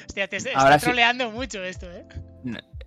Hostia, 0.08 0.28
te 0.28 0.38
está 0.38 0.52
Ahora 0.60 0.80
sí. 0.80 0.86
troleando 0.86 1.32
mucho 1.32 1.64
esto, 1.64 1.92
¿eh? 1.92 2.08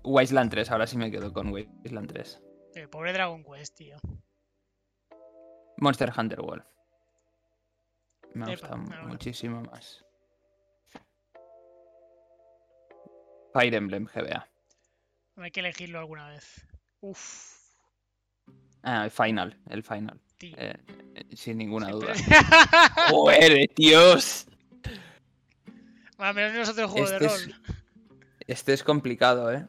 Wasteland 0.04 0.50
3, 0.50 0.70
ahora 0.70 0.86
sí 0.86 0.96
me 0.96 1.10
quedo 1.10 1.32
con 1.32 1.52
Wasteland 1.52 2.08
3. 2.12 2.42
Eh, 2.74 2.88
Pobre 2.88 3.12
Dragon 3.12 3.44
Quest, 3.44 3.76
tío. 3.76 3.96
Monster 5.76 6.12
Hunter 6.16 6.40
World. 6.40 6.64
Me 8.34 8.52
Epa, 8.54 8.68
bueno. 8.76 9.06
muchísimo 9.08 9.60
más. 9.62 10.04
Fire 13.52 13.74
Emblem 13.74 14.06
GBA. 14.06 14.48
Hay 15.36 15.50
que 15.50 15.60
elegirlo 15.60 15.98
alguna 15.98 16.28
vez. 16.30 16.66
Uf, 17.00 17.60
Ah, 18.84 19.04
el 19.04 19.10
final, 19.12 19.60
el 19.70 19.82
final. 19.84 20.20
Eh, 20.42 20.74
eh, 21.14 21.24
sin 21.36 21.58
ninguna 21.58 21.90
duda. 21.90 22.12
¡Joder, 23.10 23.70
Dios! 23.76 24.46
Al 26.18 26.34
menos 26.34 26.52
no 26.54 26.62
es 26.62 26.68
otro 26.68 26.88
juego 26.88 27.08
de 27.08 27.14
Este 27.16 27.26
es- 27.26 27.46
rol. 27.46 27.54
Este 28.46 28.72
es 28.72 28.82
complicado, 28.82 29.52
¿eh? 29.52 29.66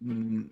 Mm, 0.00 0.44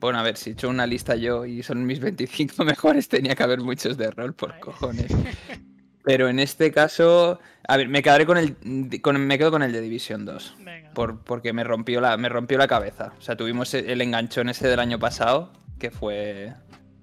Bueno, 0.00 0.18
a 0.18 0.22
ver, 0.22 0.36
si 0.36 0.50
he 0.50 0.52
hecho 0.52 0.68
una 0.68 0.86
lista 0.86 1.16
yo 1.16 1.44
y 1.44 1.62
son 1.62 1.84
mis 1.84 2.00
25 2.00 2.64
mejores, 2.64 3.08
tenía 3.08 3.34
que 3.34 3.42
haber 3.42 3.60
muchos 3.60 3.96
de 3.96 4.10
rol, 4.10 4.34
por 4.34 4.58
cojones. 4.60 5.06
Pero 6.04 6.28
en 6.28 6.38
este 6.38 6.70
caso, 6.72 7.38
a 7.66 7.76
ver, 7.76 7.88
me 7.88 8.02
quedaré 8.02 8.24
con 8.24 8.38
el, 8.38 8.56
con- 9.02 9.26
me 9.26 9.36
quedo 9.36 9.50
con 9.50 9.62
el 9.62 9.72
de 9.72 9.80
División 9.82 10.24
2. 10.24 10.56
Venga. 10.60 10.90
Por, 10.94 11.22
porque 11.22 11.52
me 11.52 11.64
rompió, 11.64 12.00
la, 12.00 12.16
me 12.16 12.28
rompió 12.30 12.56
la 12.56 12.68
cabeza. 12.68 13.12
O 13.18 13.20
sea, 13.20 13.36
tuvimos 13.36 13.74
el 13.74 14.00
enganchón 14.00 14.48
ese 14.48 14.68
del 14.68 14.80
año 14.80 14.98
pasado, 14.98 15.52
que 15.78 15.90
fue... 15.90 16.54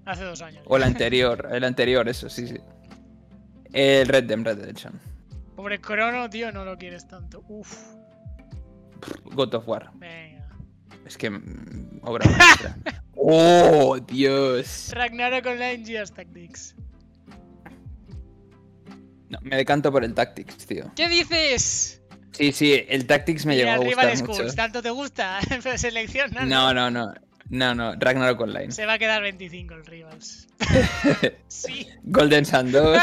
Hace 0.06 0.24
dos 0.24 0.40
años. 0.40 0.62
O 0.66 0.76
el 0.76 0.82
anterior, 0.84 1.48
el 1.52 1.64
anterior, 1.64 2.08
eso, 2.08 2.28
sí, 2.30 2.46
sí. 2.48 2.56
El 3.72 4.08
Red 4.08 4.24
Dead 4.24 4.38
Redemption. 4.42 4.98
Pobre 5.54 5.80
Crono, 5.80 6.30
tío, 6.30 6.52
no 6.52 6.64
lo 6.64 6.78
quieres 6.78 7.06
tanto. 7.08 7.44
Uf, 7.48 7.76
God 9.24 9.54
of 9.54 9.68
War. 9.68 9.90
venga. 9.94 10.46
Es 11.04 11.16
que... 11.18 11.30
mm, 11.30 12.00
Obra 12.02 12.28
maestra. 12.30 12.76
¡Oh, 13.16 13.98
Dios! 13.98 14.90
Ragnarok 14.92 15.46
Online 15.46 15.84
Gears 15.84 16.12
Tactics. 16.12 16.74
No, 19.28 19.38
me 19.42 19.56
decanto 19.56 19.90
por 19.90 20.04
el 20.04 20.14
Tactics, 20.14 20.66
tío. 20.66 20.90
¿Qué 20.94 21.08
dices? 21.08 22.00
Sí, 22.32 22.52
sí, 22.52 22.84
el 22.88 23.06
Tactics 23.06 23.44
me 23.46 23.56
llegó 23.56 23.70
a 23.70 23.76
gustar 23.78 24.16
Schools, 24.16 24.38
mucho. 24.42 24.54
¿tanto 24.54 24.82
te 24.82 24.90
gusta? 24.90 25.40
Selecciona. 25.76 26.44
No, 26.44 26.72
no, 26.72 26.90
no. 26.90 27.12
No, 27.48 27.74
no, 27.74 27.94
Ragnarok 27.96 28.40
Online. 28.40 28.72
Se 28.72 28.86
va 28.86 28.94
a 28.94 28.98
quedar 28.98 29.22
25 29.22 29.74
el 29.74 29.86
Rivals. 29.86 30.48
sí. 31.48 31.88
Golden 32.02 32.44
Sun 32.44 32.72
2. 32.72 32.98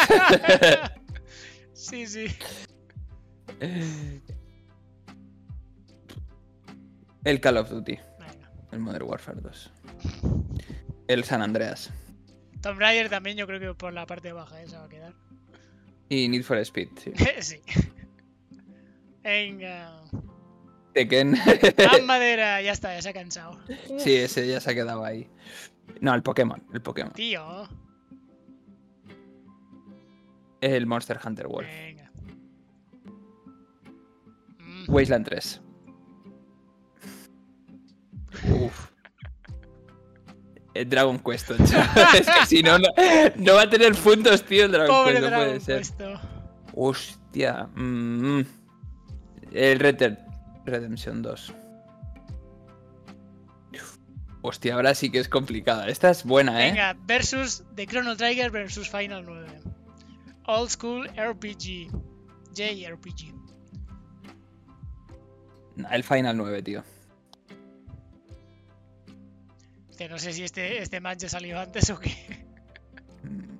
sí, 1.73 2.05
sí. 2.05 2.27
el 7.23 7.39
Call 7.39 7.57
of 7.57 7.69
Duty. 7.69 7.97
Venga. 8.19 8.51
El 8.71 8.79
Modern 8.79 9.05
Warfare 9.07 9.41
2. 9.41 9.71
El 11.07 11.23
San 11.23 11.41
Andreas. 11.41 11.91
Tomb 12.61 12.79
Raider 12.79 13.09
también 13.09 13.37
yo 13.37 13.45
creo 13.45 13.59
que 13.59 13.73
por 13.73 13.93
la 13.93 14.05
parte 14.05 14.31
baja 14.31 14.61
esa 14.61 14.79
va 14.79 14.85
a 14.85 14.89
quedar. 14.89 15.13
Y 16.09 16.27
Need 16.27 16.43
for 16.43 16.57
Speed, 16.57 16.89
sí. 16.97 17.11
sí. 17.39 17.61
Venga. 19.21 20.01
Tekken. 20.93 21.35
Madera, 22.05 22.61
ya 22.61 22.71
está, 22.71 22.93
ya 22.93 23.01
se 23.01 23.09
ha 23.09 23.13
cansado. 23.13 23.57
sí, 23.97 24.15
ese 24.15 24.47
ya 24.47 24.59
se 24.59 24.71
ha 24.71 24.73
quedado 24.73 25.03
ahí. 25.03 25.29
No, 26.01 26.13
el 26.13 26.23
Pokémon. 26.23 26.61
El 26.73 26.81
Pokémon. 26.81 27.13
Tío. 27.13 27.67
El 30.61 30.85
Monster 30.85 31.19
Hunter 31.23 31.47
World. 31.47 31.69
Venga. 31.69 32.11
Mm, 34.59 34.85
Wasteland 34.87 35.25
3. 35.25 35.61
Uf. 38.49 38.89
El 40.73 40.89
Dragon 40.89 41.19
Quest 41.19 41.51
8. 41.51 41.63
es 42.17 42.27
que 42.29 42.45
si 42.47 42.63
no, 42.63 42.77
no, 42.79 42.87
no 43.35 43.53
va 43.55 43.63
a 43.63 43.69
tener 43.69 43.93
puntos, 43.95 44.43
tío, 44.43 44.65
el 44.65 44.71
Dragon 44.71 44.87
Pobre 44.95 45.13
Quest. 45.13 45.23
No 45.23 45.29
Dragon 45.29 45.47
puede 45.47 45.59
ser. 45.59 45.75
puesto. 45.77 46.21
Hostia. 46.75 47.67
mm, 47.75 48.41
El 49.51 49.79
Red 49.79 49.95
Dead 49.95 50.17
Redemption 50.65 51.21
2. 51.21 51.53
Hostia, 54.45 54.75
ahora 54.75 54.93
sí 54.93 55.09
que 55.09 55.19
es 55.19 55.29
complicada. 55.29 55.87
Esta 55.87 56.09
es 56.09 56.25
buena, 56.25 56.65
¿eh? 56.67 56.71
Venga, 56.71 56.97
versus 57.05 57.63
The 57.75 57.87
Chrono 57.87 58.17
Trigger 58.17 58.51
versus 58.51 58.89
Final 58.89 59.25
9. 59.25 59.47
Old 60.47 60.69
School 60.69 61.07
RPG. 61.07 61.89
JRPG. 62.53 63.33
El 65.89 66.03
Final 66.03 66.35
9, 66.35 66.61
tío. 66.61 66.83
Que 69.97 70.09
no 70.09 70.19
sé 70.19 70.33
si 70.33 70.43
este, 70.43 70.81
este 70.81 70.99
match 70.99 71.19
ya 71.19 71.29
salió 71.29 71.57
antes 71.59 71.89
o 71.89 71.97
qué. 71.97 72.45
Mm. 73.23 73.57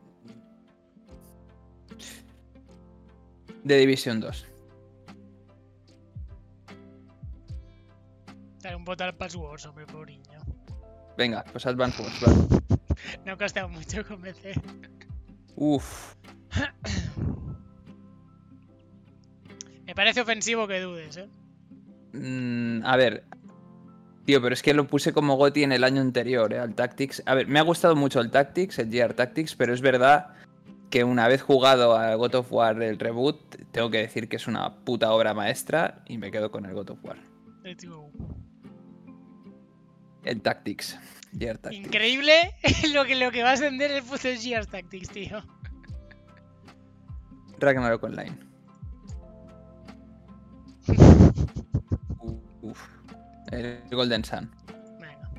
The 3.66 3.78
Division 3.78 4.20
2. 4.20 4.53
Dale 8.64 8.78
un 8.78 8.86
voto 8.86 9.04
al 9.04 9.14
Passwords, 9.14 9.66
hombre, 9.66 9.86
pobre 9.86 10.14
niño. 10.14 10.40
Venga, 11.18 11.44
pues 11.52 11.66
Advance 11.66 12.02
Wars, 12.02 12.22
vale. 12.22 12.38
No 13.26 13.34
ha 13.34 13.38
costado 13.38 13.68
mucho 13.68 14.08
convencer. 14.08 14.56
Uf. 15.56 16.16
Me 19.86 19.94
parece 19.94 20.22
ofensivo 20.22 20.66
que 20.66 20.80
dudes, 20.80 21.18
¿eh? 21.18 21.28
Mm, 22.14 22.86
a 22.86 22.96
ver. 22.96 23.26
Tío, 24.26 24.42
pero 24.42 24.54
es 24.54 24.64
que 24.64 24.74
lo 24.74 24.88
puse 24.88 25.12
como 25.12 25.36
GOTI 25.36 25.64
en 25.64 25.74
el 25.74 25.84
año 25.84 26.02
anterior, 26.02 26.54
¿eh? 26.54 26.60
Al 26.60 26.74
Tactics. 26.74 27.22
A 27.26 27.36
ver, 27.36 27.48
me 27.48 27.60
ha 27.60 27.64
gustado 27.64 27.98
mucho 27.98 28.22
el 28.22 28.32
Tactics, 28.32 28.80
el 28.80 28.90
GR 28.90 29.14
Tactics, 29.14 29.56
pero 29.56 29.74
es 29.74 29.82
verdad 29.82 30.30
que 30.90 31.04
una 31.04 31.28
vez 31.28 31.42
jugado 31.42 31.98
a 31.98 32.16
God 32.16 32.36
of 32.36 32.54
War 32.54 32.82
el 32.82 32.98
reboot, 32.98 33.58
tengo 33.74 33.90
que 33.90 33.98
decir 33.98 34.30
que 34.30 34.38
es 34.38 34.48
una 34.48 34.74
puta 34.86 35.12
obra 35.12 35.34
maestra 35.34 36.02
y 36.08 36.18
me 36.18 36.32
quedo 36.32 36.50
con 36.50 36.66
el 36.66 36.74
God 36.74 36.92
of 36.92 37.04
War. 37.04 37.18
Let's 37.64 37.86
go. 37.86 38.10
El 40.24 40.42
Tactics. 40.42 40.98
GR 41.34 41.58
Tactics. 41.58 41.86
Increíble 41.86 42.56
lo 42.94 43.06
que, 43.06 43.16
lo 43.16 43.32
que 43.32 43.44
va 43.44 43.50
a 43.52 43.54
ascender 43.54 43.92
el 43.92 44.04
puto 44.04 44.30
Gears 44.40 44.68
Tactics, 44.68 45.10
tío. 45.10 45.44
Ragnarok 47.60 48.04
Online. 48.04 48.38
Uf. 52.62 52.80
El 53.52 53.82
Golden 53.92 54.24
Sun. 54.24 54.52
Venga. 55.00 55.30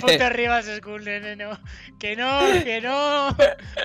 Puto 0.00 0.30
Rivas 0.30 0.66
School, 0.66 1.04
nene, 1.04 1.36
no. 1.36 1.58
Que 1.98 2.16
no, 2.16 2.40
que 2.64 2.80
no. 2.80 3.28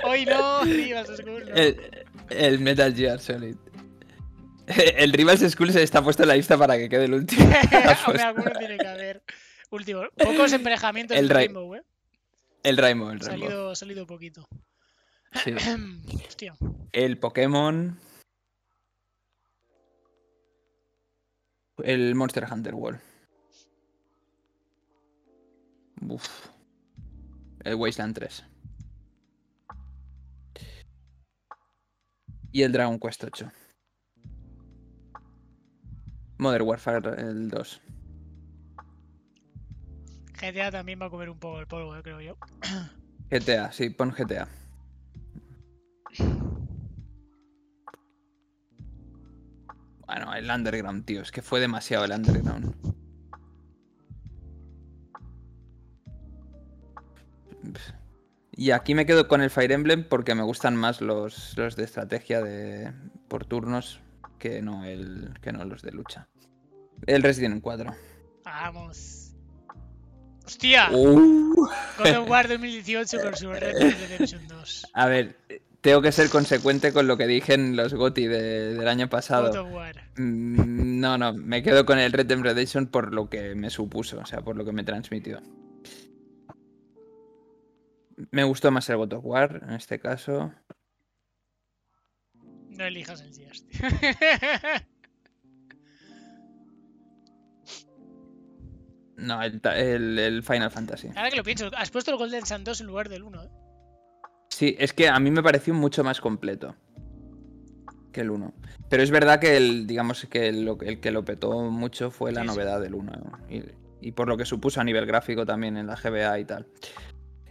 Hoy 0.06 0.26
no, 0.26 0.64
Rivas 0.64 1.08
School, 1.18 1.46
no. 1.50 1.56
el, 1.56 2.06
el 2.30 2.60
Metal 2.60 2.94
Gear 2.96 3.20
Solid. 3.20 3.56
El 4.98 5.12
Rivals 5.12 5.42
School 5.52 5.72
se 5.72 5.84
está 5.84 6.02
puesto 6.02 6.24
en 6.24 6.30
la 6.30 6.36
lista 6.36 6.58
para 6.58 6.78
que 6.78 6.90
quede 6.90 7.06
el 7.06 7.14
último. 7.14 7.44
Hombre, 8.08 8.24
alguno 8.24 8.52
tiene 8.58 8.78
que 8.78 8.88
haber. 8.88 9.24
Último. 9.70 10.04
Pocos 10.16 10.54
emparejamientos 10.54 11.18
El 11.18 11.30
Rainbow, 11.30 11.76
eh. 11.76 11.84
El 12.62 12.78
Rainbow, 12.78 13.10
el 13.10 13.20
Rainbow. 13.20 13.50
Salido, 13.50 13.76
salido 13.76 14.08
poquito. 14.08 14.48
Sí. 15.44 15.54
Hostia. 16.28 16.56
El 16.92 17.18
Pokémon. 17.18 18.00
El 21.84 22.16
Monster 22.16 22.46
Hunter 22.50 22.76
World. 22.76 23.02
Uf. 26.08 26.48
El 27.64 27.76
Wasteland 27.76 28.14
3. 28.16 28.46
Y 32.52 32.62
el 32.62 32.72
Dragon 32.72 33.00
Quest 33.00 33.24
8. 33.24 33.52
Modern 36.44 36.68
Warfare 36.68 37.22
el 37.22 37.50
2. 37.50 37.82
GTA 40.40 40.72
también 40.72 41.00
va 41.02 41.06
a 41.06 41.10
comer 41.10 41.30
un 41.30 41.40
poco 41.40 41.60
el 41.60 41.68
polvo, 41.68 41.96
eh, 41.96 42.04
creo 42.04 42.22
yo. 42.22 42.38
GTA, 43.32 43.72
sí, 43.72 43.90
pon 43.90 44.12
GTA. 44.12 44.48
Bueno, 50.06 50.34
el 50.36 50.52
Underground, 50.52 51.06
tío. 51.06 51.22
Es 51.22 51.32
que 51.32 51.42
fue 51.42 51.60
demasiado 51.60 52.06
el 52.06 52.12
Underground. 52.12 52.76
Y 58.52 58.72
aquí 58.72 58.94
me 58.94 59.06
quedo 59.06 59.28
con 59.28 59.42
el 59.42 59.50
Fire 59.50 59.72
Emblem 59.72 60.08
porque 60.08 60.36
me 60.36 60.44
gustan 60.44 60.76
más 60.76 61.02
los, 61.02 61.58
los 61.58 61.76
de 61.76 61.86
estrategia 61.86 62.42
de 62.42 62.94
por 63.28 63.46
turnos 63.46 64.02
que 64.38 64.62
no, 64.62 64.84
el, 64.84 65.34
que 65.42 65.54
no 65.54 65.64
los 65.64 65.82
de 65.82 65.92
lucha. 65.94 66.28
El 67.08 67.24
Resident 67.24 67.62
4. 67.62 67.94
Vamos. 68.46 69.34
¡Hostia! 70.46 70.90
Uh. 70.92 71.56
God 71.98 72.18
of 72.18 72.30
War 72.30 72.48
2018 72.48 73.22
con 73.22 73.36
su 73.36 73.52
Red 73.52 73.78
Dead 73.80 73.94
Redemption 74.10 74.48
2. 74.48 74.88
A 74.94 75.08
ver, 75.08 75.38
tengo 75.82 76.02
que 76.02 76.12
ser 76.12 76.30
consecuente 76.30 76.92
con 76.92 77.08
lo 77.08 77.16
que 77.18 77.28
dije 77.28 77.54
en 77.54 77.76
los 77.78 77.94
GOTI 77.94 78.28
de- 78.28 78.74
del 78.76 78.88
año 78.88 79.08
pasado. 79.10 79.50
God 79.50 79.58
of 79.68 79.74
War. 79.74 79.96
Mm, 80.18 81.00
No, 81.00 81.18
no, 81.18 81.34
me 81.34 81.64
quedo 81.64 81.86
con 81.86 81.98
el 82.00 82.12
Red 82.12 82.26
Dead 82.28 82.40
Redemption 82.40 82.88
por 82.88 83.14
lo 83.14 83.30
que 83.30 83.56
me 83.56 83.70
supuso, 83.70 84.20
o 84.20 84.26
sea, 84.26 84.42
por 84.42 84.56
lo 84.58 84.66
que 84.66 84.72
me 84.74 84.84
transmitió. 84.84 85.42
Me 88.32 88.44
gustó 88.44 88.70
más 88.72 88.88
el 88.90 88.98
God 88.98 89.14
of 89.14 89.26
War, 89.26 89.62
en 89.68 89.74
este 89.76 90.00
caso. 90.00 90.54
No 92.70 92.86
elijas 92.86 93.22
el 93.22 93.34
Gears. 93.34 93.66
No, 99.18 99.42
el, 99.44 99.62
el- 99.76 100.20
el 100.20 100.44
Final 100.44 100.72
Fantasy. 100.72 101.10
Ahora 101.16 101.30
que 101.30 101.36
lo 101.38 101.44
pienso, 101.44 101.70
has 101.78 101.92
puesto 101.92 102.12
el 102.12 102.18
Golden 102.18 102.46
Sun 102.46 102.64
2 102.64 102.82
en 102.82 102.88
lugar 102.88 103.10
del 103.10 103.24
1, 103.24 103.44
¿eh? 103.44 103.50
Sí, 104.50 104.76
es 104.80 104.94
que 104.94 105.08
a 105.10 105.20
mí 105.20 105.32
me 105.32 105.42
pareció 105.44 105.74
mucho 105.74 106.04
más 106.04 106.20
completo 106.22 106.76
que 108.12 108.22
el 108.22 108.30
1. 108.32 108.54
Pero 108.90 109.02
es 109.04 109.10
verdad 109.12 109.40
que 109.40 109.58
el, 109.58 109.88
digamos 109.88 110.26
que 110.30 110.48
el, 110.50 110.66
lo- 110.66 110.80
el 110.82 111.00
que 111.00 111.12
lo 111.12 111.26
petó 111.26 111.62
mucho 111.72 112.12
fue 112.12 112.32
la 112.32 112.42
Sí, 112.42 112.48
sí. 112.50 112.54
novedad 112.54 112.80
del 112.82 112.94
1. 112.96 113.12
Y, 113.50 113.64
y 114.02 114.12
por 114.12 114.28
lo 114.28 114.38
que 114.38 114.46
supuso 114.46 114.82
a 114.82 114.84
nivel 114.84 115.06
gráfico 115.06 115.46
también 115.46 115.78
en 115.78 115.88
la 115.88 115.96
GBA 115.96 116.40
y 116.40 116.46
tal. 116.46 116.68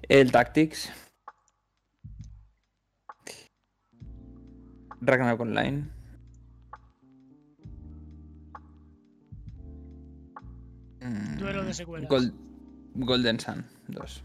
El 0.09 0.31
Tactics. 0.33 0.93
Ragnarok 5.01 5.41
Online. 5.41 5.89
Mm, 11.03 11.39
Duelo 11.39 11.65
de 11.65 11.75
secuelas. 11.75 12.09
Gol- 12.09 12.35
Golden 12.95 13.41
Sun 13.41 13.65
2. 13.89 14.25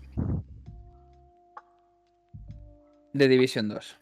The 3.13 3.27
Division 3.27 3.69
2. 3.69 3.97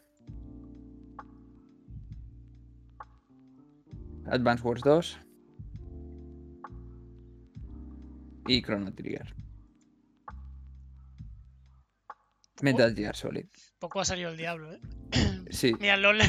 Advance 4.27 4.63
Wars 4.63 4.81
2. 4.83 5.17
Y 8.47 8.61
Chrono 8.61 8.93
Trigger. 8.93 9.33
Metal 12.61 12.93
Gear 12.95 13.15
Solid. 13.15 13.47
Poco 13.79 13.99
ha 13.99 14.05
salido 14.05 14.29
el 14.29 14.37
diablo, 14.37 14.71
¿eh? 14.73 14.79
Sí. 15.49 15.73
Mira, 15.79 15.97
LOL. 15.97 16.19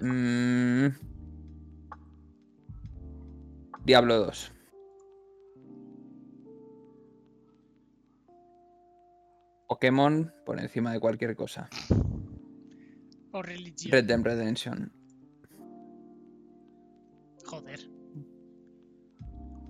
Mm. 0.00 0.86
Diablo 3.84 4.16
2. 4.26 4.52
Pokémon 9.70 10.32
por 10.44 10.58
encima 10.58 10.92
de 10.92 10.98
cualquier 10.98 11.36
cosa. 11.36 11.68
o 13.32 13.40
religión. 13.40 13.92
Red 13.92 14.04
Dead 14.06 14.20
Redemption. 14.20 14.92
Joder. 17.46 17.78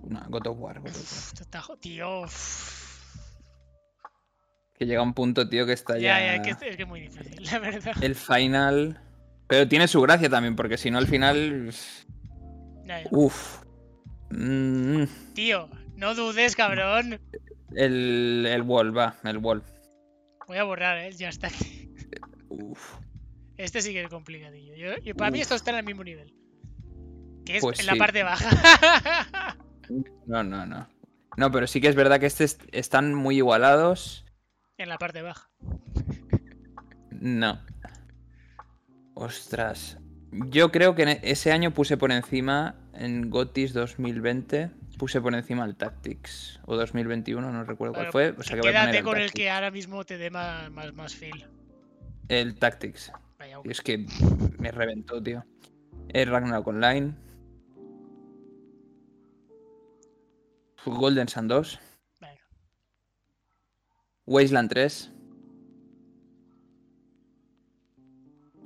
No, 0.09 0.19
God 0.29 0.47
of 0.47 0.57
War. 0.59 0.79
God 0.79 0.87
of 0.87 0.95
War. 0.95 1.01
Uf, 1.03 1.27
esto 1.27 1.43
está 1.43 1.61
jo- 1.61 1.77
Tío. 1.77 2.23
Que 4.73 4.87
llega 4.87 5.03
un 5.03 5.13
punto, 5.13 5.47
tío, 5.47 5.67
que 5.67 5.73
está 5.73 5.99
Ya, 5.99 6.19
ya. 6.19 6.25
ya, 6.25 6.35
es 6.37 6.41
que 6.41 6.49
es 6.65 6.71
es 6.71 6.77
que 6.77 6.81
es 6.83 6.89
muy 6.89 7.01
difícil, 7.01 7.43
la 7.51 7.59
verdad. 7.59 7.93
El 8.03 8.15
final. 8.15 8.99
Pero 9.47 9.67
tiene 9.67 9.87
su 9.87 10.01
gracia 10.01 10.29
también, 10.29 10.55
porque 10.55 10.77
si 10.79 10.89
no, 10.89 10.97
al 10.97 11.05
final. 11.05 11.71
Ya, 12.87 13.03
ya. 13.03 13.07
Uf. 13.11 13.61
Mm, 14.31 15.03
Tío, 15.35 15.69
no 15.95 16.15
dudes, 16.15 16.55
cabrón. 16.55 17.19
el, 17.75 18.47
el 18.49 18.61
wall, 18.63 18.97
va, 18.97 19.17
el 19.25 19.37
wall. 19.37 19.61
Voy 20.51 20.57
a 20.57 20.65
borrar, 20.65 20.97
¿eh? 20.97 21.13
Ya 21.13 21.29
está. 21.29 21.47
Uf. 22.49 22.97
Este 23.55 23.81
sí 23.81 23.93
que 23.93 24.01
es 24.03 24.09
complicadillo. 24.09 24.75
Yo, 24.75 24.97
yo- 25.01 25.15
para 25.15 25.31
mí 25.31 25.37
Uf. 25.37 25.43
esto 25.43 25.55
está 25.55 25.71
en 25.71 25.77
el 25.77 25.85
mismo 25.85 26.03
nivel. 26.03 26.35
Que 27.45 27.55
es 27.55 27.61
Pues 27.61 27.79
en 27.79 27.85
la 27.85 27.95
parte 27.95 28.21
baja. 28.21 28.49
No, 30.27 30.43
no, 30.43 30.65
no. 30.65 30.89
No, 31.37 31.51
pero 31.51 31.67
sí 31.67 31.79
que 31.79 31.87
es 31.87 31.95
verdad 31.95 32.19
que 32.19 32.25
estos 32.25 32.57
están 32.73 33.13
muy 33.13 33.37
igualados. 33.37 34.25
en 34.77 34.89
la 34.89 34.97
parte 34.97 35.21
baja. 35.21 35.49
No. 37.11 37.57
Ostras. 39.13 39.99
Yo 40.33 40.69
creo 40.73 40.95
que 40.95 41.03
e- 41.03 41.19
ese 41.23 41.53
año 41.53 41.71
puse 41.71 41.95
por 41.95 42.11
encima, 42.11 42.75
en 42.93 43.29
Gotis 43.29 43.71
2020, 43.71 44.69
puse 45.01 45.19
por 45.19 45.33
encima 45.33 45.65
el 45.65 45.75
Tactics. 45.75 46.59
O 46.67 46.75
2021, 46.75 47.51
no 47.51 47.63
recuerdo 47.63 47.95
cuál 47.95 48.11
fue. 48.11 48.35
O 48.37 48.43
sea 48.43 48.55
que 48.55 48.61
voy 48.61 48.69
a 48.69 48.73
poner 48.73 48.73
Quédate 48.73 48.97
el 48.99 49.03
con 49.03 49.17
el 49.17 49.31
que 49.31 49.49
ahora 49.49 49.71
mismo 49.71 50.05
te 50.05 50.19
dé 50.19 50.29
más, 50.29 50.69
más, 50.69 50.93
más 50.93 51.15
feel. 51.15 51.47
El 52.27 52.53
Tactics. 52.53 53.11
Vaya, 53.39 53.57
Y 53.63 53.71
es 53.71 53.81
que 53.81 54.05
me 54.59 54.69
reventó, 54.69 55.19
tío. 55.19 55.43
El 56.09 56.29
Ragnarok 56.29 56.67
Online. 56.67 57.15
Golden 60.85 61.27
Sun 61.27 61.47
2. 61.47 61.79
Venga. 62.19 62.47
Wasteland 64.27 64.69
3. 64.69 65.11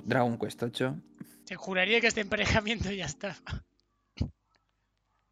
Dragon 0.04 0.38
Quest 0.38 0.64
8. 0.64 1.02
Te 1.46 1.56
juraría 1.56 2.02
que 2.02 2.08
este 2.08 2.20
emparejamiento 2.20 2.92
ya 2.92 3.06
está. 3.06 3.38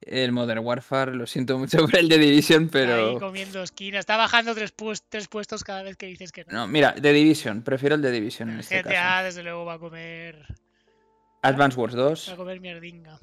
El 0.07 0.31
Modern 0.31 0.59
Warfare, 0.65 1.13
lo 1.15 1.25
siento 1.27 1.57
mucho 1.57 1.77
por 1.85 1.95
el 1.95 2.09
de 2.09 2.17
Division, 2.17 2.63
Ahí 2.63 2.69
pero. 2.71 3.19
comiendo 3.19 3.61
esquina. 3.63 3.99
Está 3.99 4.17
bajando 4.17 4.53
tres, 4.55 4.71
pues- 4.71 5.03
tres 5.07 5.27
puestos 5.27 5.63
cada 5.63 5.83
vez 5.83 5.95
que 5.97 6.05
dices 6.07 6.31
que 6.31 6.45
no. 6.45 6.51
No, 6.53 6.67
mira, 6.67 6.93
The 6.95 7.13
Division, 7.13 7.61
prefiero 7.63 7.95
el 7.95 8.01
de 8.01 8.11
Division 8.11 8.49
en 8.49 8.59
este 8.59 8.81
GTA, 8.81 8.91
caso. 8.93 9.23
desde 9.25 9.43
luego, 9.43 9.65
va 9.65 9.73
a 9.75 9.79
comer. 9.79 10.45
Advance 11.41 11.77
Wars 11.79 11.95
Va 11.95 11.99
a 12.01 12.03
2, 12.03 12.33
comer 12.37 12.59
mierdinga. 12.61 13.17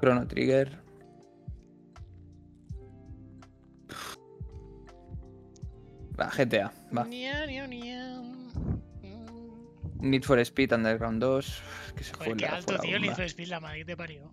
Chrono 0.00 0.26
Trigger. 0.26 0.82
Va, 6.18 6.30
GTA, 6.30 6.72
va. 6.96 7.04
Nia, 7.04 7.46
nia, 7.46 7.66
nia. 7.66 8.22
Need 10.04 10.22
for 10.24 10.38
Speed 10.44 10.72
Underground 10.72 11.20
2. 11.20 11.62
Que 11.96 12.04
se 12.04 12.10
fue 12.14 12.26
Joder, 12.26 12.36
qué 12.36 12.44
la- 12.46 12.56
alto, 12.56 12.66
fue 12.66 12.74
la 12.76 12.80
tío. 12.82 12.98
Need 13.00 13.14
for 13.14 13.24
Speed, 13.24 13.48
la 13.48 13.60
madre 13.60 13.78
que 13.78 13.84
te 13.84 13.96
parió. 13.96 14.32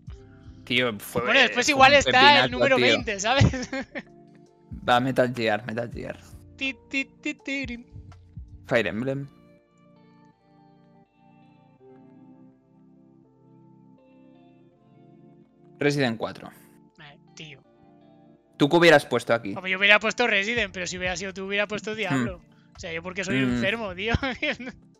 Tío, 0.66 1.00
fue. 1.00 1.24
Bueno, 1.24 1.40
después 1.40 1.66
fue 1.66 1.72
igual 1.74 1.94
está 1.94 2.46
el 2.46 2.52
número 2.52 2.76
tío. 2.76 2.86
20, 2.86 3.20
¿sabes? 3.20 3.46
Va, 4.88 5.00
Metal 5.00 5.34
Gear, 5.36 5.66
Metal 5.66 5.90
Gear. 5.92 6.20
Ti, 6.58 6.76
ti, 6.90 7.06
ti. 7.34 7.86
Fire 8.68 8.88
Emblem. 8.88 9.28
Resident 15.80 16.18
4. 16.18 16.50
Eh, 17.00 17.18
tío. 17.36 17.62
¿Tú 18.58 18.70
qué 18.70 18.76
hubieras 18.78 19.06
puesto 19.06 19.34
aquí? 19.34 19.54
Yo 19.68 19.78
hubiera 19.78 20.00
puesto 20.00 20.28
Resident, 20.28 20.72
pero 20.74 20.86
si 20.86 20.98
hubiera 20.98 21.16
sido 21.16 21.34
tú, 21.34 21.46
hubiera 21.46 21.68
puesto 21.68 21.96
Diablo. 21.96 22.42
O 22.76 22.80
sea, 22.80 22.94
yo 22.94 23.02
porque 23.02 23.24
soy 23.24 23.38
un 23.42 23.52
Mm. 23.52 23.54
enfermo, 23.56 23.96
tío. 23.96 24.14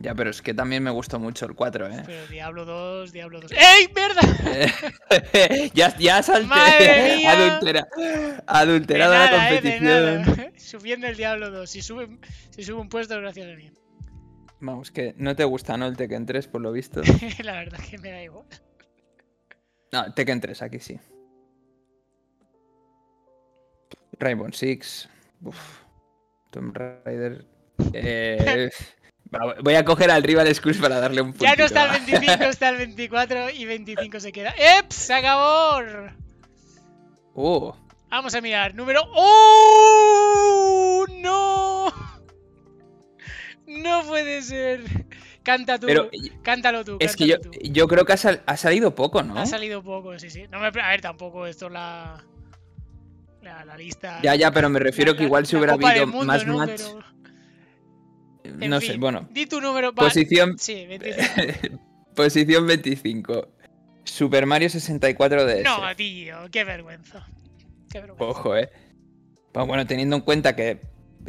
Ya, 0.00 0.14
pero 0.14 0.30
es 0.30 0.40
que 0.42 0.54
también 0.54 0.82
me 0.84 0.92
gustó 0.92 1.18
mucho 1.18 1.44
el 1.46 1.54
4, 1.54 1.88
¿eh? 1.88 2.02
pero 2.06 2.26
Diablo 2.28 2.64
2, 2.64 3.12
Diablo 3.12 3.40
2. 3.40 3.50
¡Ey, 3.56 3.88
mierda! 3.94 5.70
ya, 5.74 5.96
ya 5.98 6.22
salté. 6.22 6.46
Madre 6.46 7.16
mía. 7.16 7.32
Adultera, 7.50 7.88
De 7.96 8.42
adulterada 8.46 9.18
la 9.18 9.30
nada, 9.30 9.50
eh, 9.50 9.54
de 9.54 9.60
competición. 9.60 10.22
nada. 10.36 10.52
Subiendo 10.56 11.06
el 11.08 11.16
Diablo 11.16 11.50
2. 11.50 11.68
Si 11.68 11.82
sube, 11.82 12.16
si 12.50 12.62
sube 12.62 12.80
un 12.80 12.88
puesto, 12.88 13.18
gracias 13.20 13.50
a 13.52 13.56
mí. 13.56 13.72
Vamos, 14.60 14.92
que 14.92 15.14
no 15.16 15.34
te 15.34 15.42
gusta, 15.44 15.76
¿no? 15.76 15.86
El 15.86 15.96
Tekken 15.96 16.26
3, 16.26 16.46
por 16.46 16.60
lo 16.60 16.70
visto. 16.70 17.02
la 17.42 17.54
verdad 17.54 17.78
que 17.80 17.98
me 17.98 18.10
da 18.12 18.22
igual. 18.22 18.46
No, 19.92 20.12
Tekken 20.14 20.40
3, 20.40 20.62
aquí 20.62 20.78
sí. 20.78 20.98
Rainbow 24.20 24.52
Six. 24.52 25.08
Uf. 25.42 25.82
Tomb 26.50 26.76
Raider. 26.76 27.44
Eh, 27.92 28.70
voy 29.62 29.74
a 29.74 29.84
coger 29.84 30.10
al 30.10 30.22
Rival 30.22 30.52
Schools 30.54 30.78
para 30.78 30.98
darle 31.00 31.20
un 31.22 31.32
Ya 31.34 31.50
no 31.50 31.56
puntito, 31.56 31.64
está 31.64 31.84
el 31.84 31.90
25, 32.06 32.44
está 32.50 32.68
el 32.70 32.76
24 32.78 33.50
y 33.50 33.64
25 33.64 34.20
se 34.20 34.32
queda. 34.32 34.54
¡Eps! 34.78 34.94
¡Se 34.94 35.14
acabó! 35.14 35.80
Uh, 37.34 37.72
Vamos 38.10 38.34
a 38.34 38.40
mirar. 38.40 38.74
Número. 38.74 39.02
¡Oh! 39.14 41.04
¡No! 41.20 41.92
No 43.66 44.02
puede 44.06 44.42
ser. 44.42 44.82
Canta 45.42 45.78
tú. 45.78 45.86
pero 45.86 46.10
Cántalo 46.42 46.84
tú. 46.84 46.96
es 47.00 47.16
que 47.16 47.26
yo, 47.26 47.40
tú. 47.40 47.50
yo 47.62 47.86
creo 47.88 48.04
que 48.04 48.12
ha, 48.14 48.16
sal- 48.16 48.42
ha 48.46 48.56
salido 48.56 48.94
poco, 48.94 49.22
¿no? 49.22 49.38
Ha 49.38 49.46
salido 49.46 49.82
poco, 49.82 50.18
sí, 50.18 50.30
sí. 50.30 50.44
No 50.50 50.58
me... 50.58 50.66
A 50.66 50.70
ver, 50.70 51.00
tampoco 51.00 51.46
esto 51.46 51.66
es 51.66 51.72
la. 51.72 52.24
La, 53.42 53.64
la 53.64 53.76
lista. 53.76 54.20
Ya, 54.22 54.34
ya, 54.34 54.50
pero 54.50 54.68
me 54.68 54.78
refiero 54.78 55.12
la- 55.12 55.18
que 55.18 55.24
igual 55.24 55.42
la- 55.44 55.48
si 55.48 55.56
hubiera 55.56 55.74
habido 55.74 56.06
Mundo, 56.06 56.24
más 56.26 56.46
¿no? 56.46 56.58
match. 56.58 56.82
Pero, 56.82 57.04
en 58.48 58.70
No 58.70 58.80
sé, 58.80 58.92
fin, 58.92 59.00
bueno. 59.00 59.28
Di 59.30 59.46
tu 59.46 59.60
número. 59.60 59.88
va- 59.92 60.04
Posición, 60.04 60.58
Sí, 60.58 60.86
25. 60.86 61.78
posición 62.14 62.66
25. 62.66 63.48
Super 64.04 64.46
Mario 64.46 64.68
64 64.70 65.44
DS. 65.46 65.64
No, 65.64 65.80
tío, 65.96 66.36
qué 66.50 66.64
vergüenza. 66.64 67.26
Qué 67.90 68.00
vergüenza. 68.00 68.24
Ojo, 68.24 68.56
eh. 68.56 68.70
Pues 69.52 69.66
bueno, 69.66 69.86
teniendo 69.86 70.16
en 70.16 70.22
cuenta 70.22 70.54
que 70.56 70.80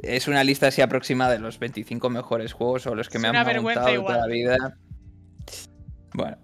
es 0.03 0.27
una 0.27 0.43
lista 0.43 0.67
así 0.67 0.81
aproximada 0.81 1.33
de 1.33 1.39
los 1.39 1.59
25 1.59 2.09
mejores 2.09 2.53
juegos 2.53 2.85
o 2.87 2.95
los 2.95 3.09
que 3.09 3.17
Es 3.17 3.21
me 3.21 3.27
han 3.29 3.45
preguntado 3.45 3.93
toda 4.01 4.17
la 4.19 4.27
vida. 4.27 4.57
Bueno, 6.13 6.37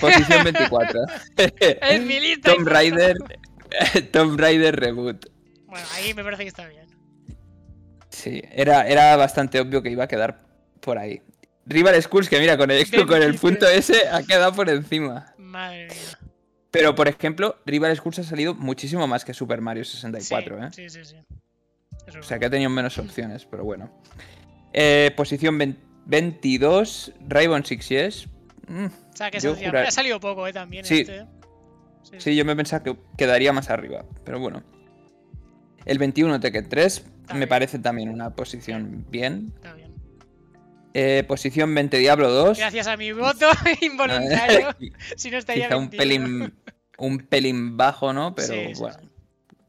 posición 0.00 0.44
24. 0.44 1.00
Es 1.82 2.02
mi 2.02 2.20
lista. 2.20 2.54
Tomb. 2.54 2.66
Raider. 2.68 3.16
Tomb 4.12 4.38
Raider 4.38 4.76
Reboot. 4.78 5.26
Bueno, 5.66 5.86
ahí 5.94 6.14
me 6.14 6.24
parece 6.24 6.42
que 6.42 6.48
está 6.48 6.66
bien. 6.66 6.86
Sí, 8.10 8.42
era, 8.52 8.86
era 8.88 9.16
bastante 9.16 9.60
obvio 9.60 9.82
que 9.82 9.90
iba 9.90 10.04
a 10.04 10.08
quedar 10.08 10.40
por 10.80 10.98
ahí. 10.98 11.22
Rival 11.66 12.00
Schools, 12.02 12.28
que 12.28 12.40
mira, 12.40 12.56
con 12.58 12.70
el, 12.70 12.84
con 13.06 13.22
el 13.22 13.32
23. 13.32 13.40
punto 13.40 13.68
ese 13.68 14.08
ha 14.08 14.22
quedado 14.22 14.52
por 14.52 14.68
encima. 14.68 15.34
Madre 15.38 15.86
mía. 15.86 16.18
Pero, 16.70 16.94
por 16.94 17.08
ejemplo, 17.08 17.56
Rival 17.66 17.96
Schools 17.96 18.18
ha 18.20 18.24
salido 18.24 18.54
muchísimo 18.54 19.06
más 19.06 19.24
que 19.24 19.34
Super 19.34 19.60
Mario 19.60 19.84
64, 19.84 20.58
sí, 20.58 20.64
¿eh? 20.64 20.88
Sí, 20.88 20.98
sí, 20.98 21.04
sí. 21.04 21.16
Eso 22.06 22.18
O 22.18 22.20
es 22.20 22.26
sea 22.26 22.38
que 22.38 22.46
ha 22.46 22.50
tenido 22.50 22.70
menos 22.70 22.96
opciones, 22.98 23.44
pero 23.44 23.64
bueno. 23.64 23.90
Eh, 24.72 25.12
posición 25.16 25.58
20 25.58 25.80
22, 26.06 27.12
Rainbow 27.28 27.60
Six 27.64 27.84
Siege. 27.84 28.28
Mm, 28.66 28.86
O 28.86 29.16
sea, 29.16 29.30
que 29.30 29.38
jurar- 29.40 29.86
ha 29.86 29.90
salido 29.90 30.18
poco, 30.18 30.46
eh, 30.46 30.52
también 30.52 30.84
Sí. 30.84 31.00
este. 31.02 31.26
Sí, 32.18 32.34
yo 32.34 32.44
me 32.44 32.56
pensaba 32.56 32.82
que 32.82 32.96
quedaría 33.16 33.52
más 33.52 33.70
arriba, 33.70 34.04
pero 34.24 34.40
bueno. 34.40 34.62
El 35.84 35.98
21 35.98 36.40
Tekken 36.40 36.68
3 36.68 37.04
me 37.34 37.46
parece 37.46 37.78
también 37.78 38.08
una 38.10 38.34
posición 38.34 39.04
bien. 39.10 39.52
Está 39.56 39.74
bien. 39.74 39.94
Eh, 40.92 41.24
posición 41.28 41.74
20 41.74 41.98
Diablo 41.98 42.30
2. 42.30 42.58
Gracias 42.58 42.86
a 42.86 42.96
mi 42.96 43.12
voto 43.12 43.48
involuntario. 43.80 44.74
si 45.16 45.30
no 45.30 45.38
estaría 45.38 45.66
Quizá 45.66 45.76
un 45.76 45.90
pelín, 45.90 46.54
un 46.98 47.18
pelín 47.18 47.76
bajo, 47.76 48.12
¿no? 48.12 48.34
Pero 48.34 48.48
Sí, 48.48 48.72
bueno. 48.78 48.98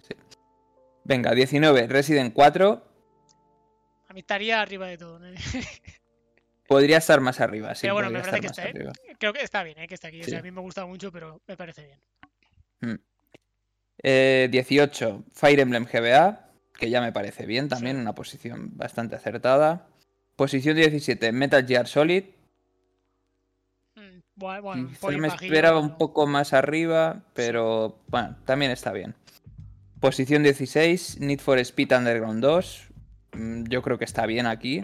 sí. 0.08 0.16
Venga, 1.04 1.34
19 1.34 1.88
Resident 1.88 2.34
4. 2.34 2.88
A 4.08 4.14
mí 4.14 4.20
estaría 4.20 4.62
arriba 4.62 4.88
de 4.88 4.98
todo. 4.98 5.20
¿no? 5.20 5.28
Podría 6.68 6.98
estar 6.98 7.20
más 7.22 7.40
arriba, 7.40 7.76
sí. 7.76 7.82
Pero 7.84 7.94
bueno, 7.96 8.10
me 8.10 8.20
parece 8.20 8.40
que 8.40 8.48
está, 8.48 8.66
¿eh? 8.66 8.92
Creo 9.20 9.34
que 9.34 9.42
está 9.42 9.64
bien, 9.64 9.78
¿eh? 9.78 9.88
que 9.88 9.96
está 9.96 10.08
aquí. 10.08 10.22
O 10.22 10.24
sea, 10.24 10.40
a 10.40 10.42
mí 10.42 10.52
me 10.52 10.62
gusta 10.62 10.86
mucho, 10.86 11.12
pero 11.12 11.42
me 11.48 11.56
parece 11.58 11.86
bien. 11.86 12.00
Mm. 12.82 13.00
Eh, 14.04 14.48
18 14.52 15.26
Fire 15.34 15.60
Emblem 15.60 15.86
GBA, 15.86 16.51
que 16.82 16.90
ya 16.90 17.00
me 17.00 17.12
parece 17.14 17.46
bien 17.46 17.70
también, 17.70 17.96
Sí. 17.98 18.02
una 18.02 18.16
posición 18.16 18.76
bastante 18.76 19.16
acertada. 19.16 19.88
Posición 20.36 20.76
17 20.76 21.32
Metal 21.32 21.64
Gear 21.66 21.88
Solid. 21.88 22.24
Mm, 23.96 24.20
Bueno, 24.36 24.90
me 25.20 25.28
esperaba 25.28 25.80
un 25.80 25.96
poco 26.00 26.26
más 26.26 26.54
arriba, 26.54 27.22
pero 27.36 28.00
bueno, 28.08 28.36
también 28.46 28.72
está 28.72 28.92
bien. 28.92 29.14
Posición 30.00 30.42
16, 30.42 31.20
Need 31.20 31.40
for 31.40 31.60
Speed 31.60 31.96
Underground 31.96 32.42
2. 32.42 32.88
Mm, 33.34 33.64
Yo 33.70 33.84
creo 33.84 34.00
que 34.00 34.06
está 34.06 34.26
bien 34.26 34.48
aquí. 34.48 34.84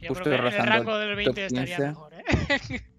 Yo 0.00 0.08
justo 0.10 0.24
creo 0.30 0.48
que 0.48 0.56
el 0.56 0.66
rango 0.66 0.96
el 1.00 1.16
del 1.16 1.24
top 1.24 1.34
20 1.34 1.46
estaría 1.46 1.76
15. 1.76 1.88
mejor, 1.88 2.14
¿eh? 2.14 2.80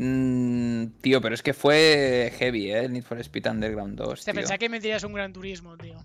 Mm, 0.00 1.00
tío, 1.00 1.20
pero 1.20 1.34
es 1.34 1.42
que 1.42 1.52
fue 1.52 2.32
heavy, 2.38 2.70
¿eh? 2.70 2.88
Need 2.88 3.02
for 3.02 3.18
Speed 3.18 3.50
Underground 3.50 3.96
2. 3.98 4.20
Se 4.20 4.30
tío. 4.30 4.34
pensaba 4.40 4.56
que 4.56 4.68
meterías 4.68 5.02
un 5.02 5.12
gran 5.12 5.32
turismo, 5.32 5.76
tío. 5.76 5.98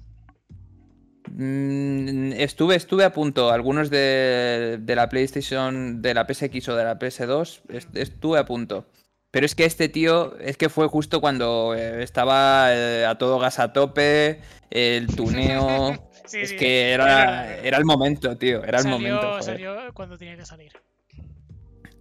Mm, 1.36 2.34
estuve, 2.34 2.76
estuve 2.76 3.04
a 3.06 3.12
punto. 3.14 3.52
Algunos 3.52 3.90
de, 3.90 4.78
de 4.82 4.96
la 4.96 5.10
PlayStation, 5.10 6.02
de 6.02 6.14
la 6.14 6.26
PSX 6.28 6.70
o 6.70 6.76
de 6.76 6.84
la 6.84 7.00
PS2, 7.00 7.62
est- 7.70 7.96
estuve 7.98 8.40
a 8.40 8.46
punto. 8.46 8.86
Pero 9.32 9.46
es 9.48 9.56
que 9.56 9.66
este 9.66 9.90
tío, 9.90 10.38
es 10.40 10.58
que 10.58 10.70
fue 10.70 10.88
justo 10.88 11.20
cuando 11.20 11.74
eh, 11.76 12.04
estaba 12.04 12.68
eh, 12.72 13.06
a 13.06 13.18
todo 13.18 13.40
gas 13.40 13.58
a 13.60 13.74
tope, 13.74 14.40
el 14.70 15.08
tuneo. 15.08 16.10
Sí, 16.26 16.40
es 16.40 16.52
sí, 16.52 16.56
que 16.56 16.92
era, 16.94 17.58
era 17.58 17.78
el 17.78 17.84
momento, 17.84 18.38
tío. 18.38 18.64
Era 18.64 18.78
el 18.78 18.84
salió, 18.86 18.98
momento. 18.98 19.28
joder. 19.32 19.44
salió 19.44 19.76
cuando 19.94 20.18
tenía 20.18 20.38
que 20.38 20.46
salir. 20.46 20.72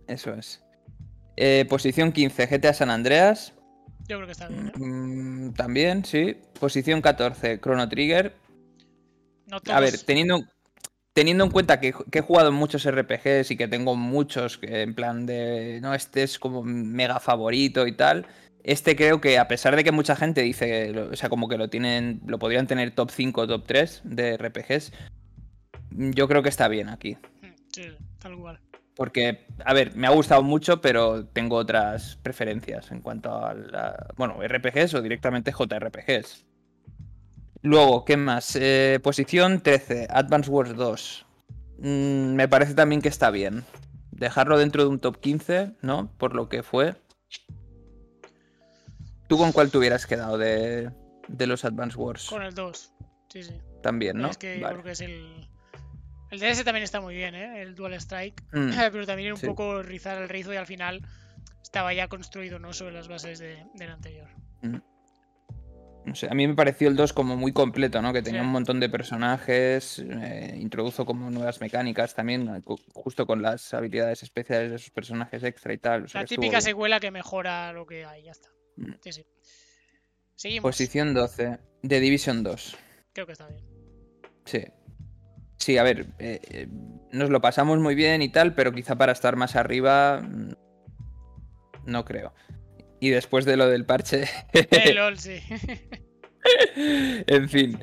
Eso 0.07 0.33
es. 0.35 0.63
Eh, 1.37 1.67
posición 1.69 2.13
15, 2.13 2.47
GTA 2.47 2.73
San 2.73 2.91
Andreas. 2.91 3.53
Yo 4.07 4.19
creo 4.19 4.27
que 4.27 4.33
está 4.33 4.47
bien, 4.47 4.69
¿eh? 4.69 4.73
Mm, 4.79 5.55
también, 5.55 6.05
sí. 6.05 6.37
Posición 6.61 7.03
14, 7.03 7.59
Chrono 7.61 7.89
Trigger. 7.89 8.37
No 9.53 9.61
A 9.71 9.81
ver, 9.81 9.99
teniendo, 9.99 10.47
teniendo 11.13 11.45
en 11.45 11.51
cuenta 11.51 11.79
que, 11.79 11.93
que 12.11 12.21
he 12.21 12.23
jugado 12.23 12.51
muchos 12.53 12.91
RPGs 12.91 13.51
y 13.51 13.57
que 13.59 13.69
tengo 13.69 13.97
muchos 13.97 14.57
que 14.57 14.81
en 14.81 14.95
plan 14.95 15.27
de, 15.27 15.79
no, 15.83 15.93
este 15.93 16.23
es 16.23 16.39
como 16.39 16.63
mega 16.63 17.21
favorito 17.21 17.87
y 17.87 17.93
tal, 17.93 18.27
este 18.65 18.97
creo 18.97 19.21
que 19.21 19.39
a 19.39 19.49
pesar 19.49 19.77
de 19.77 19.85
que 19.85 19.93
mucha 19.93 20.17
gente 20.17 20.41
dice, 20.41 20.99
o 20.99 21.15
sea, 21.17 21.29
como 21.29 21.49
que 21.49 21.59
lo 21.59 21.69
tienen, 21.69 22.23
lo 22.27 22.39
podrían 22.39 22.67
tener 22.67 22.93
top 22.93 23.11
5 23.11 23.43
o 23.43 23.47
top 23.47 23.65
3 23.67 24.01
de 24.05 24.39
RPGs, 24.39 24.93
yo 25.91 26.29
creo 26.29 26.43
que 26.43 26.49
está 26.49 26.69
bien 26.69 26.89
aquí. 26.89 27.19
Mm, 27.43 27.53
Sí, 27.75 27.83
tal 28.19 28.39
cual. 28.39 28.59
Porque, 28.95 29.47
a 29.65 29.75
ver, 29.75 29.95
me 29.97 30.07
ha 30.07 30.11
gustado 30.11 30.43
mucho, 30.43 30.81
pero 30.81 31.27
tengo 31.27 31.57
otras 31.57 32.17
preferencias 32.23 32.91
en 32.91 33.01
cuanto 33.01 33.35
a 33.35 33.53
la, 33.53 34.07
bueno, 34.17 34.39
RPGs 34.43 34.95
o 34.95 35.03
directamente 35.03 35.53
JRPGs. 35.53 36.47
Luego, 37.63 38.05
¿qué 38.05 38.17
más? 38.17 38.57
Eh, 38.57 38.99
posición 39.03 39.61
13, 39.63 40.09
Advance 40.11 40.51
Wars 40.51 40.75
2. 40.77 41.27
Mm, 41.79 42.35
me 42.35 42.49
parece 42.49 42.75
también 42.75 43.01
que 43.01 43.09
está 43.09 43.31
bien. 43.31 43.65
Dejarlo 44.11 44.59
dentro 44.59 44.83
de 44.83 44.89
un 44.89 44.99
top 45.01 45.19
15, 45.21 45.73
¿no? 45.81 46.11
Por 46.19 46.35
lo 46.35 46.49
que 46.49 46.63
fue. 46.63 46.95
¿Tú 49.29 49.39
con 49.39 49.53
cuál 49.53 49.71
te 49.71 49.79
hubieras 49.79 50.07
quedado 50.07 50.37
de, 50.39 50.91
de 51.29 51.47
los 51.47 51.65
Advance 51.65 51.97
Wars? 51.97 52.29
Con 52.29 52.43
el 52.43 52.55
2. 52.55 52.93
Sí, 53.29 53.43
sí. 53.45 53.55
También, 53.83 54.19
¿no? 54.19 54.29
Es 54.29 54.37
que 54.37 54.61
yo 54.61 54.69
creo 54.69 54.83
que 54.83 54.91
es 54.91 55.01
el. 55.01 55.49
El 56.31 56.41
DS 56.41 56.65
también 56.65 56.83
está 56.85 57.01
muy 57.01 57.15
bien, 57.15 57.35
¿eh? 57.35 57.63
El 57.63 57.75
Dual 57.75 57.95
Strike. 57.95 58.43
Mm, 58.53 58.71
Pero 58.93 59.07
también 59.07 59.27
era 59.29 59.35
un 59.35 59.41
sí. 59.41 59.47
poco 59.47 59.83
rizar 59.83 60.21
el 60.21 60.29
rizo 60.29 60.53
y 60.53 60.57
al 60.57 60.67
final 60.67 61.01
estaba 61.63 61.93
ya 61.95 62.09
construido, 62.09 62.59
¿no? 62.59 62.73
Sobre 62.73 62.93
las 62.93 63.09
bases 63.09 63.39
de- 63.39 63.65
del 63.75 63.91
anterior. 63.91 64.29
No 66.05 66.17
sé, 66.17 66.27
a 66.29 66.35
mí 66.35 66.49
me 66.49 66.55
pareció 66.55 66.89
el 66.89 66.97
2 66.97 67.13
como 67.13 67.37
muy 67.37 67.53
completo, 67.53 68.03
¿no? 68.03 68.13
Que 68.13 68.23
tenía 68.23 68.41
Sí. 68.41 68.47
un 68.47 68.53
montón 68.53 68.81
de 68.81 68.89
personajes, 68.89 70.01
eh, 70.01 70.57
introdujo 70.61 71.07
como 71.07 71.31
nuevas 71.31 71.61
mecánicas 71.61 72.15
también, 72.15 72.49
eh, 72.57 72.61
justo 72.93 73.25
con 73.27 73.41
las 73.41 73.73
habilidades 73.73 74.23
especiales 74.25 74.73
de 74.73 74.79
sus 74.79 74.91
personajes 74.91 75.45
extra 75.45 75.73
y 75.73 75.79
tal. 75.79 76.05
o 76.05 76.09
sea 76.09 76.23
La 76.23 76.25
estuvo 76.25 76.41
típica 76.43 76.61
secuela 76.61 76.99
que 76.99 77.11
mejora 77.13 77.73
lo 77.73 77.87
que 77.87 78.05
hay, 78.05 78.25
ya 78.25 78.33
está. 78.33 78.49
Mm. 78.77 78.93
Sí, 79.01 79.13
sí. 79.13 79.27
Seguimos. 80.35 80.63
Posición 80.71 81.15
12, 81.15 81.59
de 81.83 82.01
Division 82.01 82.43
2. 82.43 82.77
Creo 83.13 83.27
que 83.27 83.33
está 83.33 83.47
bien. 83.47 83.65
Sí. 84.45 84.65
Sí, 85.57 85.79
a 85.79 85.85
ver, 85.85 86.07
eh, 86.19 86.41
eh, 86.51 86.67
nos 87.13 87.31
lo 87.31 87.41
pasamos 87.41 87.79
muy 87.79 87.95
bien 87.95 88.23
y 88.23 88.29
tal, 88.31 88.55
pero 88.57 88.73
quizá 88.73 88.97
para 88.97 89.13
estar 89.13 89.37
más 89.37 89.55
arriba, 89.55 90.21
mm, 90.21 90.55
no 91.87 92.05
creo. 92.05 92.35
Y 93.03 93.11
después 93.11 93.45
de 93.45 93.57
lo 93.57 93.67
del 93.69 93.85
parche, 93.85 94.29
Eh, 94.53 94.93
LOL, 94.95 95.19
sí. 95.19 95.41
en 97.27 97.49
fin. 97.49 97.79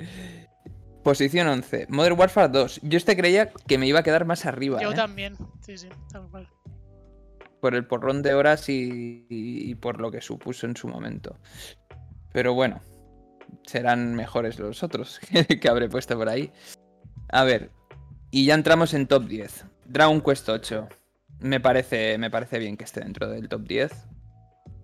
Posición 1.04 1.48
11, 1.48 1.88
Modern 1.90 2.18
Warfare 2.18 2.50
2. 2.50 2.80
Yo 2.84 2.98
este 2.98 3.18
creía 3.18 3.52
que 3.68 3.78
me 3.78 3.86
iba 3.86 4.00
a 4.00 4.04
quedar 4.04 4.24
más 4.26 4.46
arriba, 4.46 4.82
Yo 4.82 4.92
¿eh? 4.92 4.96
también. 4.96 5.36
Sí, 5.62 5.78
sí, 5.78 5.90
tal 6.12 6.30
cual. 6.30 6.48
por 7.62 7.76
el 7.76 7.86
porrón 7.86 8.22
de 8.22 8.34
horas 8.34 8.70
y, 8.70 9.26
y- 9.30 9.70
y 9.70 9.76
por 9.76 10.00
lo 10.00 10.10
que 10.12 10.22
supuso 10.22 10.66
en 10.66 10.78
su 10.78 10.88
momento. 10.88 11.38
Pero 12.32 12.54
bueno, 12.54 12.80
serán 13.66 14.16
mejores 14.16 14.58
los 14.60 14.84
otros 14.84 15.20
que 15.62 15.68
habré 15.70 15.90
puesto 15.90 16.16
por 16.18 16.30
ahí. 16.30 16.52
A 17.30 17.44
ver, 17.44 17.72
y 18.32 18.46
ya 18.46 18.54
entramos 18.54 18.94
en 18.94 19.08
top 19.08 19.26
10. 19.28 19.66
Dragon 19.86 20.22
Quest 20.22 20.48
8. 20.48 20.88
Me 21.42 21.60
parece, 21.60 22.18
me 22.18 22.30
parece 22.30 22.60
bien 22.60 22.78
que 22.78 22.86
esté 22.86 23.02
dentro 23.02 23.28
del 23.30 23.50
top 23.50 23.68
10. 23.68 23.92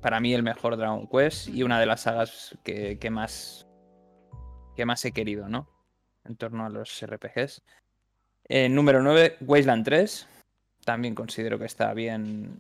Para 0.06 0.20
mí 0.20 0.36
el 0.36 0.44
mejor 0.44 0.78
Dragon 0.78 1.08
Quest 1.08 1.48
y 1.48 1.64
una 1.64 1.80
de 1.80 1.88
las 1.88 2.02
sagas 2.02 2.56
que, 2.64 3.00
que 3.00 3.10
más 3.10 3.66
que 4.76 4.86
más 4.86 5.04
he 5.04 5.12
querido, 5.12 5.50
¿no? 5.50 5.68
En 6.26 6.36
torno 6.36 6.64
a 6.64 6.70
los 6.70 7.04
RPGs. 7.04 7.64
Eh, 8.48 8.70
número 8.70 9.02
9, 9.02 9.38
Wasteland 9.42 9.84
3. 9.84 10.28
También 10.86 11.16
considero 11.16 11.58
que 11.58 11.66
está 11.66 11.92
bien, 11.96 12.60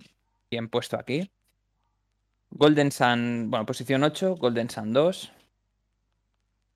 bien 0.49 0.69
puesto 0.69 0.97
aquí. 0.97 1.29
Golden 2.49 2.91
Sun, 2.91 3.51
bueno, 3.51 3.67
posición 3.67 4.01
8, 4.01 4.37
Golden 4.37 4.71
Sun 4.71 4.91
2. 4.91 5.31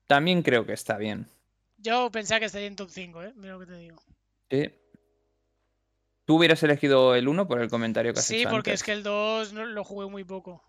También 0.06 0.40
creo 0.42 0.64
que 0.66 0.74
está 0.74 0.98
bien. 0.98 1.26
Yo 1.78 2.12
pensaba 2.12 2.38
que 2.38 2.46
estaría 2.46 2.68
en 2.68 2.76
top 2.76 2.90
5, 2.90 3.24
¿eh? 3.24 3.32
Mira 3.34 3.54
lo 3.54 3.58
que 3.58 3.66
te 3.66 3.76
digo. 3.76 3.96
Sí. 4.48 4.72
¿Tú 6.30 6.36
hubieras 6.36 6.62
elegido 6.62 7.16
el 7.16 7.26
1 7.26 7.48
por 7.48 7.60
el 7.60 7.68
comentario 7.68 8.12
que 8.12 8.20
has 8.20 8.24
Sí, 8.24 8.42
hecho 8.42 8.50
porque 8.50 8.70
antes? 8.70 8.82
es 8.82 8.84
que 8.84 8.92
el 8.92 9.02
2 9.02 9.52
no, 9.52 9.66
lo 9.66 9.82
jugué 9.82 10.08
muy 10.08 10.22
poco. 10.22 10.62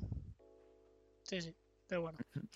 Sí, 1.22 1.40
sí. 1.40 1.56
Pero 1.86 2.02
bueno. 2.02 2.18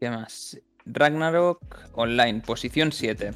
¿Qué 0.00 0.10
más? 0.10 0.60
Ragnarok 0.84 1.60
Online, 1.92 2.40
posición 2.40 2.90
7. 2.90 3.34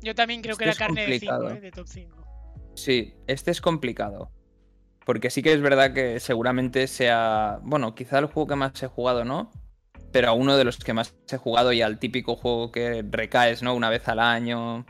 Yo 0.00 0.14
también 0.14 0.42
creo 0.42 0.56
que 0.56 0.62
Este 0.62 0.64
era 0.64 0.72
es 0.74 0.78
carne 0.78 1.06
de 1.08 1.18
5, 1.18 1.32
complicado. 1.32 1.56
¿eh? 1.56 1.60
De 1.60 1.70
top 1.72 1.88
5. 1.88 2.72
Sí, 2.76 3.14
este 3.26 3.50
es 3.50 3.60
complicado. 3.60 4.30
Porque 5.04 5.30
sí 5.30 5.42
que 5.42 5.54
es 5.54 5.60
verdad 5.60 5.92
que 5.92 6.20
seguramente 6.20 6.86
sea. 6.86 7.58
Bueno, 7.64 7.96
quizá 7.96 8.20
el 8.20 8.26
juego 8.26 8.46
que 8.46 8.54
más 8.54 8.80
he 8.80 8.86
jugado, 8.86 9.24
¿no? 9.24 9.50
Pero 10.12 10.28
a 10.28 10.32
uno 10.32 10.56
de 10.56 10.64
los 10.64 10.78
que 10.78 10.92
más 10.92 11.14
he 11.30 11.36
jugado 11.38 11.72
y 11.72 11.80
al 11.82 11.98
típico 11.98 12.36
juego 12.36 12.70
que 12.70 13.02
recaes, 13.10 13.62
¿no? 13.62 13.74
Una 13.74 13.88
vez 13.90 14.06
al 14.08 14.20
año. 14.20 14.84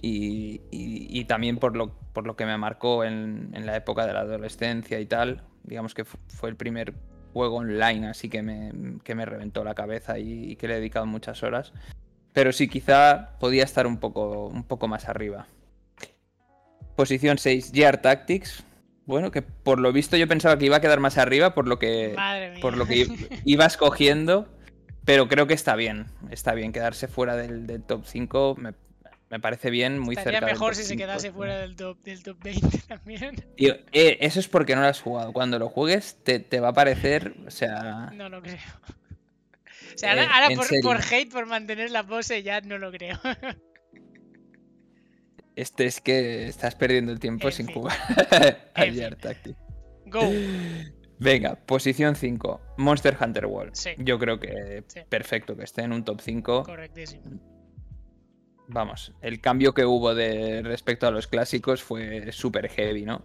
Y, 0.00 0.60
y- 0.70 1.08
y 1.10 1.24
también 1.24 1.56
por 1.58 1.76
lo, 1.76 1.90
por 2.12 2.24
lo 2.26 2.36
que 2.36 2.46
me 2.46 2.56
marcó 2.56 3.02
en, 3.04 3.50
en 3.54 3.66
la 3.66 3.74
época 3.76 4.06
de 4.06 4.12
la 4.12 4.20
adolescencia 4.20 5.00
y 5.00 5.06
tal. 5.06 5.42
Digamos 5.64 5.94
que 5.94 6.04
fu- 6.04 6.18
fue 6.28 6.48
el 6.50 6.56
primer 6.56 6.94
juego 7.32 7.56
online 7.56 8.06
así 8.08 8.28
que 8.28 8.40
me, 8.42 8.70
que 9.04 9.14
me 9.16 9.24
reventó 9.26 9.64
la 9.64 9.74
cabeza 9.74 10.18
y, 10.18 10.52
y 10.52 10.56
que 10.56 10.68
le 10.68 10.74
he 10.74 10.76
dedicado 10.78 11.04
muchas 11.06 11.42
horas. 11.42 11.72
Pero 12.32 12.52
sí, 12.52 12.68
quizá 12.68 13.36
podía 13.40 13.64
estar 13.64 13.86
un 13.88 13.98
poco, 13.98 14.46
un 14.46 14.62
poco 14.62 14.86
más 14.86 15.08
arriba. 15.08 15.46
Posición 16.96 17.38
6, 17.38 17.72
Gear 17.74 18.00
Tactics. 18.00 18.62
Bueno, 19.06 19.30
que 19.30 19.42
por 19.42 19.80
lo 19.80 19.92
visto 19.92 20.16
yo 20.16 20.28
pensaba 20.28 20.58
que 20.58 20.66
iba 20.66 20.76
a 20.76 20.80
quedar 20.80 21.00
más 21.00 21.16
arriba 21.16 21.54
por 21.54 21.66
lo 21.66 21.78
que, 21.78 22.12
Madre 22.14 22.50
mía. 22.50 22.60
por 22.60 22.76
lo 22.76 22.86
que 22.86 22.96
i- 22.98 23.08
iba 23.44 23.64
escogiendo. 23.66 24.48
Pero 25.08 25.26
creo 25.26 25.46
que 25.46 25.54
está 25.54 25.74
bien. 25.74 26.04
Está 26.30 26.52
bien 26.52 26.70
quedarse 26.70 27.08
fuera 27.08 27.34
del, 27.34 27.66
del 27.66 27.82
top 27.82 28.04
5. 28.04 28.56
Me, 28.58 28.74
me 29.30 29.40
parece 29.40 29.70
bien, 29.70 29.98
muy 29.98 30.14
Estaría 30.14 30.40
cerca. 30.40 30.46
del 30.46 30.54
mejor 30.54 30.72
top 30.72 30.76
si 30.76 30.82
se 30.82 30.88
5, 30.90 30.98
quedase 31.02 31.32
fuera 31.32 31.56
del 31.56 31.76
top, 31.76 31.98
del 32.04 32.22
top 32.22 32.36
20 32.42 32.78
también. 32.88 33.36
Tío, 33.56 33.74
eh, 33.92 34.18
eso 34.20 34.38
es 34.38 34.48
porque 34.48 34.74
no 34.76 34.82
lo 34.82 34.88
has 34.88 35.00
jugado. 35.00 35.32
Cuando 35.32 35.58
lo 35.58 35.70
juegues, 35.70 36.18
te, 36.24 36.40
te 36.40 36.60
va 36.60 36.68
a 36.68 36.72
parecer. 36.74 37.34
O 37.46 37.50
sea. 37.50 38.10
No 38.14 38.28
lo 38.28 38.42
creo. 38.42 38.58
O 39.94 39.96
sea, 39.98 40.14
Eh, 40.14 40.28
ahora, 40.30 40.48
por, 40.82 41.00
hate, 41.00 41.32
por 41.32 41.46
mantener 41.46 41.90
la 41.90 42.06
pose, 42.06 42.42
ya 42.42 42.60
no 42.60 42.76
lo 42.76 42.92
creo. 42.92 43.18
Este 45.56 45.86
es 45.86 46.00
que 46.00 46.46
estás 46.46 46.76
perdiendo 46.76 47.10
el 47.10 47.18
tiempo 47.18 47.48
En 47.48 47.52
sin 47.52 47.66
fin. 47.66 47.74
jugar 47.74 47.96
Tactic. 49.20 49.56
Go. 50.06 50.20
Venga, 51.20 51.56
posición 51.56 52.14
5. 52.14 52.60
Monster 52.78 53.16
Hunter 53.20 53.46
World. 53.46 53.74
Sí. 53.74 53.90
Yo 53.98 54.18
creo 54.18 54.38
que 54.38 54.84
Sí. 54.86 55.00
perfecto 55.08 55.56
que 55.56 55.64
esté 55.64 55.82
en 55.82 55.92
un 55.92 56.04
top 56.04 56.20
5. 56.20 56.62
Correctísimo. 56.64 57.22
Vamos, 58.68 59.14
el 59.22 59.40
cambio 59.40 59.72
que 59.72 59.84
hubo 59.84 60.14
de 60.14 60.62
respecto 60.62 61.06
a 61.06 61.10
los 61.10 61.26
clásicos 61.26 61.82
fue 61.82 62.30
súper 62.32 62.68
heavy, 62.68 63.04
¿no? 63.04 63.24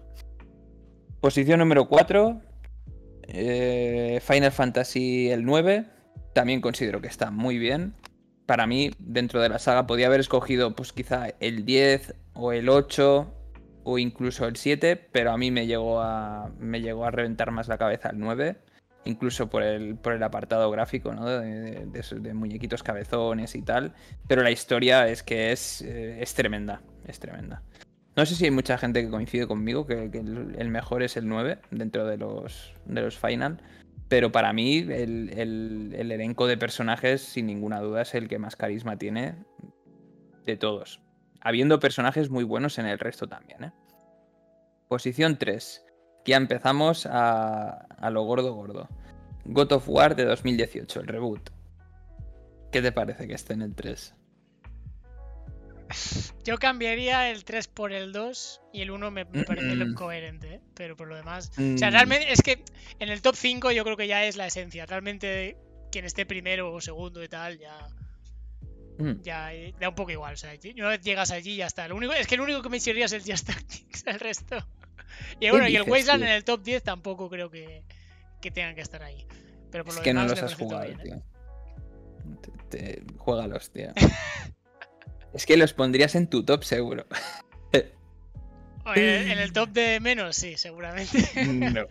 Posición 1.19 1.59
número 1.59 1.87
4. 1.87 2.41
Final 3.27 4.51
Fantasy 4.51 5.29
el 5.29 5.45
9. 5.45 5.85
También 6.33 6.61
considero 6.61 7.01
que 7.01 7.07
está 7.07 7.29
muy 7.31 7.57
bien. 7.57 7.93
Para 8.45 8.67
mí, 8.67 8.91
dentro 8.99 9.41
de 9.41 9.49
la 9.49 9.59
saga, 9.59 9.85
podía 9.87 10.07
haber 10.07 10.19
escogido, 10.19 10.75
pues 10.75 10.91
quizá 10.91 11.27
el 11.39 11.63
10 11.65 12.15
o 12.33 12.51
el 12.51 12.69
8 12.69 13.33
o 13.83 13.97
incluso 13.97 14.45
el 14.47 14.55
7, 14.55 14.95
pero 15.11 15.31
a 15.31 15.37
mí 15.37 15.51
me 15.51 15.67
llegó 15.67 16.01
a, 16.01 16.51
me 16.59 16.81
llegó 16.81 17.05
a 17.05 17.11
reventar 17.11 17.51
más 17.51 17.67
la 17.67 17.77
cabeza 17.77 18.09
el 18.09 18.19
9, 18.19 18.55
incluso 19.05 19.49
por 19.49 19.63
el, 19.63 19.95
por 19.95 20.13
el 20.13 20.23
apartado 20.23 20.69
gráfico, 20.71 21.13
¿no? 21.13 21.25
De, 21.25 21.85
de- 21.85 22.33
muñequitos 22.33 22.83
cabezones 22.83 23.55
y 23.55 23.61
tal. 23.61 23.93
Pero 24.27 24.43
la 24.43 24.51
historia 24.51 25.07
es 25.07 25.23
que 25.23 25.51
es, 25.51 25.81
eh, 25.81 26.21
es 26.21 26.33
tremenda, 26.33 26.81
es 27.07 27.19
tremenda. 27.19 27.61
No 28.15 28.25
sé 28.25 28.35
si 28.35 28.45
hay 28.45 28.51
mucha 28.51 28.77
gente 28.77 29.03
que 29.03 29.09
coincide 29.09 29.47
conmigo 29.47 29.85
que, 29.87 30.03
el 30.03 30.69
mejor 30.69 31.01
es 31.03 31.17
el 31.17 31.27
9 31.27 31.57
dentro 31.71 32.05
de 32.05 32.17
los, 32.17 32.73
de 32.85 33.01
los 33.01 33.17
Final. 33.17 33.59
Pero 34.07 34.31
para 34.31 34.53
mí 34.53 34.77
el, 34.77 35.29
el- 35.37 35.95
el 35.97 36.11
elenco 36.11 36.45
de 36.47 36.55
personajes, 36.57 37.21
sin 37.21 37.47
ninguna 37.47 37.79
duda, 37.79 38.03
es 38.03 38.13
el 38.13 38.27
que 38.27 38.37
más 38.37 38.55
carisma 38.55 38.97
tiene 38.97 39.35
de 40.45 40.57
todos. 40.57 41.01
Habiendo 41.43 41.79
personajes 41.79 42.29
muy 42.29 42.43
buenos 42.43 42.77
en 42.79 42.85
el 42.85 42.97
resto 42.99 43.27
también. 43.27 43.65
¿eh? 43.65 43.71
Posición 44.87 45.37
3. 45.37 45.85
Ya 46.25 46.37
empezamos 46.37 47.05
a, 47.05 47.69
a 47.97 48.09
lo 48.09 48.23
gordo 48.23 48.53
gordo. 48.53 48.87
God 49.45 49.73
of 49.73 49.89
War 49.89 50.15
de 50.15 50.23
2018, 50.25 51.01
el 51.01 51.07
reboot. 51.07 51.49
¿Qué 52.71 52.81
te 52.81 52.91
parece 52.93 53.27
que 53.27 53.33
esté 53.33 53.53
en 53.53 53.61
el 53.61 53.75
3? 53.75 54.15
Yo 56.43 56.57
cambiaría 56.57 57.29
el 57.29 57.43
3 57.43 57.67
por 57.67 57.91
el 57.91 58.11
2 58.13 58.61
y 58.73 58.81
el 58.81 58.91
1 58.91 59.11
me, 59.11 59.25
me 59.25 59.43
parece 59.43 59.75
lo 59.75 59.85
Mm. 59.87 59.93
coherente, 59.93 60.55
¿eh? 60.55 60.61
pero 60.73 60.95
por 60.95 61.07
lo 61.07 61.15
demás. 61.15 61.51
O 61.51 61.77
sea, 61.77 61.89
Mm. 61.89 61.93
realmente 61.93 62.31
es 62.31 62.41
que 62.41 62.63
en 62.99 63.09
el 63.09 63.21
top 63.21 63.35
5 63.35 63.71
yo 63.71 63.83
creo 63.83 63.97
que 63.97 64.07
ya 64.07 64.25
es 64.25 64.35
la 64.37 64.47
esencia. 64.47 64.85
Realmente 64.85 65.57
quien 65.91 66.05
esté 66.05 66.25
primero 66.25 66.73
o 66.73 66.81
segundo 66.81 67.23
y 67.23 67.27
tal 67.27 67.59
ya, 67.59 67.87
Mm. 69.03 69.21
ya 69.21 69.53
eh, 69.53 69.73
da 69.79 69.89
un 69.89 69.95
poco 69.95 70.11
igual. 70.11 70.33
O 70.33 70.37
sea, 70.37 70.51
una 70.77 70.89
vez 70.89 71.01
llegas 71.01 71.31
allí 71.31 71.51
y 71.53 71.57
ya 71.57 71.67
está. 71.67 71.87
Lo 71.87 71.95
único, 71.95 72.13
es 72.13 72.25
que 72.27 72.35
el 72.35 72.41
único 72.41 72.61
que 72.61 72.69
me 72.69 72.79
chirría 72.79 73.05
es 73.05 73.11
el 73.13 73.21
Just 73.21 73.47
Tactics, 73.47 74.07
el 74.07 74.19
resto. 74.19 74.57
Y 75.39 75.49
bueno, 75.51 75.67
y 75.67 75.75
el 75.75 75.83
dices, 75.83 75.91
Wasteland 75.91 76.21
tío? 76.23 76.29
en 76.29 76.35
el 76.35 76.43
top 76.43 76.63
10 76.63 76.83
tampoco 76.83 77.29
creo 77.29 77.51
que, 77.51 77.83
que 78.41 78.49
tengan 78.49 78.73
que 78.73 78.81
estar 78.81 79.03
ahí. 79.03 79.27
Pero 79.69 79.83
por 79.83 79.91
Es 79.93 79.97
lo 79.97 80.03
que 80.03 80.13
no 80.13 80.25
los 80.25 80.41
has 80.41 80.55
jugado, 80.55 80.85
bien, 80.87 80.99
¿eh? 81.01 81.03
tío. 81.03 81.23
Te, 82.69 82.77
te- 82.95 83.03
Juégalos, 83.17 83.69
tío. 83.71 83.91
es 85.33 85.45
que 85.45 85.55
los 85.55 85.73
pondrías 85.73 86.15
en 86.15 86.27
tu 86.27 86.43
top 86.43 86.63
seguro. 86.63 87.05
Oye, 88.85 89.31
en 89.31 89.37
el 89.39 89.53
top 89.53 89.69
de 89.69 89.99
menos, 89.99 90.35
sí, 90.35 90.57
seguramente. 90.57 91.29
No. 91.45 91.85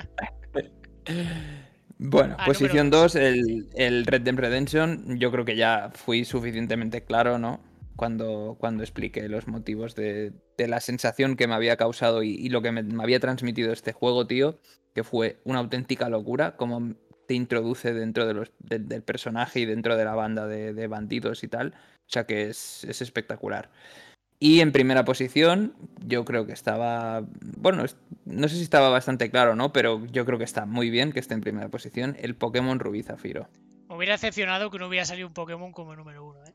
Bueno, 2.04 2.36
Ah, 2.38 2.46
posición 2.46 2.86
número 2.88 3.02
dos. 3.02 3.12
2, 3.14 3.22
el, 3.22 3.68
el 3.74 4.06
Red 4.06 4.22
Dead 4.22 4.34
Redemption. 4.34 5.18
Yo 5.18 5.30
creo 5.30 5.44
que 5.44 5.56
ya 5.56 5.90
fui 5.94 6.24
suficientemente 6.24 7.04
claro, 7.04 7.38
¿no? 7.38 7.60
Cuando, 7.96 8.56
cuando 8.58 8.82
expliqué 8.82 9.28
los 9.28 9.46
motivos 9.46 9.94
de, 9.94 10.32
de 10.56 10.68
la 10.68 10.80
sensación 10.80 11.36
que 11.36 11.46
me 11.46 11.54
había 11.54 11.76
causado 11.76 12.22
y, 12.22 12.30
y 12.30 12.48
lo 12.48 12.62
que 12.62 12.72
me, 12.72 12.82
me 12.82 13.02
había 13.02 13.20
transmitido 13.20 13.72
este 13.72 13.92
juego, 13.92 14.26
tío. 14.26 14.58
Que 14.94 15.04
fue 15.04 15.40
una 15.44 15.60
auténtica 15.60 16.08
locura. 16.08 16.56
Como 16.56 16.94
te 17.26 17.34
introduce 17.34 17.92
dentro 17.94 18.26
de 18.26 18.34
los, 18.34 18.50
de- 18.58 18.78
del 18.80 19.02
personaje 19.02 19.60
y 19.60 19.64
dentro 19.66 19.96
de 19.96 20.04
la 20.04 20.14
banda 20.14 20.46
de, 20.46 20.72
de 20.74 20.86
bandidos 20.88 21.44
y 21.44 21.48
tal. 21.48 21.74
O 22.06 22.10
sea 22.12 22.24
que 22.26 22.48
es, 22.48 22.84
es 22.84 23.00
espectacular. 23.00 23.70
Y 24.44 24.58
en 24.58 24.72
primera 24.72 25.04
posición, 25.04 25.72
yo 26.04 26.24
creo 26.24 26.46
que 26.46 26.52
estaba. 26.52 27.22
Bueno, 27.58 27.84
no 28.24 28.48
sé 28.48 28.56
si 28.56 28.62
estaba 28.62 28.88
bastante 28.88 29.30
claro, 29.30 29.54
¿no? 29.54 29.72
Pero 29.72 30.04
yo 30.06 30.26
creo 30.26 30.36
que 30.36 30.42
está 30.42 30.66
muy 30.66 30.90
bien 30.90 31.12
que 31.12 31.20
esté 31.20 31.34
en 31.34 31.42
primera 31.42 31.68
posición 31.68 32.16
el 32.18 32.34
Pokémon 32.34 32.80
Rubí 32.80 33.04
Zafiro. 33.04 33.46
Me 33.88 33.94
hubiera 33.94 34.14
decepcionado 34.14 34.68
que 34.72 34.80
no 34.80 34.88
hubiera 34.88 35.04
salido 35.04 35.28
un 35.28 35.32
Pokémon 35.32 35.70
como 35.70 35.94
número 35.94 36.26
uno, 36.26 36.40
¿eh? 36.44 36.54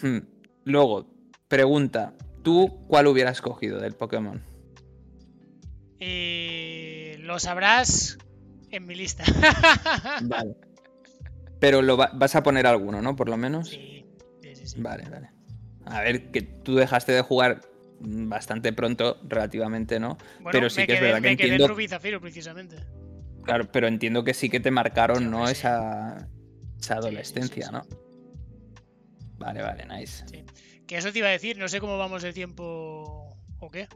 Hmm. 0.00 0.28
Luego, 0.62 1.08
pregunta: 1.48 2.14
¿tú 2.44 2.84
cuál 2.86 3.08
hubieras 3.08 3.40
cogido 3.40 3.80
del 3.80 3.94
Pokémon? 3.94 4.40
Y 5.98 7.14
lo 7.18 7.40
sabrás 7.40 8.16
en 8.70 8.86
mi 8.86 8.94
lista. 8.94 9.24
Vale. 10.22 10.54
Pero 11.58 11.82
lo 11.82 11.96
va- 11.96 12.12
vas 12.14 12.36
a 12.36 12.44
poner 12.44 12.68
alguno, 12.68 13.02
¿no? 13.02 13.16
Por 13.16 13.28
lo 13.28 13.36
menos. 13.36 13.70
sí, 13.70 14.06
sí, 14.40 14.54
sí, 14.54 14.66
sí. 14.68 14.80
Vale, 14.80 15.02
vale. 15.10 15.30
A 15.90 16.00
ver, 16.02 16.30
que 16.30 16.42
tú 16.42 16.76
dejaste 16.76 17.12
de 17.12 17.22
jugar 17.22 17.60
bastante 18.00 18.72
pronto, 18.72 19.18
relativamente, 19.26 19.98
¿no? 19.98 20.18
Bueno, 20.40 20.50
pero 20.52 20.70
sí 20.70 20.86
que 20.86 20.92
es 20.94 20.98
quedé- 21.00 21.06
verdad 21.06 21.22
que 21.22 21.30
entiendo- 21.30 21.66
Rubí 21.68 21.84
y 21.84 21.88
Zafiro, 21.88 22.20
precisamente. 22.20 22.76
Claro, 23.44 23.70
pero 23.72 23.88
entiendo 23.88 24.22
que 24.24 24.34
sí 24.34 24.48
que 24.50 24.60
te 24.60 24.70
marcaron, 24.70 25.18
Sí, 25.18 25.24
¿no? 25.24 25.46
sí. 25.46 25.52
Esa, 25.52 26.28
esa 26.78 26.94
adolescencia, 26.96 27.66
sí. 27.66 27.72
¿no? 27.72 27.82
Vale, 29.38 29.62
vale, 29.62 29.86
nice. 29.86 30.24
Que 30.86 30.96
eso 30.96 31.12
te 31.12 31.18
iba 31.20 31.28
a 31.28 31.32
decir, 31.32 31.58
no 31.58 31.68
sé 31.68 31.80
cómo 31.80 31.96
vamos 31.98 32.22
de 32.22 32.32
tiempo 32.32 33.36
o 33.58 33.70
qué. 33.70 33.88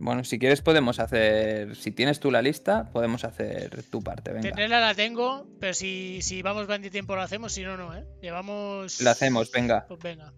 Bueno, 0.00 0.24
si 0.24 0.38
quieres 0.38 0.62
podemos 0.62 1.00
hacer, 1.00 1.74
si 1.76 1.90
tienes 1.90 2.20
tú 2.20 2.30
la 2.30 2.40
lista, 2.40 2.90
podemos 2.92 3.24
hacer 3.24 3.82
tu 3.84 4.02
parte, 4.02 4.32
venga. 4.32 4.50
Tenerla 4.50 4.80
la 4.80 4.94
tengo, 4.94 5.46
pero 5.60 5.74
si, 5.74 6.20
si 6.22 6.42
vamos 6.42 6.66
bien 6.66 6.82
de 6.82 6.90
tiempo 6.90 7.16
lo 7.16 7.22
hacemos, 7.22 7.52
si 7.52 7.62
no, 7.62 7.76
no, 7.76 7.94
¿eh? 7.96 8.04
Llevamos... 8.22 9.00
La 9.00 9.10
hacemos, 9.12 9.50
venga. 9.50 9.86
Pues 9.88 10.00
venga. 10.00 10.32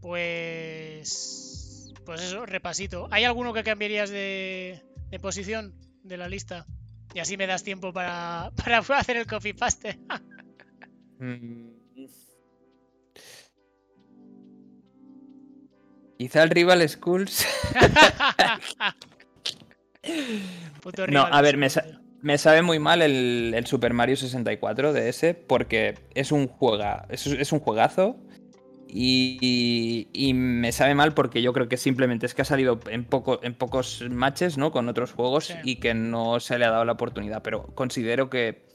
Pues... 0.00 1.92
Pues 2.04 2.22
eso, 2.22 2.44
repasito. 2.44 3.06
¿Hay 3.10 3.24
alguno 3.24 3.52
que 3.52 3.62
cambiarías 3.62 4.10
de, 4.10 4.82
de 5.10 5.20
posición 5.20 5.74
de 6.02 6.16
la 6.16 6.28
lista? 6.28 6.66
Y 7.14 7.20
así 7.20 7.36
me 7.36 7.46
das 7.46 7.62
tiempo 7.62 7.92
para, 7.92 8.50
para 8.56 8.78
hacer 8.78 9.16
el 9.16 9.26
copy 9.26 9.52
paste. 9.52 9.98
Mm. 11.18 11.79
Quizá 16.20 16.42
el 16.42 16.50
Rival 16.50 16.86
Schools. 16.86 17.46
Puto 20.82 21.06
No, 21.06 21.24
rival 21.24 21.28
a 21.32 21.40
ver, 21.40 21.56
me, 21.56 21.70
sa- 21.70 21.86
sabe 22.36 22.60
muy 22.60 22.78
mal 22.78 23.00
el, 23.00 23.54
el 23.56 23.64
Super 23.66 23.94
Mario 23.94 24.16
64 24.16 24.92
de 24.92 25.08
ese, 25.08 25.32
porque 25.32 25.94
es 26.14 26.30
un 26.30 26.46
juega, 26.46 27.06
es, 27.08 27.26
es 27.26 27.52
un 27.52 27.60
juegazo. 27.60 28.18
Y, 28.86 29.38
y- 29.40 30.08
y 30.12 30.34
me 30.34 30.72
sabe 30.72 30.94
mal 30.94 31.14
porque 31.14 31.40
yo 31.40 31.54
creo 31.54 31.68
que 31.70 31.78
simplemente 31.78 32.26
es 32.26 32.34
que 32.34 32.42
ha 32.42 32.44
salido 32.44 32.78
en, 32.90 33.06
poco, 33.06 33.40
en 33.42 33.54
pocos 33.54 34.04
matches, 34.10 34.58
¿no? 34.58 34.72
Con 34.72 34.90
otros 34.90 35.12
juegos 35.14 35.46
Sí. 35.46 35.54
y 35.64 35.76
que 35.76 35.94
no 35.94 36.38
se 36.38 36.58
le 36.58 36.66
ha 36.66 36.70
dado 36.70 36.84
la 36.84 36.92
oportunidad. 36.92 37.40
Pero 37.42 37.62
considero 37.74 38.28
que 38.28 38.66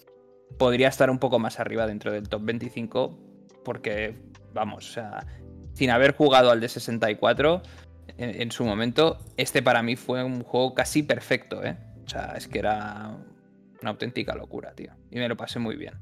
podría 0.57 0.87
estar 0.87 1.11
un 1.11 1.19
poco 1.19 1.37
más 1.37 1.59
arriba 1.59 1.85
dentro 1.85 2.11
del 2.11 2.27
top 2.27 2.41
25. 2.43 3.19
Porque, 3.63 4.15
vamos, 4.51 4.89
o 4.89 4.93
sea, 4.93 5.27
sin 5.75 5.91
haber 5.91 6.15
jugado 6.15 6.49
al 6.49 6.59
de 6.59 6.69
64 6.69 7.61
en, 8.17 8.41
en 8.41 8.51
su 8.51 8.65
momento, 8.65 9.19
este 9.37 9.61
para 9.61 9.83
mí 9.83 9.95
fue 9.95 10.23
un 10.23 10.43
juego 10.43 10.73
casi 10.73 11.03
perfecto, 11.03 11.63
¿eh? 11.63 11.77
O 12.05 12.09
sea, 12.09 12.33
es 12.35 12.47
que 12.47 12.59
era 12.59 13.15
una 13.81 13.91
auténtica 13.91 14.35
locura, 14.35 14.73
tío. 14.73 14.91
Y 15.11 15.17
me 15.17 15.27
lo 15.27 15.37
pasé 15.37 15.59
muy 15.59 15.75
bien. 15.75 15.93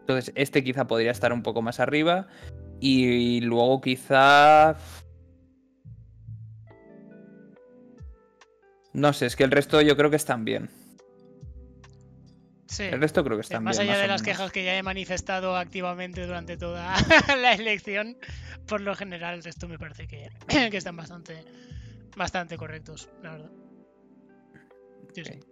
Entonces, 0.00 0.32
este 0.36 0.62
quizá 0.62 0.86
podría 0.86 1.10
estar 1.10 1.32
un 1.32 1.42
poco 1.42 1.62
más 1.62 1.80
arriba. 1.80 2.28
Y 2.80 3.40
luego 3.40 3.80
quizá... 3.80 4.76
No 8.92 9.12
sé, 9.12 9.26
es 9.26 9.34
que 9.36 9.44
el 9.44 9.50
resto 9.50 9.80
yo 9.80 9.96
creo 9.96 10.10
que 10.10 10.16
están 10.16 10.44
bien. 10.44 10.68
Sí. 12.74 12.82
El 12.84 13.00
resto 13.00 13.22
creo 13.24 13.36
que 13.36 13.42
están 13.42 13.62
más 13.62 13.78
bien. 13.78 13.88
allá 13.88 13.98
más 13.98 14.02
de 14.02 14.08
las 14.08 14.22
menos. 14.22 14.36
quejas 14.38 14.52
que 14.52 14.64
ya 14.64 14.76
he 14.76 14.82
manifestado 14.82 15.56
activamente 15.56 16.26
durante 16.26 16.56
toda 16.56 16.94
la 17.40 17.52
elección, 17.52 18.16
por 18.66 18.80
lo 18.80 18.94
general 18.94 19.34
el 19.36 19.44
resto 19.44 19.68
me 19.68 19.78
parece 19.78 20.06
que, 20.08 20.28
que 20.70 20.76
están 20.76 20.96
bastante, 20.96 21.44
bastante 22.16 22.56
correctos, 22.56 23.08
la 23.22 23.32
verdad. 23.32 23.50
Sí, 25.14 25.24
sí. 25.24 25.32
Ok. 25.40 25.46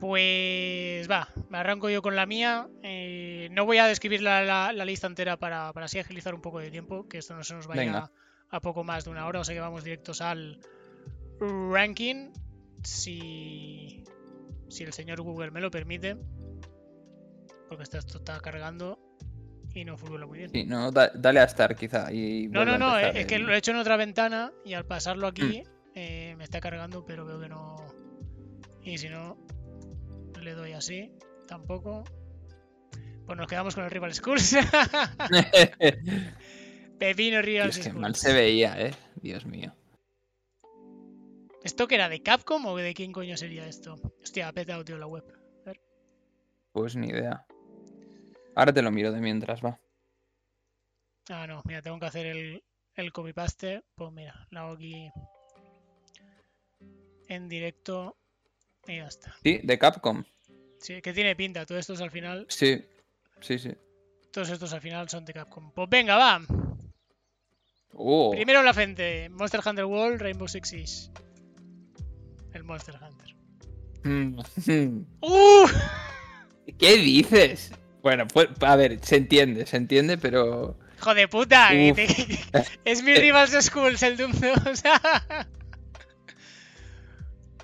Pues 0.00 1.10
va, 1.10 1.28
me 1.48 1.58
arranco 1.58 1.88
yo 1.88 2.02
con 2.02 2.16
la 2.16 2.26
mía. 2.26 2.68
Eh, 2.82 3.48
no 3.52 3.64
voy 3.64 3.78
a 3.78 3.86
describir 3.86 4.20
la, 4.22 4.42
la- 4.42 4.72
la 4.72 4.84
lista 4.84 5.06
entera 5.06 5.38
para, 5.38 5.72
para 5.72 5.86
así 5.86 5.98
agilizar 5.98 6.34
un 6.34 6.42
poco 6.42 6.58
de 6.58 6.70
tiempo, 6.70 7.08
que 7.08 7.18
esto 7.18 7.34
no 7.34 7.42
se 7.42 7.54
nos 7.54 7.66
vaya 7.66 7.98
a, 7.98 8.10
a 8.50 8.60
poco 8.60 8.84
más 8.84 9.04
de 9.04 9.10
una 9.10 9.26
hora, 9.26 9.40
o 9.40 9.44
sea 9.44 9.54
que 9.54 9.60
vamos 9.60 9.84
directos 9.84 10.20
al 10.20 10.60
ranking. 11.40 12.30
Si, 12.82 14.04
si 14.68 14.84
el 14.84 14.92
señor 14.92 15.20
Google 15.22 15.50
me 15.50 15.60
lo 15.60 15.70
permite. 15.70 16.16
Porque 17.68 17.82
esto, 17.82 17.98
está 17.98 18.38
cargando 18.40 18.98
y 19.74 19.84
no 19.84 19.98
funciona 19.98 20.26
muy 20.26 20.38
bien. 20.38 20.50
Sí, 20.50 20.64
no, 20.64 20.90
da- 20.92 21.10
dale 21.14 21.40
a 21.40 21.48
Start 21.48 21.78
quizá. 21.78 22.12
Y 22.12 22.48
No, 22.48 22.64
no, 22.64 22.78
no, 22.78 22.98
eh, 22.98 23.12
es 23.14 23.26
que 23.26 23.38
lo 23.38 23.52
he 23.52 23.58
hecho 23.58 23.72
en 23.72 23.78
otra 23.78 23.96
ventana 23.96 24.52
y 24.64 24.74
al 24.74 24.86
pasarlo 24.86 25.26
aquí 25.26 25.62
Mm. 25.64 25.68
eh, 25.94 26.34
me 26.38 26.44
está 26.44 26.60
cargando, 26.60 27.04
pero 27.04 27.26
veo 27.26 27.40
que 27.40 27.48
no. 27.48 27.76
Y 28.82 28.98
si 28.98 29.08
no, 29.08 29.36
le 30.40 30.52
doy 30.52 30.72
así, 30.72 31.10
tampoco. 31.48 32.04
Pues 33.26 33.36
nos 33.36 33.48
quedamos 33.48 33.74
con 33.74 33.84
el 33.84 33.90
Rival 33.90 34.14
Schools. 34.14 34.56
Pepino 36.98 37.42
Rival 37.42 37.70
Dios, 37.70 37.76
qué 37.78 37.82
Schools. 37.90 38.00
mal 38.00 38.14
se 38.14 38.32
veía, 38.32 38.80
eh. 38.80 38.94
Dios 39.16 39.44
mío. 39.44 39.74
¿Esto 41.66 41.88
que 41.88 41.96
era 41.96 42.08
de 42.08 42.22
Capcom 42.22 42.64
o 42.66 42.76
de 42.76 42.94
quién 42.94 43.10
coño 43.12 43.36
sería 43.36 43.66
esto? 43.66 43.96
Hostia, 44.22 44.46
ha 44.46 44.52
petado, 44.52 44.84
tío, 44.84 44.96
la 44.98 45.08
web. 45.08 45.24
Pues 46.72 46.94
ni 46.94 47.08
idea. 47.08 47.44
Ahora 48.54 48.72
te 48.72 48.82
lo 48.82 48.92
miro 48.92 49.10
de 49.10 49.20
mientras, 49.20 49.64
va. 49.64 49.80
Ah, 51.28 51.46
no, 51.48 51.62
mira, 51.64 51.82
tengo 51.82 51.98
que 51.98 52.06
hacer 52.06 52.26
el, 52.26 52.62
el 52.94 53.12
copy-paste. 53.12 53.82
Pues 53.96 54.12
mira, 54.12 54.46
lo 54.50 54.60
hago 54.60 54.72
aquí 54.74 55.10
en 57.28 57.48
directo 57.48 58.16
y 58.86 58.98
ya 58.98 59.08
está. 59.08 59.34
Sí, 59.42 59.58
de 59.64 59.76
Capcom. 59.76 60.22
Sí, 60.78 61.02
que 61.02 61.12
tiene 61.12 61.34
pinta. 61.34 61.66
Todos 61.66 61.80
estos 61.80 62.00
al 62.00 62.12
final, 62.12 62.46
Sí, 62.48 62.80
sí, 63.40 63.58
sí. 63.58 63.72
todos 64.30 64.50
estos 64.50 64.72
al 64.72 64.80
final 64.82 65.08
son 65.08 65.24
de 65.24 65.32
Capcom. 65.32 65.72
Pues 65.72 65.88
venga, 65.88 66.16
va. 66.16 66.40
Oh, 67.94 68.30
Primero 68.30 68.62
la 68.62 68.72
frente, 68.72 69.28
Monster 69.30 69.62
Hunter 69.66 69.86
World, 69.86 70.20
Rainbow 70.20 70.46
Six 70.46 70.68
Siege. 70.68 71.10
El 72.56 72.64
Monster 72.64 72.94
Hunter. 73.00 73.34
Mm, 74.04 74.38
¡Uh! 75.20 75.66
¿Qué 76.78 76.96
dices? 76.96 77.72
Bueno, 78.02 78.26
pues, 78.26 78.48
a 78.60 78.76
ver, 78.76 78.98
se 79.02 79.16
entiende, 79.16 79.66
se 79.66 79.76
entiende, 79.76 80.16
pero. 80.18 80.78
¡Hijo 80.98 81.14
de 81.14 81.28
puta! 81.28 81.68
que 81.70 81.90
Uf. 81.92 81.96
te- 82.52 82.64
es 82.90 83.02
mi 83.02 83.14
Rivals 83.14 83.52
Schools 83.64 84.02
el 84.02 84.16
Doom 84.16 84.32
2. 84.32 84.82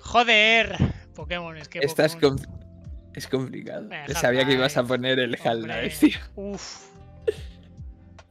Joder. 0.01 0.77
Pokémon, 1.15 1.55
es 1.57 1.67
que 1.69 1.79
Esta 1.79 2.05
es, 2.05 2.15
Pokémon- 2.17 2.43
com- 2.45 3.11
es 3.15 3.27
complicado. 3.27 3.87
Eh, 3.91 4.13
Sabía 4.13 4.45
que 4.45 4.53
ibas 4.53 4.75
a 4.77 4.83
poner 4.83 5.19
el 5.19 5.35
Half-Life, 5.43 6.07
tío. 6.07 6.19
Uf. 6.35 6.85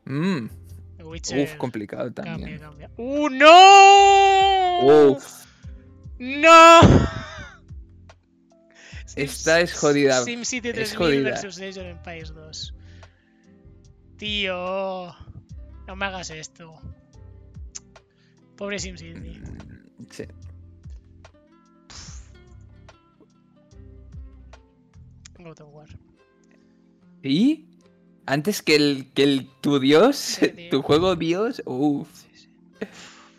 Mm, 0.04 0.46
Witcher. 1.04 1.44
uf, 1.44 1.54
complicado 1.56 2.12
Cambia, 2.12 2.32
también. 2.34 2.58
cambia. 2.58 2.90
¡Uh, 2.96 3.28
no! 3.28 5.10
Uf, 5.12 5.44
¡No! 6.24 6.80
Esta 9.16 9.60
es 9.60 9.74
jodida. 9.74 10.22
SimCity 10.22 10.68
Es 10.68 10.74
3000 10.92 10.96
jodida. 10.96 11.30
versus 11.30 11.56
Age 11.60 11.80
of 11.80 11.86
Empires 11.86 12.32
2. 12.32 12.74
Tío. 14.18 15.14
No 15.88 15.96
me 15.96 16.06
hagas 16.06 16.30
esto. 16.30 16.74
Pobre 18.56 18.78
SimCity. 18.78 19.40
mm, 19.40 20.06
sí. 20.10 20.24
God 25.38 25.60
of 25.60 25.68
War. 25.74 25.88
¿Y? 27.24 27.66
Antes 28.26 28.62
que 28.62 28.76
el, 28.76 29.10
que 29.12 29.24
el 29.24 29.48
tu 29.60 29.80
dios, 29.80 30.16
Sí, 30.16 30.68
tu 30.70 30.82
juego 30.82 31.16
dios, 31.16 31.60
uff. 31.66 32.08
Sí, 32.14 32.28
sí. 32.34 32.48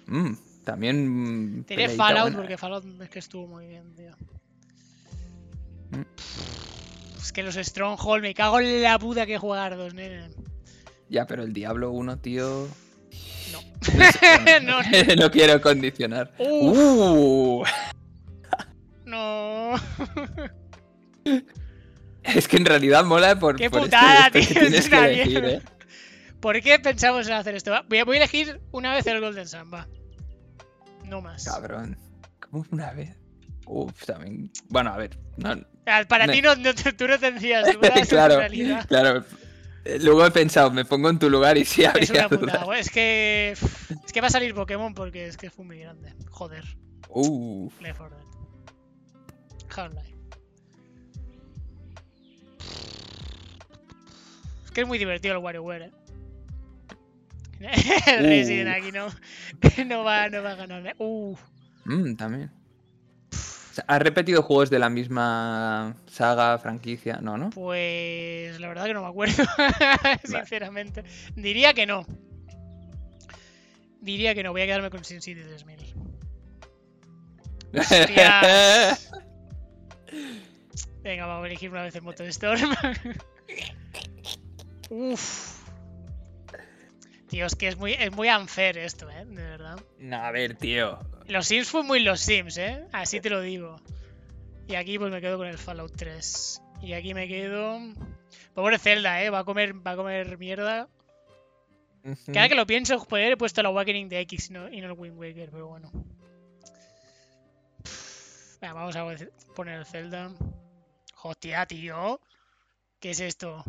Mm, 0.07 0.33
también. 0.63 1.63
Tiene 1.67 1.83
peleita 1.83 2.03
Fallout 2.03 2.23
buena. 2.23 2.37
porque 2.37 2.57
Fallout 2.57 3.01
es 3.01 3.09
que 3.09 3.19
estuvo 3.19 3.47
muy 3.47 3.67
bien, 3.67 3.93
tío. 3.95 4.11
Mm. 5.91 6.03
Es 7.17 7.31
que 7.31 7.43
los 7.43 7.55
Stronghold, 7.55 8.21
me 8.21 8.33
cago 8.33 8.59
en 8.59 8.81
la 8.81 8.99
puta 8.99 9.25
que 9.25 9.37
jugar 9.37 9.77
dos, 9.77 9.93
nene. 9.93 10.29
Ya, 11.09 11.25
pero 11.25 11.43
el 11.43 11.53
Diablo 11.53 11.91
1, 11.91 12.17
tío. 12.19 12.67
No. 13.51 13.59
No, 14.63 14.81
no, 14.81 15.15
no 15.17 15.31
quiero 15.31 15.61
condicionar. 15.61 16.33
Uh, 16.39 17.63
no. 19.05 19.75
es 22.23 22.47
que 22.47 22.57
en 22.57 22.65
realidad 22.65 23.03
mola 23.03 23.37
por. 23.37 23.57
¡Qué 23.57 23.69
por 23.69 23.83
putada, 23.83 24.27
esto, 24.33 24.53
tío! 24.53 24.61
Es 24.61 24.89
que 24.89 24.95
una 24.95 25.07
elegir, 25.07 25.41
mierda. 25.41 25.57
¿eh? 25.57 25.61
¿Por 26.39 26.61
qué 26.61 26.79
pensamos 26.79 27.27
en 27.27 27.33
hacer 27.33 27.55
esto? 27.55 27.71
Voy 27.87 27.99
a, 27.99 28.05
voy 28.05 28.15
a 28.17 28.19
elegir 28.19 28.59
una 28.71 28.93
vez 28.93 29.05
el 29.07 29.21
Golden 29.21 29.45
va. 29.73 29.87
No 31.13 31.21
más. 31.21 31.45
Cabrón. 31.45 31.97
¿Cómo 32.39 32.65
una 32.71 32.91
vez? 32.93 33.15
Uf, 33.67 34.05
también. 34.05 34.51
Bueno, 34.69 34.91
a 34.91 34.97
ver. 34.97 35.17
No, 35.37 35.55
Para 36.07 36.27
ti 36.27 36.41
no, 36.41 36.55
no- 36.55 36.73
tú 36.73 37.07
no 37.07 37.19
tendrías 37.19 37.65
dudas 37.73 38.07
claro, 38.09 38.39
claro. 38.87 39.23
Eh, 39.85 39.99
Luego 40.01 40.25
he 40.25 40.31
pensado, 40.31 40.71
me 40.71 40.85
pongo 40.85 41.09
en 41.09 41.19
tu 41.19 41.29
lugar 41.29 41.57
y 41.57 41.65
sí 41.65 41.83
Es 41.83 41.89
habría 41.89 42.27
una 42.27 42.29
putada. 42.39 42.63
güey. 42.65 42.79
Es 42.79 42.89
que. 42.89 43.51
Es 44.05 44.11
que 44.13 44.21
va 44.21 44.27
a 44.27 44.31
salir 44.31 44.55
Pokémon 44.55 44.93
porque 44.93 45.27
es 45.27 45.37
que 45.37 45.49
fue 45.49 45.65
muy 45.65 45.77
grande. 45.79 46.13
Joder. 46.29 46.63
Uf. 47.09 47.79
Left 47.81 47.97
4 47.99 48.17
Dead. 48.17 48.25
Half-Life. 49.75 50.13
Es 54.65 54.71
que 54.71 54.81
es 54.81 54.87
muy 54.87 54.97
divertido 54.97 55.35
el 55.35 55.41
WarioWare, 55.43 55.83
eh. 55.85 55.91
el 58.07 58.25
Uh. 58.25 58.27
Resident 58.27 58.69
aquí 58.69 58.91
no, 58.91 59.07
no, 59.85 60.03
va, 60.03 60.29
no 60.29 60.43
va 60.43 60.51
a 60.51 60.55
ganarme. 60.55 60.93
Uh, 60.97 61.35
Mm, 61.85 62.15
también. 62.15 62.49
¿Has 63.87 63.99
repetido 63.99 64.43
juegos 64.43 64.69
de 64.69 64.79
la 64.79 64.89
misma 64.89 65.95
saga, 66.05 66.57
franquicia? 66.59 67.19
No, 67.21 67.37
¿no? 67.37 67.49
pues 67.49 68.59
la 68.59 68.67
verdad 68.67 68.85
que 68.85 68.93
no 68.93 69.01
me 69.01 69.07
acuerdo, 69.07 69.43
sinceramente. 70.23 71.03
Diría 71.35 71.73
que 71.73 71.85
no. 71.85 72.05
Diría 73.99 74.35
que 74.35 74.43
no, 74.43 74.51
voy 74.51 74.61
a 74.61 74.65
quedarme 74.65 74.89
con 74.91 75.03
Sin 75.03 75.21
City 75.21 75.41
3000. 75.41 75.93
Hostias. 77.79 79.11
Venga, 81.01 81.25
vamos 81.25 81.43
a 81.43 81.47
elegir 81.47 81.71
una 81.71 81.81
vez 81.81 81.95
el 81.95 82.03
Motor 82.03 82.27
Storm. 82.27 82.69
Uf. 84.89 85.62
Tío, 87.33 87.47
es 87.47 87.55
que 87.55 87.67
es 87.67 87.77
muy, 87.77 87.93
es 87.93 88.11
muy 88.11 88.29
unfair 88.29 88.77
esto, 88.77 89.09
eh, 89.09 89.25
de 89.25 89.41
verdad. 89.41 89.79
no, 89.97 90.17
a 90.17 90.29
ver, 90.29 90.55
tío. 90.55 90.99
Los 91.25 91.47
Sims 91.47 91.67
fue 91.67 91.81
muy 91.81 91.99
los 91.99 92.19
Sims, 92.19 92.59
eh. 92.59 92.85
Así 92.91 93.21
te 93.21 93.31
lo 93.31 93.41
digo. 93.41 93.77
Y 94.67 94.75
aquí 94.75 94.99
pues 94.99 95.11
me 95.11 95.19
quedo 95.19 95.39
con 95.39 95.47
el 95.47 95.57
Fallout 95.57 95.95
3. 95.95 96.61
Y 96.83 96.93
aquí 96.93 97.15
me 97.15 97.27
quedo. 97.27 97.79
Pobre 98.53 98.77
Zelda, 98.77 99.23
eh. 99.23 99.31
Va 99.31 99.39
a 99.39 99.43
comer, 99.45 99.73
va 99.75 99.93
a 99.93 99.95
comer 99.95 100.37
mierda. 100.37 100.87
Cada 102.31 102.49
que 102.49 102.53
lo 102.53 102.67
pienso, 102.67 103.03
podría 103.03 103.25
haber 103.25 103.39
puesto 103.39 103.61
el 103.61 103.65
Awakening 103.65 104.09
de 104.09 104.19
X 104.19 104.51
y 104.51 104.53
no, 104.53 104.71
y 104.71 104.79
no 104.79 104.85
el 104.85 104.99
Wind 104.99 105.17
Waker, 105.17 105.49
pero 105.49 105.69
bueno. 105.69 105.91
Vamos 108.61 108.95
a 108.95 109.07
poner 109.55 109.79
el 109.79 109.85
Zelda. 109.87 110.31
Hostia, 111.23 111.65
tío. 111.65 112.21
¿Qué 112.99 113.09
es 113.09 113.21
esto? 113.21 113.63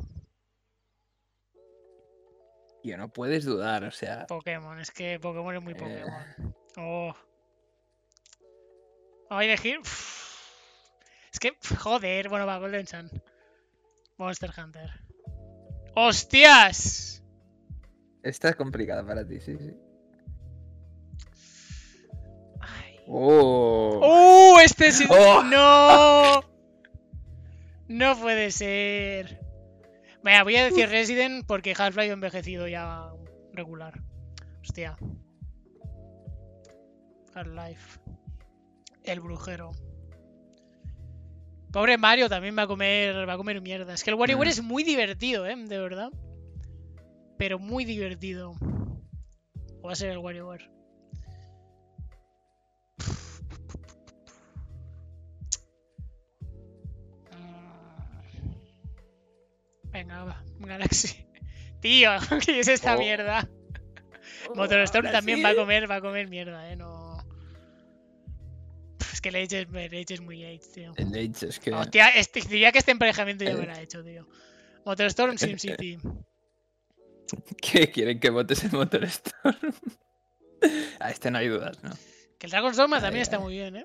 Tío, 2.85 2.99
no 2.99 3.09
puedes 3.09 3.47
dudar, 3.47 3.83
o 3.85 3.91
sea. 3.91 4.27
Pokémon, 4.27 4.79
es 4.79 4.91
que 4.91 5.19
Pokémon 5.19 5.57
es 5.57 5.63
muy 5.63 5.73
Eh. 5.73 5.77
Pokémon. 5.77 6.55
Oh. 6.77 7.15
Voy 9.31 9.45
a 9.45 9.45
elegir. 9.45 9.81
Es 11.33 11.41
que, 11.41 11.57
joder, 11.79 12.29
bueno, 12.29 12.45
va, 12.45 12.59
Golden 12.59 12.87
Sun. 12.87 13.11
Monster 14.19 14.51
Hunter. 14.55 14.91
¡Hostias! 15.95 17.25
Esta 18.23 18.51
es 18.51 18.57
complicada 18.57 19.03
para 19.03 19.27
ti, 19.27 19.41
sí, 19.41 19.57
sí. 19.57 19.75
Ay. 22.61 23.01
Oh. 23.09 24.53
¡Uh! 24.57 24.59
Este 24.61 24.93
sí. 24.93 25.07
Oh. 25.09 25.43
¡No! 25.43 26.45
No 27.89 28.19
puede 28.19 28.51
ser. 28.51 29.44
Vaya, 30.25 30.43
voy 30.43 30.57
a 30.57 30.65
decir 30.65 30.89
Resident 30.89 31.47
porque 31.47 31.75
Half-Life 31.77 32.11
ha 32.11 32.15
envejecido 32.15 32.67
ya 32.67 33.13
regular. 33.53 34.01
Hostia. 34.63 34.97
Half-Life. 37.35 38.01
El 39.05 39.21
brujero. 39.21 39.73
Pobre 41.73 41.99
Mario 41.99 42.29
también 42.31 42.57
va 42.57 42.63
a 42.63 42.67
comer. 42.67 43.29
Va 43.29 43.35
a 43.35 43.37
comer 43.37 43.61
mierda. 43.61 43.93
Es 43.93 44.03
que 44.03 44.11
el 44.11 44.17
WarioWare 44.17 44.49
Mm. 44.49 44.53
es 44.53 44.63
muy 44.63 44.83
divertido, 44.83 45.45
eh, 45.47 45.57
de 45.57 45.79
verdad. 45.79 46.11
Pero 47.37 47.59
muy 47.59 47.85
divertido. 47.85 48.53
O 49.83 49.89
va 49.89 49.93
a 49.93 49.97
ser 49.97 50.11
el 50.11 50.19
WarioWare. 50.19 50.71
Venga, 59.95 60.25
va. 60.25 60.45
Galaxy. 60.59 61.25
Tío, 61.81 62.11
¿qué 62.45 62.61
es 62.61 62.69
esta 62.69 62.97
Oh. 62.97 62.99
mierda? 62.99 63.49
Motorstorm 64.55 65.07
ahora 65.07 65.19
también 65.19 65.39
sí. 65.39 65.45
va 65.45 65.51
a 65.51 65.55
comer, 65.55 65.91
va 65.91 65.95
a 65.97 66.01
comer 66.03 66.29
mierda, 66.29 66.71
eh. 66.71 66.77
No. 66.77 67.17
Es 69.13 69.21
que 69.23 69.31
Age 69.31 69.63
es, 69.63 69.69
Age 69.69 70.15
es 70.15 70.21
muy 70.21 70.45
Age, 70.45 70.61
tío. 70.75 70.93
El 70.97 71.09
Age 71.09 71.47
es 71.49 71.59
que. 71.61 71.73
Hostia, 71.73 72.09
este, 72.11 72.41
diría 72.43 72.73
que 72.73 72.79
este 72.79 72.91
emparejamiento 72.91 73.45
ya 73.45 73.55
me 73.55 73.65
lo 73.65 73.73
ha 73.73 73.81
hecho, 73.81 74.05
tío. 74.05 74.29
Motorstorm 74.85 75.39
SimCity. 75.39 75.99
¿Qué 77.63 77.91
quieren 77.91 78.21
que 78.21 78.29
votes 78.31 78.65
el 78.65 78.73
Motorstorm? 78.73 79.57
A 81.01 81.11
este 81.11 81.31
no 81.31 81.39
hay 81.39 81.49
dudas, 81.49 81.83
¿no? 81.83 81.91
Que 82.39 82.47
el 82.47 82.51
Dragon's 82.51 82.77
Dogma 82.77 82.97
Ay, 82.97 83.03
también 83.03 83.23
está 83.23 83.37
ay. 83.37 83.43
muy 83.43 83.55
bien, 83.55 83.77
¿eh? 83.77 83.85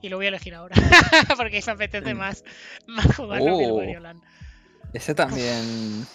Y 0.00 0.08
lo 0.08 0.16
voy 0.16 0.26
a 0.26 0.28
elegir 0.28 0.54
ahora. 0.54 0.74
Porque 1.36 1.62
me 1.66 1.72
apetece 1.72 2.14
más, 2.14 2.44
más 2.86 3.16
jugarlo 3.16 3.58
que 3.58 3.64
el 3.64 3.70
Oh. 3.70 3.76
Wario 3.76 4.00
Land. 4.00 4.22
Ese 4.92 5.14
también. 5.14 6.06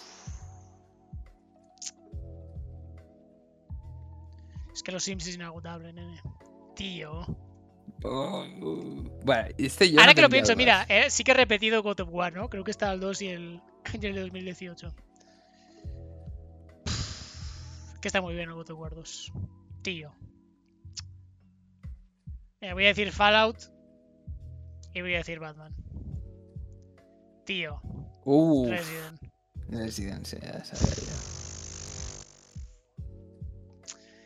Es 4.72 4.82
que 4.82 4.90
los 4.92 5.04
Sims 5.04 5.26
es 5.28 5.34
inagotable, 5.36 5.92
nene. 5.92 6.20
Tío. 6.74 7.24
Oh, 8.02 8.44
Bueno, 9.24 9.48
este 9.56 9.90
yo 9.90 10.00
Ahora 10.00 10.12
no 10.12 10.16
que 10.16 10.22
lo 10.22 10.28
pienso, 10.28 10.56
mira, 10.56 10.84
eh, 10.88 11.08
sí 11.08 11.22
que 11.24 11.30
he 11.30 11.34
repetido 11.34 11.82
God 11.82 12.00
of 12.00 12.08
War, 12.10 12.32
¿no? 12.34 12.50
Creo 12.50 12.64
que 12.64 12.70
está 12.72 12.92
el 12.92 13.00
2 13.00 13.22
y 13.22 13.28
el, 13.28 13.62
y 14.00 14.06
el 14.06 14.14
de 14.14 14.20
2018. 14.20 14.94
Que 18.00 18.08
está 18.08 18.20
muy 18.20 18.34
bien 18.34 18.48
el 18.48 18.54
God 18.54 18.70
of 18.70 18.80
War 18.80 18.94
2. 18.94 19.32
Tío. 19.82 20.12
Eh, 22.60 22.72
voy 22.72 22.84
a 22.84 22.88
decir 22.88 23.12
Fallout. 23.12 23.73
Y 24.94 25.00
voy 25.02 25.14
a 25.14 25.18
decir 25.18 25.40
Batman. 25.40 25.74
Tío. 27.44 27.80
Uh, 28.24 28.70
Resident. 28.70 29.20
Resident, 29.68 30.26
sí, 30.26 30.36
ya 30.40 30.64
sabía 30.64 30.94
yo. 30.94 31.12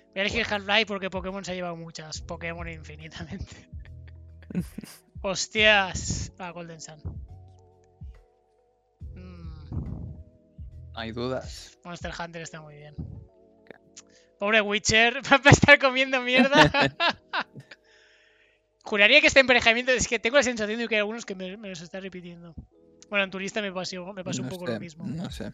Voy 0.08 0.16
a 0.16 0.20
elegir 0.20 0.46
Half-Life 0.48 0.86
porque 0.86 1.10
Pokémon 1.10 1.44
se 1.44 1.52
ha 1.52 1.54
llevado 1.54 1.76
muchas. 1.76 2.20
Pokémon 2.20 2.68
infinitamente. 2.68 3.68
Hostias. 5.22 6.32
Ah, 6.38 6.50
Golden 6.50 6.80
Sun. 6.80 7.00
Mm, 9.14 9.70
No 10.92 10.98
hay 10.98 11.12
dudas. 11.12 11.78
Monster 11.84 12.12
Hunter 12.18 12.42
está 12.42 12.60
muy 12.60 12.76
bien. 12.76 12.94
Pobre 14.38 14.60
Witcher, 14.60 15.16
va 15.32 15.40
a 15.44 15.50
estar 15.50 15.78
comiendo 15.80 16.20
mierda. 16.20 16.70
Juraría 18.88 19.20
que 19.20 19.26
este 19.26 19.40
emparejamiento 19.40 19.92
es 19.92 20.08
que 20.08 20.18
tengo 20.18 20.38
la 20.38 20.42
sensación 20.42 20.78
de 20.78 20.88
que 20.88 20.94
hay 20.94 21.00
algunos 21.00 21.26
que 21.26 21.34
me, 21.34 21.58
me 21.58 21.68
los 21.68 21.82
está 21.82 22.00
repitiendo. 22.00 22.54
Bueno, 23.10 23.24
en 23.26 23.30
turista 23.30 23.60
me 23.60 23.70
pasó, 23.70 24.14
me 24.14 24.24
pasó 24.24 24.40
un 24.40 24.48
poco 24.48 24.66
sé, 24.66 24.72
lo 24.72 24.80
mismo. 24.80 25.04
No 25.06 25.30
sé. 25.30 25.52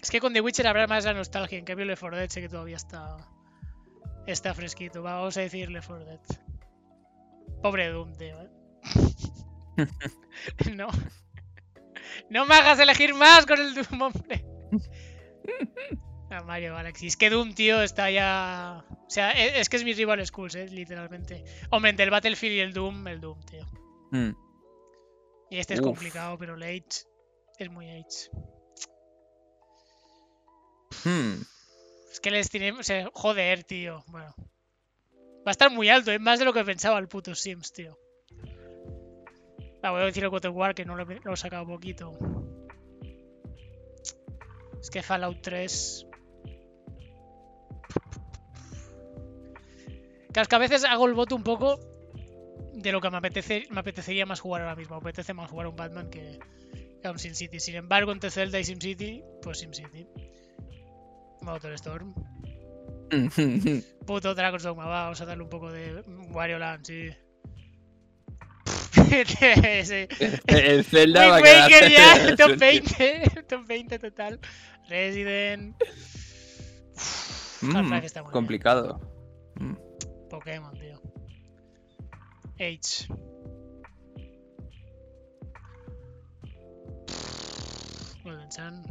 Es 0.00 0.10
que 0.10 0.18
con 0.18 0.32
The 0.32 0.40
Witcher 0.40 0.66
habrá 0.66 0.86
más 0.86 1.04
la 1.04 1.12
nostalgia. 1.12 1.58
En 1.58 1.66
cambio, 1.66 1.84
Left 1.84 2.00
4 2.00 2.18
Dead 2.18 2.30
sé 2.30 2.40
que 2.40 2.48
todavía 2.48 2.76
está. 2.76 3.18
Está 4.26 4.54
fresquito. 4.54 5.02
Vamos 5.02 5.36
a 5.36 5.42
decir 5.42 5.70
Left 5.70 5.88
4 5.88 6.06
Dead. 6.06 6.20
Pobre 7.62 7.90
Doom, 7.90 8.14
tío. 8.14 8.40
¿eh? 8.40 8.50
no. 10.74 10.88
No 12.30 12.46
me 12.46 12.54
hagas 12.54 12.78
elegir 12.80 13.12
más 13.12 13.44
con 13.44 13.60
el 13.60 13.74
Doom, 13.74 14.00
hombre. 14.00 14.42
A 16.32 16.42
Mario 16.42 16.74
Galaxy. 16.74 17.06
Es 17.06 17.16
que 17.16 17.30
Doom, 17.30 17.54
tío, 17.54 17.82
está 17.82 18.10
ya. 18.10 18.84
O 18.88 19.10
sea, 19.10 19.32
e- 19.32 19.60
es, 19.60 19.68
que 19.68 19.76
es 19.76 19.84
mi 19.84 19.92
rival 19.92 20.24
schools, 20.26 20.54
eh, 20.54 20.68
literalmente. 20.68 21.44
Hombre, 21.70 21.90
entre 21.90 22.04
el 22.04 22.10
Battlefield 22.10 22.54
y 22.54 22.60
el 22.60 22.72
Doom, 22.72 23.06
el 23.08 23.20
Doom, 23.20 23.40
tío. 23.42 23.66
Mm. 24.10 24.34
Y 25.50 25.58
este 25.58 25.74
es 25.74 25.82
complicado, 25.82 26.38
pero 26.38 26.54
el 26.54 26.62
Age 26.62 27.06
es 27.58 27.70
muy 27.70 27.90
Age. 27.90 28.30
Hmm. 31.04 31.42
Es 32.10 32.20
que 32.20 32.30
les 32.30 32.48
tenemos. 32.50 32.80
O 32.80 32.82
sea, 32.84 33.10
joder, 33.12 33.64
tío. 33.64 34.02
Bueno. 34.08 34.34
Va 35.46 35.50
a 35.50 35.50
estar 35.50 35.70
muy 35.70 35.88
alto, 35.88 36.12
es 36.12 36.20
más 36.20 36.38
de 36.38 36.44
lo 36.44 36.52
que 36.52 36.64
pensaba 36.64 36.98
el 36.98 37.08
puto 37.08 37.34
Sims, 37.34 37.72
tío. 37.72 37.98
Ah, 39.82 39.90
voy 39.90 40.02
a 40.02 40.04
decir 40.04 40.22
el 40.22 40.30
God 40.30 40.46
of 40.46 40.56
War 40.56 40.74
que 40.74 40.84
no 40.84 40.94
lo 40.94 41.32
he 41.32 41.36
sacado 41.36 41.66
poquito. 41.66 42.12
Es 44.80 44.90
que 44.90 45.02
Fallout 45.02 45.42
3. 45.42 46.06
Claro, 50.32 50.42
es 50.42 50.48
que 50.48 50.54
a 50.56 50.58
veces 50.58 50.84
hago 50.84 51.06
el 51.06 51.14
voto 51.14 51.34
un 51.36 51.42
poco 51.42 51.78
de 52.74 52.90
lo 52.92 53.00
que 53.00 53.10
me 53.10 53.18
apetece, 53.18 53.66
me 53.70 53.80
apetecería 53.80 54.24
más 54.26 54.40
jugar 54.40 54.62
ahora 54.62 54.76
mismo. 54.76 54.96
Me 54.96 55.00
apetece 55.10 55.34
más 55.34 55.50
jugar 55.50 55.66
un 55.66 55.76
Batman 55.76 56.08
que, 56.10 56.38
que 57.00 57.08
a 57.08 57.10
un 57.10 57.18
SimCity. 57.18 57.60
Sin 57.60 57.74
embargo, 57.76 58.12
entre 58.12 58.30
Zelda 58.30 58.58
y 58.58 58.64
SimCity, 58.64 59.22
pues 59.42 59.58
SimCity. 59.58 60.06
Motorstorm. 61.42 62.14
Puto 64.06 64.34
Dragon's 64.34 64.62
Dogma, 64.62 64.86
va, 64.86 65.02
vamos 65.04 65.20
a 65.20 65.26
darle 65.26 65.42
un 65.44 65.50
poco 65.50 65.70
de 65.70 66.02
Wario 66.30 66.58
Land, 66.58 66.86
sí. 66.86 67.10
sí. 69.84 70.06
El 70.46 70.84
Zelda 70.84 71.28
va 71.28 71.36
a 71.36 71.42
quedar. 71.42 71.70
Ya, 71.90 72.36
top 72.36 72.52
su- 72.52 72.56
20, 72.58 73.22
top 73.48 73.66
20 73.66 73.98
total. 73.98 74.40
Resident, 74.88 75.76
Mm, 77.62 77.92
está 77.94 78.22
muy 78.22 78.28
bien. 78.28 78.32
complicado. 78.32 79.00
Mm. 79.54 79.74
Pokémon, 80.32 80.72
tío. 80.78 80.98
Age. 82.58 83.06
Golden 88.24 88.50
Sun, 88.50 88.82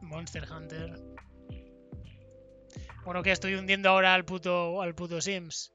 Monster 0.00 0.50
Hunter. 0.50 0.98
Bueno, 3.04 3.22
que 3.22 3.30
estoy 3.30 3.56
hundiendo 3.56 3.90
ahora 3.90 4.14
al 4.14 4.24
puto, 4.24 4.80
al 4.80 4.94
puto 4.94 5.20
Sims. 5.20 5.70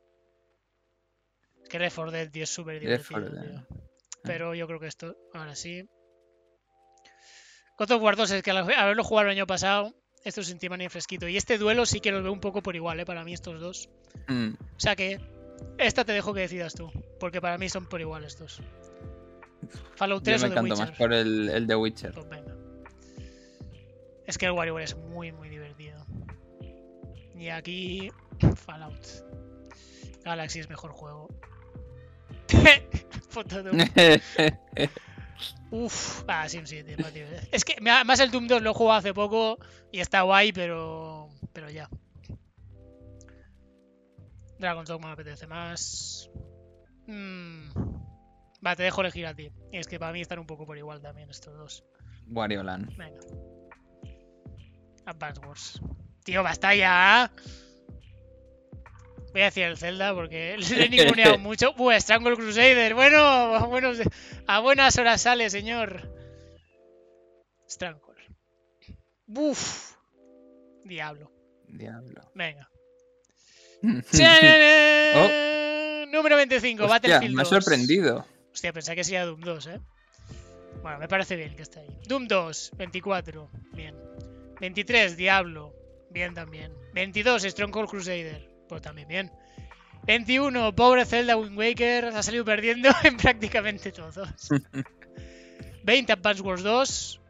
Es 1.61 1.69
que 1.69 1.77
Left 1.77 1.95
4 1.97 2.11
Dead, 2.11 2.31
tío, 2.31 2.43
es 2.43 2.49
súper 2.49 2.79
divertido, 2.79 3.19
4 3.19 3.29
Dead. 3.29 3.43
tío. 3.43 3.67
Pero 4.23 4.55
yo 4.55 4.65
creo 4.65 4.79
que 4.79 4.87
esto, 4.87 5.15
ahora 5.35 5.53
sí. 5.53 5.87
God 7.77 7.91
of 7.91 8.01
War 8.01 8.15
2 8.15 8.31
es 8.31 8.41
que 8.41 8.49
al 8.49 8.57
haberlo 8.57 9.03
jugado 9.03 9.27
el 9.27 9.37
año 9.37 9.45
pasado, 9.45 9.93
esto 10.26 10.41
es 10.41 10.49
encima 10.49 10.76
ni 10.76 10.89
fresquito. 10.89 11.28
Y 11.28 11.38
este 11.38 11.57
duelo 11.57 11.86
sí 11.86 12.01
que 12.01 12.11
lo 12.11 12.21
veo 12.21 12.34
un 12.34 12.41
poco 12.41 12.61
por 12.61 12.76
igual, 12.76 12.99
¿eh? 12.99 13.05
Para 13.05 13.23
mí 13.23 13.34
estos 13.34 13.61
dos. 13.61 13.89
Mm. 14.28 14.49
O 14.49 14.80
sea 14.80 14.95
que 14.95 15.19
esta 15.78 16.03
te 16.03 16.11
dejo 16.11 16.34
que 16.34 16.41
decidas 16.41 16.73
tú, 16.73 16.91
porque 17.19 17.39
para 17.39 17.57
mí 17.57 17.69
son 17.69 17.86
por 17.86 18.01
igual 18.01 18.26
estos. 18.26 18.61
Fallout 19.95 20.23
Yo 20.23 20.38
3 20.38 20.41
me 20.41 20.47
o 20.47 20.53
The 20.53 20.61
Witcher. 20.61 20.78
más 20.78 20.91
por 20.97 21.13
el, 21.13 21.49
el 21.49 21.67
de 21.67 21.76
Witcher. 21.76 22.11
Pues 22.11 22.28
venga. 22.28 22.55
Es 24.26 24.38
que 24.38 24.47
el 24.47 24.51
WarioWare 24.51 24.84
es 24.84 24.95
muy, 24.95 25.32
muy 25.32 25.49
divertido. 25.49 26.03
Y 27.38 27.49
aquí, 27.49 28.11
Fallout. 28.65 29.05
Galaxy 30.23 30.59
es 30.59 30.69
mejor 30.69 30.91
juego. 30.91 31.30
Foto 33.30 33.61
Doom. 33.61 33.78
Uf, 35.71 36.23
ah, 36.27 36.47
sí, 36.47 36.61
sí, 36.65 36.83
tío, 36.83 36.95
tío. 36.95 37.25
Es 37.51 37.65
que 37.65 37.79
más 37.81 38.19
el 38.19 38.31
Doom 38.31 38.47
2 38.47 38.61
lo 38.61 38.71
he 38.71 38.73
jugado 38.73 38.99
hace 38.99 39.13
poco 39.13 39.57
y 39.91 39.99
está 39.99 40.21
guay, 40.21 40.51
pero. 40.51 41.29
Pero 41.53 41.69
ya. 41.69 41.89
Dragon's 44.59 44.88
Dogma 44.88 45.07
me 45.07 45.13
apetece 45.13 45.47
más. 45.47 46.29
Mm. 47.07 47.69
Va, 48.65 48.75
te 48.75 48.83
dejo 48.83 49.01
elegir 49.01 49.25
a 49.27 49.33
ti. 49.33 49.51
Y 49.71 49.77
es 49.77 49.88
que 49.88 49.99
para 49.99 50.11
mí 50.11 50.21
están 50.21 50.39
un 50.39 50.47
poco 50.47 50.65
por 50.65 50.77
igual 50.77 51.01
también 51.01 51.29
estos 51.29 51.55
dos. 51.57 51.83
Wario 52.27 52.63
Land. 52.63 52.95
Venga. 52.97 53.19
Advance 55.05 55.41
Wars. 55.45 55.81
Tío, 56.23 56.41
basta 56.41 56.73
ya. 56.73 57.31
Voy 59.36 59.41
a 59.41 59.45
decir 59.45 59.63
el 59.65 59.77
Zelda 59.77 60.13
porque 60.15 60.55
le 60.77 60.86
he 60.86 60.89
ninguneado 60.89 61.38
mucho. 61.49 61.73
Uh, 61.77 61.91
Strangle 61.99 62.36
Crusader. 62.38 62.93
Bueno, 62.93 63.17
a, 63.55 63.65
buenos- 63.67 63.99
a 64.47 64.59
buenas 64.61 64.97
horas 64.97 65.21
sale, 65.21 65.49
señor. 65.49 66.09
Strangle. 67.69 68.15
Buf. 69.27 69.95
Diablo. 70.86 71.29
Diablo. 71.67 72.31
Venga. 72.33 72.69
Oh. 75.15 76.05
Número 76.11 76.38
25, 76.38 76.83
Hostia, 76.83 76.88
Battlefield 76.95 77.36
me 77.36 77.41
ha 77.41 77.43
2. 77.43 77.49
sorprendido. 77.49 78.25
Hostia, 78.53 78.71
pensaba 78.71 78.95
que 78.95 79.03
sería 79.03 79.25
Doom 79.25 79.41
2, 79.41 79.67
¿eh? 79.67 79.81
Bueno, 80.81 80.99
me 80.99 81.09
parece 81.09 81.36
bien 81.36 81.55
que 81.57 81.63
esté 81.63 81.81
ahí. 81.81 81.89
Doom 82.07 82.27
2, 82.27 82.71
24, 82.77 83.49
bien. 83.73 83.95
23, 84.61 85.17
Diablo, 85.17 85.73
bien 86.09 86.33
también. 86.33 86.71
22, 86.93 87.43
Stronghold 87.43 87.89
Crusader, 87.89 88.47
pues 88.68 88.82
también 88.82 89.07
bien. 89.07 89.32
21, 90.07 90.76
pobre 90.76 91.05
Zelda 91.05 91.36
Wind 91.36 91.57
Waker, 91.57 92.05
ha 92.05 92.22
salido 92.24 92.45
perdiendo 92.45 92.89
en 93.03 93.18
prácticamente 93.18 93.91
todos. 93.91 94.30
20, 95.84 96.13
Advance 96.13 96.41
Wars 96.41 96.63
2. 96.63 97.22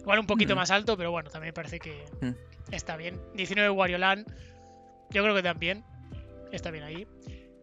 Igual 0.00 0.18
un 0.20 0.26
poquito 0.26 0.54
Mm. 0.54 0.58
más 0.58 0.70
alto, 0.70 0.96
pero 0.96 1.10
bueno, 1.10 1.30
también 1.30 1.52
parece 1.54 1.78
que 1.80 2.04
Mm. 2.20 2.30
está 2.72 2.96
bien. 2.96 3.20
19, 3.34 3.70
Wario 3.70 3.98
Land, 3.98 4.26
yo 5.10 5.22
creo 5.22 5.34
que 5.34 5.42
también. 5.42 5.84
Está 6.52 6.70
bien 6.70 6.84
ahí. 6.84 7.06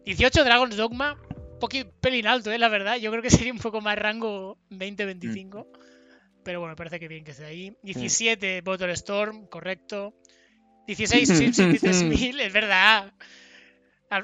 18, 0.04 0.44
Dragon's 0.44 0.76
Dogma. 0.76 1.18
poquito 1.60 1.90
pelín 2.00 2.26
alto, 2.26 2.50
¿eh? 2.52 2.58
la 2.58 2.68
verdad. 2.68 2.96
Yo 2.96 3.10
creo 3.10 3.22
que 3.22 3.30
sería 3.48 3.52
un 3.52 3.58
poco 3.58 3.80
más 3.80 3.96
rango 3.98 4.58
20-25. 4.70 5.66
Pero 6.44 6.60
bueno, 6.60 6.76
parece 6.76 7.00
que 7.00 7.08
bien 7.08 7.24
que 7.24 7.30
esté 7.30 7.46
ahí. 7.46 7.74
17, 7.82 8.60
Bottle 8.60 8.92
Storm, 8.92 9.46
correcto. 9.46 10.12
16, 10.86 11.28
SimCity 11.28 11.78
3000, 11.78 12.40
es 12.40 12.52
verdad. 12.52 13.12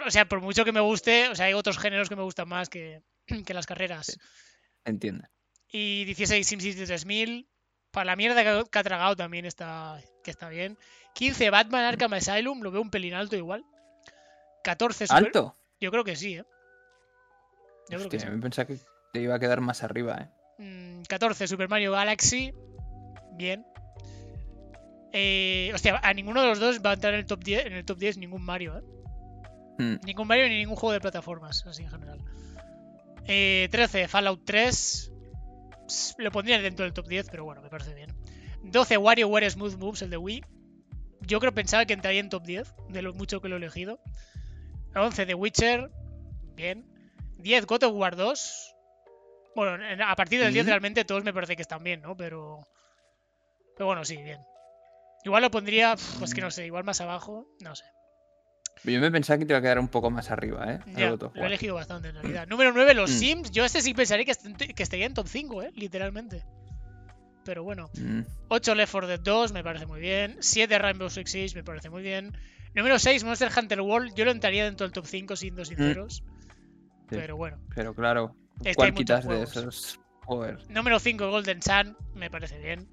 O 0.07 0.11
sea, 0.11 0.29
por 0.29 0.41
mucho 0.41 0.65
que 0.65 0.73
me 0.73 0.81
guste, 0.81 1.29
o 1.29 1.35
sea, 1.35 1.47
hay 1.47 1.55
otros 1.55 1.79
géneros 1.79 2.09
que 2.09 2.17
me 2.17 2.23
gustan 2.23 2.49
más 2.49 2.69
que, 2.69 3.03
que 3.47 3.55
las 3.55 3.67
carreras. 3.67 4.19
Entiendo. 4.85 5.27
Y 5.69 6.05
16, 6.05 6.47
SimCity 6.47 6.85
3000. 6.85 7.49
Para 7.91 8.05
la 8.05 8.17
mierda 8.17 8.45
que 8.45 8.79
ha 8.79 8.83
tragado 8.85 9.17
también 9.17 9.47
está, 9.47 10.01
que 10.23 10.31
está 10.31 10.49
bien. 10.49 10.79
15, 11.15 11.51
Batman 11.51 11.85
Arkham 11.85 12.13
Asylum, 12.13 12.63
lo 12.63 12.71
veo 12.71 12.83
un 12.83 12.91
pelín 12.91 13.15
alto 13.15 13.35
igual. 13.37 13.65
14, 14.63 15.09
Super... 15.09 15.25
¿Alto? 15.25 15.57
Yo 15.81 15.91
creo 15.91 16.05
que 16.05 16.15
sí, 16.15 16.35
¿eh? 16.35 16.45
Yo 17.89 17.99
creo 17.99 18.11
que 18.11 18.21
sí. 18.21 18.27
me 18.27 18.39
pensaba 18.39 18.67
que 18.67 18.79
te 19.13 19.21
iba 19.21 19.35
a 19.35 19.41
quedar 19.41 19.61
más 19.61 19.83
arriba, 19.83 20.31
¿eh? 20.59 21.03
14, 21.09 21.45
mm, 21.45 21.49
Super 21.49 21.69
Mario 21.69 21.93
Galaxy. 21.93 22.53
Bien. 23.33 23.65
Eh, 25.13 25.71
hostia, 25.75 26.01
a 26.03 26.15
ninguno 26.15 26.43
de 26.43 26.49
los 26.49 26.61
dos 26.61 26.81
va 26.85 26.91
a 26.91 26.95
entrar 26.95 27.15
en 27.15 27.21
el 27.21 27.27
top 27.27 27.43
10, 27.43 27.67
en 27.67 27.73
el 27.73 27.85
top 27.85 27.99
10 27.99 28.19
ningún 28.19 28.43
Mario, 28.43 28.79
¿eh? 28.79 28.83
Hmm. 29.79 29.97
Ningún 30.05 30.29
Mario 30.29 30.49
ni 30.49 30.59
ningún 30.59 30.77
juego 30.77 30.93
de 30.93 31.01
plataformas, 31.01 31.67
así 31.67 31.83
en 31.83 31.91
general. 31.91 32.21
13, 33.25 34.03
eh, 34.03 34.09
Fallout 34.09 34.45
3. 34.45 35.13
lo 36.19 36.31
pondría 36.31 36.61
dentro 36.61 36.85
del 36.85 36.93
top 36.93 37.09
10, 37.09 37.29
pero 37.31 37.45
bueno, 37.45 37.63
me 37.63 37.69
parece 37.69 37.95
bien. 37.95 38.15
12, 38.63 38.97
WarioWare 38.99 39.51
Smooth 39.51 39.77
Moves, 39.77 40.03
el 40.03 40.11
de 40.11 40.17
Wii. 40.17 40.45
Yo 41.23 41.41
creo 41.41 41.53
pensaba 41.53 41.85
que 41.85 41.93
entraría 41.93 42.21
en 42.21 42.29
top 42.29 42.45
10, 42.45 42.75
de 42.89 43.03
lo 43.03 43.15
mucho 43.15 43.41
que 43.41 43.49
lo 43.49 43.57
he 43.57 43.59
elegido. 43.59 44.01
11, 44.95 45.27
The 45.27 45.35
Witcher. 45.35 45.91
Bien. 46.55 46.85
10, 47.39 47.67
God 47.67 47.85
of 47.85 47.95
War 47.95 48.17
2. 48.17 48.77
Bueno, 49.55 49.83
a 50.07 50.17
partir 50.17 50.41
del 50.41 50.53
10 50.53 50.67
realmente 50.67 51.05
todos 51.05 51.25
me 51.25 51.33
parece 51.33 51.57
que 51.57 51.63
están 51.63 51.83
bien, 51.83 52.03
¿no? 52.03 52.17
Pero... 52.17 52.61
Pero 53.77 53.87
bueno, 53.87 54.05
sí, 54.05 54.17
bien. 54.17 54.41
Igual 55.25 55.43
lo 55.43 55.51
pondría, 55.51 55.97
pues 56.19 56.35
que 56.35 56.41
no 56.41 56.51
sé, 56.51 56.67
igual 56.67 56.85
más 56.85 57.01
abajo, 57.01 57.47
no 57.61 57.75
sé. 57.75 57.85
Yo 58.85 59.01
me 59.01 59.11
pensaba 59.11 59.39
que 59.39 59.45
te 59.45 59.53
iba 59.53 59.59
a 59.59 59.63
quedar 59.63 59.79
un 59.79 59.89
poco 59.89 60.11
más 60.11 60.31
arriba, 60.31 60.73
¿eh? 60.73 60.81
Ya, 60.97 61.11
lo 61.11 61.33
he 61.35 61.47
elegido 61.47 61.75
bastante 61.75 62.09
en 62.09 62.15
realidad. 62.15 62.47
Número 62.49 62.73
9, 62.73 62.95
los 62.95 63.11
mm. 63.11 63.15
Sims. 63.15 63.51
Yo 63.51 63.65
este 63.65 63.83
sí 63.83 63.93
pensaría 63.93 64.25
que, 64.25 64.75
que 64.75 64.83
estaría 64.83 65.05
en 65.05 65.13
top 65.13 65.29
5, 65.29 65.63
¿eh? 65.63 65.73
Literalmente. 65.75 66.45
Pero 67.45 67.63
bueno. 67.63 67.91
8 68.49 68.73
mm. 68.73 68.77
Left 68.77 68.93
4 68.93 69.09
Dead 69.09 69.21
2, 69.21 69.53
me 69.53 69.63
parece 69.63 69.85
muy 69.85 70.01
bien. 70.01 70.37
7 70.41 70.79
Rainbow 70.79 71.11
Six 71.11 71.31
Siege, 71.31 71.55
me 71.57 71.65
parece 71.65 71.91
muy 71.91 72.03
bien. 72.03 72.33
Número 72.75 72.99
6, 72.99 73.25
Monster 73.25 73.51
Hunter 73.55 73.81
World. 73.83 74.15
Yo 74.15 74.25
lo 74.25 74.31
entraría 74.31 74.65
dentro 74.65 74.87
del 74.87 74.93
top 74.93 75.07
5, 75.07 75.37
siendo 75.37 75.65
sinceros. 75.65 76.25
Pero 77.09 77.37
bueno. 77.37 77.59
Pero 77.75 77.95
claro, 77.95 78.35
¿cuál 78.77 78.95
quitas 78.95 79.27
de 79.27 79.43
esos? 79.43 80.01
Número 80.69 81.01
5, 81.01 81.31
Golden 81.31 81.61
Sun, 81.61 81.97
me 82.15 82.31
parece 82.31 82.59
bien. 82.59 82.89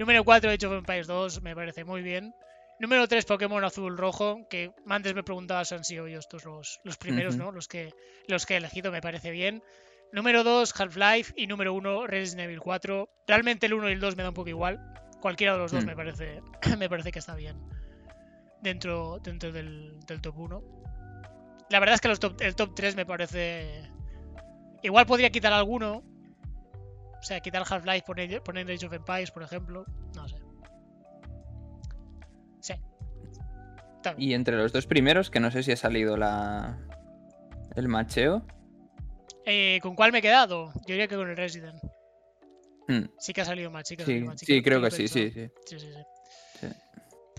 Número 0.00 0.24
4, 0.24 0.50
Age 0.50 0.66
of 0.66 0.72
Empires 0.72 1.06
2, 1.06 1.42
me 1.42 1.54
parece 1.54 1.84
muy 1.84 2.00
bien. 2.00 2.34
Número 2.78 3.06
3, 3.06 3.22
Pokémon 3.26 3.62
Azul 3.62 3.98
Rojo, 3.98 4.48
que 4.48 4.72
antes 4.88 5.12
me 5.14 5.22
preguntabas 5.22 5.72
han 5.72 5.84
sido 5.84 6.08
yo 6.08 6.18
estos 6.18 6.46
los, 6.46 6.80
los 6.84 6.96
primeros, 6.96 7.36
¿no? 7.36 7.52
Los 7.52 7.68
que, 7.68 7.92
los 8.26 8.46
que 8.46 8.54
he 8.54 8.56
elegido, 8.56 8.90
me 8.90 9.02
parece 9.02 9.30
bien. 9.30 9.62
Número 10.10 10.42
2, 10.42 10.80
Half-Life. 10.80 11.34
Y 11.36 11.46
número 11.48 11.74
1, 11.74 12.06
Resident 12.06 12.46
Evil 12.46 12.60
4. 12.60 13.10
Realmente 13.26 13.66
el 13.66 13.74
1 13.74 13.90
y 13.90 13.92
el 13.92 14.00
2 14.00 14.16
me 14.16 14.22
da 14.22 14.30
un 14.30 14.34
poco 14.34 14.48
igual. 14.48 14.80
Cualquiera 15.20 15.52
de 15.52 15.58
los 15.58 15.70
dos 15.70 15.84
mm. 15.84 15.88
me, 15.88 15.94
parece, 15.94 16.40
me 16.78 16.88
parece 16.88 17.12
que 17.12 17.18
está 17.18 17.34
bien. 17.34 17.60
Dentro, 18.62 19.18
dentro 19.22 19.52
del, 19.52 19.98
top 20.22 20.38
1. 20.38 20.62
La 21.68 21.78
verdad 21.78 21.96
es 21.96 22.00
que 22.00 22.08
el 22.46 22.54
top 22.56 22.74
3 22.74 22.96
me 22.96 23.04
parece... 23.04 23.86
Igual 24.82 25.04
podría 25.04 25.28
quitar 25.28 25.52
alguno, 25.52 26.02
o 27.20 27.22
sea, 27.22 27.40
quitar 27.40 27.62
Half-Life, 27.68 28.04
poner, 28.06 28.42
poner 28.42 28.70
Age 28.70 28.86
of 28.86 28.92
Empires, 28.92 29.30
por 29.30 29.42
ejemplo. 29.42 29.84
No 30.14 30.28
sé. 30.28 30.36
Sí. 32.60 32.74
Y 34.16 34.34
entre 34.34 34.56
los 34.56 34.72
dos 34.72 34.86
primeros, 34.86 35.30
que 35.30 35.40
no 35.40 35.50
sé 35.50 35.62
si 35.62 35.72
ha 35.72 35.76
salido 35.76 36.16
la. 36.16 36.78
el 37.76 37.88
macheo. 37.88 38.46
Eh, 39.44 39.78
¿Con 39.82 39.94
cuál 39.94 40.12
me 40.12 40.18
he 40.18 40.22
quedado? 40.22 40.72
Yo 40.86 40.94
diría 40.94 41.08
que 41.08 41.16
con 41.16 41.28
el 41.28 41.36
Resident. 41.36 41.80
Hmm. 42.88 43.04
Sí 43.18 43.32
que 43.32 43.42
ha 43.42 43.44
salido 43.44 43.70
más, 43.70 43.86
sí 43.86 43.96
Sí, 44.36 44.62
creo 44.62 44.80
que 44.80 44.90
sí, 44.90 45.08
sí, 45.08 45.30
sí. 45.30 45.48
Sí, 45.66 45.78
sí, 45.78 45.86
sí. 45.92 46.66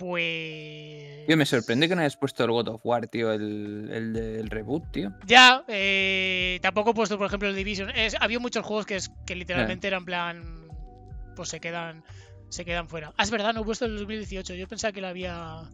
Pues. 0.02 1.28
Tío, 1.28 1.38
me 1.38 1.46
sorprende 1.46 1.88
que 1.88 1.94
no 1.94 2.02
hayas 2.02 2.18
puesto 2.18 2.44
el 2.44 2.50
God 2.50 2.70
of 2.70 2.82
War, 2.84 3.06
tío, 3.06 3.32
el, 3.32 4.14
del 4.14 4.50
reboot, 4.50 4.92
tío. 4.92 5.14
Ya, 5.28 5.64
eh, 5.68 6.58
tampoco 6.64 6.90
he 6.90 6.94
puesto, 6.96 7.20
por 7.20 7.28
ejemplo, 7.28 7.48
el 7.48 7.56
Division. 7.56 7.92
Es, 7.92 8.16
había 8.20 8.40
muchos 8.40 8.66
juegos 8.66 8.88
que, 8.88 8.96
es, 8.96 9.12
que 9.28 9.36
literalmente 9.36 9.86
eran 9.86 10.04
plan. 10.04 10.68
Pues 11.36 11.50
se 11.50 11.60
quedan. 11.60 12.04
Se 12.50 12.66
quedan 12.66 12.90
fuera. 12.90 13.14
Ah, 13.16 13.22
es 13.22 13.30
verdad, 13.30 13.54
no 13.54 13.62
he 13.62 13.64
puesto 13.64 13.86
el 13.86 13.96
2018. 14.00 14.56
Yo 14.56 14.68
pensaba 14.68 14.92
que 14.92 15.02
lo 15.02 15.08
había. 15.08 15.70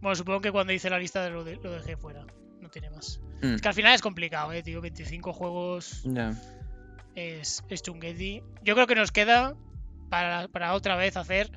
Bueno, 0.00 0.16
supongo 0.16 0.40
que 0.40 0.50
cuando 0.50 0.72
hice 0.72 0.88
la 0.88 0.98
lista 0.98 1.28
lo, 1.28 1.44
lo 1.44 1.72
dejé 1.72 1.98
fuera. 1.98 2.24
No 2.62 2.70
tiene 2.70 2.88
más. 2.88 3.20
Mm. 3.42 3.56
Es 3.56 3.60
que 3.60 3.68
al 3.68 3.74
final 3.74 3.94
es 3.94 4.00
complicado, 4.00 4.54
eh, 4.54 4.62
tío. 4.62 4.80
25 4.80 5.34
juegos. 5.34 6.00
Ya. 6.04 6.34
Es, 7.14 7.62
es. 7.68 7.82
Yo 7.82 8.74
creo 8.74 8.86
que 8.86 8.94
nos 8.94 9.12
queda 9.12 9.54
para, 10.08 10.48
para 10.48 10.72
otra 10.72 10.96
vez 10.96 11.18
hacer 11.18 11.50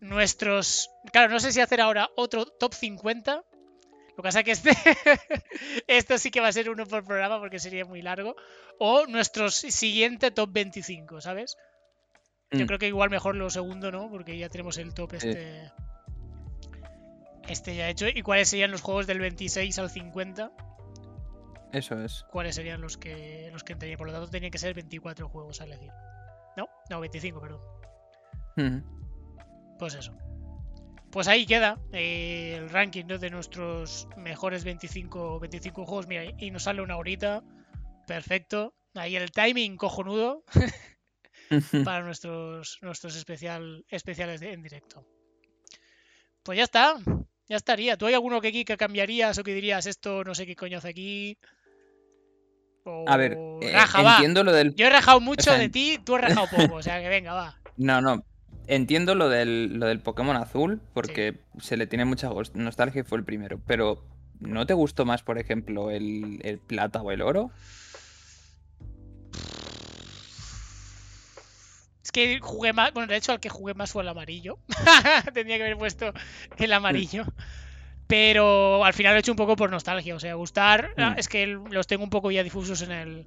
nuestros... 0.00 0.90
Claro, 1.12 1.32
no 1.32 1.40
sé 1.40 1.52
si 1.52 1.60
hacer 1.60 1.80
ahora 1.80 2.10
otro 2.16 2.46
top 2.46 2.74
50. 2.74 3.34
Lo 3.34 4.16
que 4.16 4.22
pasa 4.22 4.40
es 4.40 4.44
que 4.44 4.52
este... 4.52 4.70
Esto 5.86 6.18
sí 6.18 6.30
que 6.30 6.40
va 6.40 6.48
a 6.48 6.52
ser 6.52 6.70
uno 6.70 6.86
por 6.86 7.04
programa 7.04 7.38
porque 7.38 7.58
sería 7.58 7.84
muy 7.84 8.02
largo. 8.02 8.36
O 8.78 9.06
nuestro 9.06 9.50
siguiente 9.50 10.30
top 10.30 10.50
25, 10.52 11.20
¿sabes? 11.20 11.56
Yo 12.50 12.64
mm. 12.64 12.66
creo 12.66 12.78
que 12.78 12.88
igual 12.88 13.10
mejor 13.10 13.34
lo 13.34 13.50
segundo, 13.50 13.90
¿no? 13.90 14.08
Porque 14.10 14.38
ya 14.38 14.48
tenemos 14.48 14.78
el 14.78 14.94
top 14.94 15.14
este... 15.14 15.70
Este 17.48 17.76
ya 17.76 17.88
hecho. 17.88 18.08
¿Y 18.08 18.22
cuáles 18.22 18.48
serían 18.48 18.72
los 18.72 18.80
juegos 18.80 19.06
del 19.06 19.20
26 19.20 19.78
al 19.78 19.90
50? 19.90 20.50
Eso 21.72 22.00
es. 22.02 22.24
¿Cuáles 22.30 22.54
serían 22.54 22.80
los 22.80 22.96
que 22.96 23.50
los 23.52 23.62
que 23.62 23.74
entrarían? 23.74 23.98
Por 23.98 24.06
lo 24.08 24.12
tanto, 24.12 24.28
tenían 24.28 24.50
que 24.50 24.58
ser 24.58 24.74
24 24.74 25.28
juegos 25.28 25.60
a 25.60 25.64
elegir. 25.64 25.90
¿No? 26.56 26.68
No, 26.90 27.00
25, 27.00 27.40
perdón. 27.40 27.60
Pues 29.78 29.94
eso. 29.94 30.12
Pues 31.10 31.28
ahí 31.28 31.46
queda 31.46 31.78
eh, 31.92 32.56
el 32.58 32.68
ranking 32.68 33.06
de 33.06 33.30
nuestros 33.30 34.08
mejores 34.16 34.64
25, 34.64 35.40
25 35.40 35.86
juegos. 35.86 36.06
Mira, 36.06 36.24
y 36.38 36.50
nos 36.50 36.64
sale 36.64 36.82
una 36.82 36.96
horita. 36.96 37.42
Perfecto. 38.06 38.74
Ahí 38.94 39.16
el 39.16 39.30
timing 39.30 39.76
cojonudo 39.76 40.44
para 41.84 42.02
nuestros, 42.02 42.78
nuestros 42.82 43.16
especial, 43.16 43.84
especiales 43.88 44.42
en 44.42 44.62
directo. 44.62 45.06
Pues 46.42 46.58
ya 46.58 46.64
está. 46.64 46.96
Ya 47.48 47.56
estaría. 47.56 47.96
¿Tú 47.96 48.06
hay 48.06 48.14
alguno 48.14 48.40
que 48.40 48.48
aquí 48.48 48.64
que 48.64 48.76
cambiarías 48.76 49.38
o 49.38 49.44
que 49.44 49.54
dirías 49.54 49.86
esto 49.86 50.24
no 50.24 50.34
sé 50.34 50.46
qué 50.46 50.56
coño 50.56 50.78
hace 50.78 50.88
aquí? 50.88 51.38
a 53.06 53.16
ver, 53.16 53.32
eh, 53.62 53.74
entiendo 53.94 54.44
lo 54.44 54.52
del. 54.52 54.74
Yo 54.74 54.86
he 54.86 54.90
rajado 54.90 55.20
mucho 55.20 55.52
de 55.52 55.68
ti, 55.68 55.98
tú 56.04 56.14
has 56.14 56.22
rajado 56.22 56.46
poco. 56.48 56.76
O 56.76 56.82
sea 56.82 57.00
que 57.00 57.08
venga, 57.08 57.32
va. 57.34 57.60
No, 57.78 58.00
no. 58.00 58.24
Entiendo 58.68 59.14
lo 59.14 59.28
del, 59.28 59.78
lo 59.78 59.86
del 59.86 60.00
Pokémon 60.00 60.36
azul, 60.36 60.80
porque 60.92 61.38
se 61.58 61.76
le 61.76 61.86
tiene 61.86 62.04
mucha 62.04 62.30
nostalgia 62.54 63.00
y 63.00 63.04
fue 63.04 63.18
el 63.18 63.24
primero. 63.24 63.60
Pero, 63.66 64.04
¿no 64.40 64.66
te 64.66 64.74
gustó 64.74 65.04
más, 65.04 65.22
por 65.22 65.38
ejemplo, 65.38 65.90
el, 65.90 66.40
el 66.42 66.58
plata 66.58 67.00
o 67.00 67.12
el 67.12 67.22
oro? 67.22 67.50
Es 72.02 72.10
que 72.10 72.40
jugué 72.40 72.72
más. 72.72 72.92
Bueno, 72.92 73.08
de 73.08 73.16
hecho, 73.16 73.32
al 73.32 73.40
que 73.40 73.48
jugué 73.48 73.74
más 73.74 73.92
fue 73.92 74.02
el 74.02 74.08
amarillo. 74.08 74.58
Tendría 75.34 75.58
que 75.58 75.64
haber 75.64 75.78
puesto 75.78 76.12
el 76.56 76.72
amarillo. 76.72 77.24
Pero 78.08 78.84
al 78.84 78.94
final 78.94 79.12
lo 79.12 79.16
he 79.16 79.20
hecho 79.20 79.32
un 79.32 79.36
poco 79.36 79.56
por 79.56 79.70
nostalgia. 79.70 80.14
O 80.14 80.20
sea, 80.20 80.34
gustar. 80.34 80.90
Ah, 80.96 81.10
mm. 81.10 81.18
Es 81.18 81.28
que 81.28 81.46
los 81.46 81.86
tengo 81.86 82.02
un 82.02 82.10
poco 82.10 82.32
ya 82.32 82.42
difusos 82.42 82.82
en 82.82 82.90
el, 82.90 83.26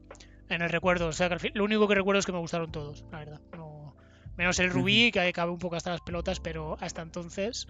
en 0.49 0.61
el 0.61 0.69
recuerdo. 0.69 1.07
O 1.07 1.11
sea, 1.13 1.29
que 1.29 1.51
lo 1.53 1.63
único 1.63 1.87
que 1.87 1.95
recuerdo 1.95 2.19
es 2.19 2.25
que 2.25 2.31
me 2.31 2.39
gustaron 2.39 2.71
todos, 2.71 3.05
la 3.11 3.19
verdad. 3.19 3.41
No, 3.55 3.95
Menos 4.39 4.57
el 4.59 4.69
rubí, 4.69 5.11
que 5.11 5.33
cabe 5.33 5.51
un 5.51 5.59
poco 5.59 5.75
hasta 5.75 5.91
las 5.91 5.99
pelotas, 5.99 6.39
pero 6.39 6.77
hasta 6.79 7.01
entonces 7.01 7.67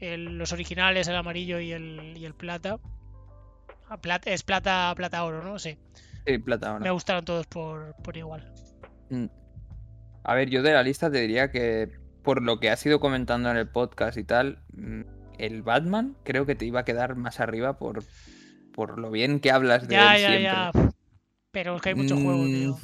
los 0.00 0.52
originales, 0.52 1.08
el 1.08 1.16
amarillo 1.16 1.58
y 1.58 1.72
el, 1.72 2.16
y 2.16 2.24
el 2.24 2.34
plata, 2.34 2.78
ah, 3.90 4.20
Es 4.24 4.44
plata, 4.44 4.94
plata 4.94 5.24
oro, 5.24 5.42
¿no? 5.42 5.58
Sí. 5.58 5.76
Sí, 6.24 6.38
plata 6.38 6.74
oro. 6.74 6.84
Me 6.84 6.92
gustaron 6.92 7.24
todos 7.24 7.48
por, 7.48 7.96
igual. 8.14 8.48
Mm. 9.10 9.24
A 10.22 10.34
ver, 10.36 10.50
yo 10.50 10.62
de 10.62 10.72
la 10.72 10.84
lista 10.84 11.10
te 11.10 11.20
diría 11.20 11.50
que 11.50 11.90
por 12.22 12.44
lo 12.44 12.60
que 12.60 12.70
has 12.70 12.86
ido 12.86 13.00
comentando 13.00 13.50
en 13.50 13.56
el 13.56 13.66
podcast 13.68 14.18
y 14.18 14.22
tal, 14.22 14.62
mm, 14.74 15.00
el 15.38 15.62
Batman 15.64 16.16
creo 16.22 16.46
que 16.46 16.54
te 16.54 16.64
iba 16.64 16.78
a 16.78 16.84
quedar 16.84 17.16
más 17.16 17.40
arriba 17.40 17.76
por, 17.76 18.04
por 18.72 19.00
lo 19.00 19.10
bien 19.10 19.40
que 19.40 19.50
hablas 19.50 19.88
de 19.88 19.96
él 19.96 20.00
ya, 20.00 20.16
siempre. 20.16 20.42
Ya. 20.44 20.70
Pero 21.50 21.74
es 21.74 21.82
que 21.82 21.88
hay 21.88 21.94
mucho 21.96 22.14
juego, 22.14 22.44
tío. 22.44 22.78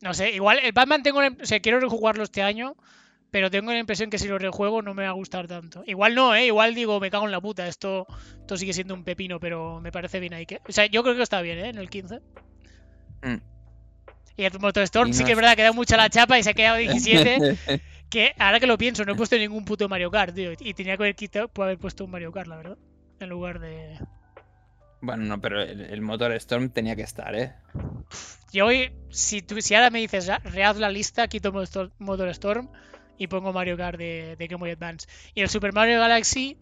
No 0.00 0.14
sé, 0.14 0.30
igual 0.32 0.60
el 0.62 0.72
Batman 0.72 1.02
tengo. 1.02 1.20
O 1.20 1.44
sea, 1.46 1.60
quiero 1.60 1.80
rejugarlo 1.80 2.22
este 2.22 2.42
año. 2.42 2.76
pero 3.30 3.50
tengo 3.50 3.72
la 3.72 3.78
impresión 3.78 4.10
que 4.10 4.18
si 4.18 4.26
lo 4.28 4.38
rejuego 4.38 4.80
no 4.80 4.94
me 4.94 5.02
va 5.02 5.10
a 5.10 5.12
gustar 5.12 5.46
tanto. 5.46 5.82
Igual 5.86 6.14
no, 6.14 6.34
¿eh? 6.34 6.46
Igual 6.46 6.74
digo, 6.74 6.98
me 7.00 7.10
cago 7.10 7.26
en 7.26 7.32
la 7.32 7.40
puta, 7.40 7.66
esto, 7.66 8.06
esto 8.40 8.56
sigue 8.56 8.72
siendo 8.72 8.94
un 8.94 9.04
pepino, 9.04 9.38
pero 9.38 9.80
me 9.80 9.92
parece 9.92 10.18
bien 10.18 10.32
ahí 10.32 10.46
que... 10.46 10.60
O 10.66 10.72
sea, 10.72 10.86
yo 10.86 11.02
creo 11.02 11.14
que 11.14 11.22
está 11.22 11.42
bien, 11.42 11.58
¿eh? 11.58 11.68
En 11.68 11.78
el 11.78 11.90
15. 11.90 12.20
Mm. 13.22 13.36
Y 14.38 14.44
el 14.44 14.58
Motorstorm 14.60 15.10
Y 15.10 15.14
sí 15.14 15.24
que 15.24 15.32
es 15.32 15.36
verdad 15.36 15.56
que 15.56 15.62
da 15.62 15.72
mucha 15.72 15.96
la 15.96 16.08
chapa 16.08 16.38
y 16.38 16.42
se 16.42 16.50
ha 16.50 16.54
quedado 16.54 16.76
17. 16.78 17.58
que 18.08 18.34
ahora 18.38 18.60
que 18.60 18.66
lo 18.66 18.78
pienso, 18.78 19.04
no 19.04 19.12
he 19.12 19.16
puesto 19.16 19.36
ningún 19.36 19.64
puto 19.64 19.88
Mario 19.88 20.10
Kart, 20.10 20.34
tío. 20.34 20.52
Y 20.58 20.74
tenía 20.74 20.96
que 20.96 21.02
haber, 21.02 21.16
quitado, 21.16 21.50
haber 21.56 21.76
puesto 21.76 22.04
un 22.04 22.10
Mario 22.10 22.32
Kart, 22.32 22.48
la 22.48 22.56
verdad. 22.56 22.78
En 23.20 23.28
lugar 23.28 23.58
de... 23.58 23.98
bueno, 25.00 25.24
no, 25.24 25.40
pero 25.40 25.62
el, 25.62 25.80
el 25.80 26.00
motor 26.00 26.32
Storm 26.32 26.70
tenía 26.70 26.96
que 26.96 27.02
estar, 27.02 27.34
¿eh? 27.34 27.54
Yo 28.52 28.66
hoy, 28.66 28.92
si, 29.10 29.42
tú, 29.42 29.60
si 29.60 29.74
ahora 29.74 29.90
me 29.90 29.98
dices, 30.00 30.26
"Ra- 30.26 30.38
rehaz 30.38 30.76
la 30.78 30.90
lista, 30.90 31.28
quito 31.28 31.52
Motor 31.52 31.92
Motor 31.98 32.28
Storm 32.30 32.68
y 33.18 33.26
pongo 33.26 33.52
Mario 33.52 33.76
Kart 33.76 33.98
de, 33.98 34.36
de 34.36 34.46
Game 34.46 34.60
Boy 34.60 34.70
Advance. 34.70 35.06
Y 35.34 35.42
el 35.42 35.48
Super 35.48 35.72
Mario 35.72 35.98
Galaxy, 36.00 36.56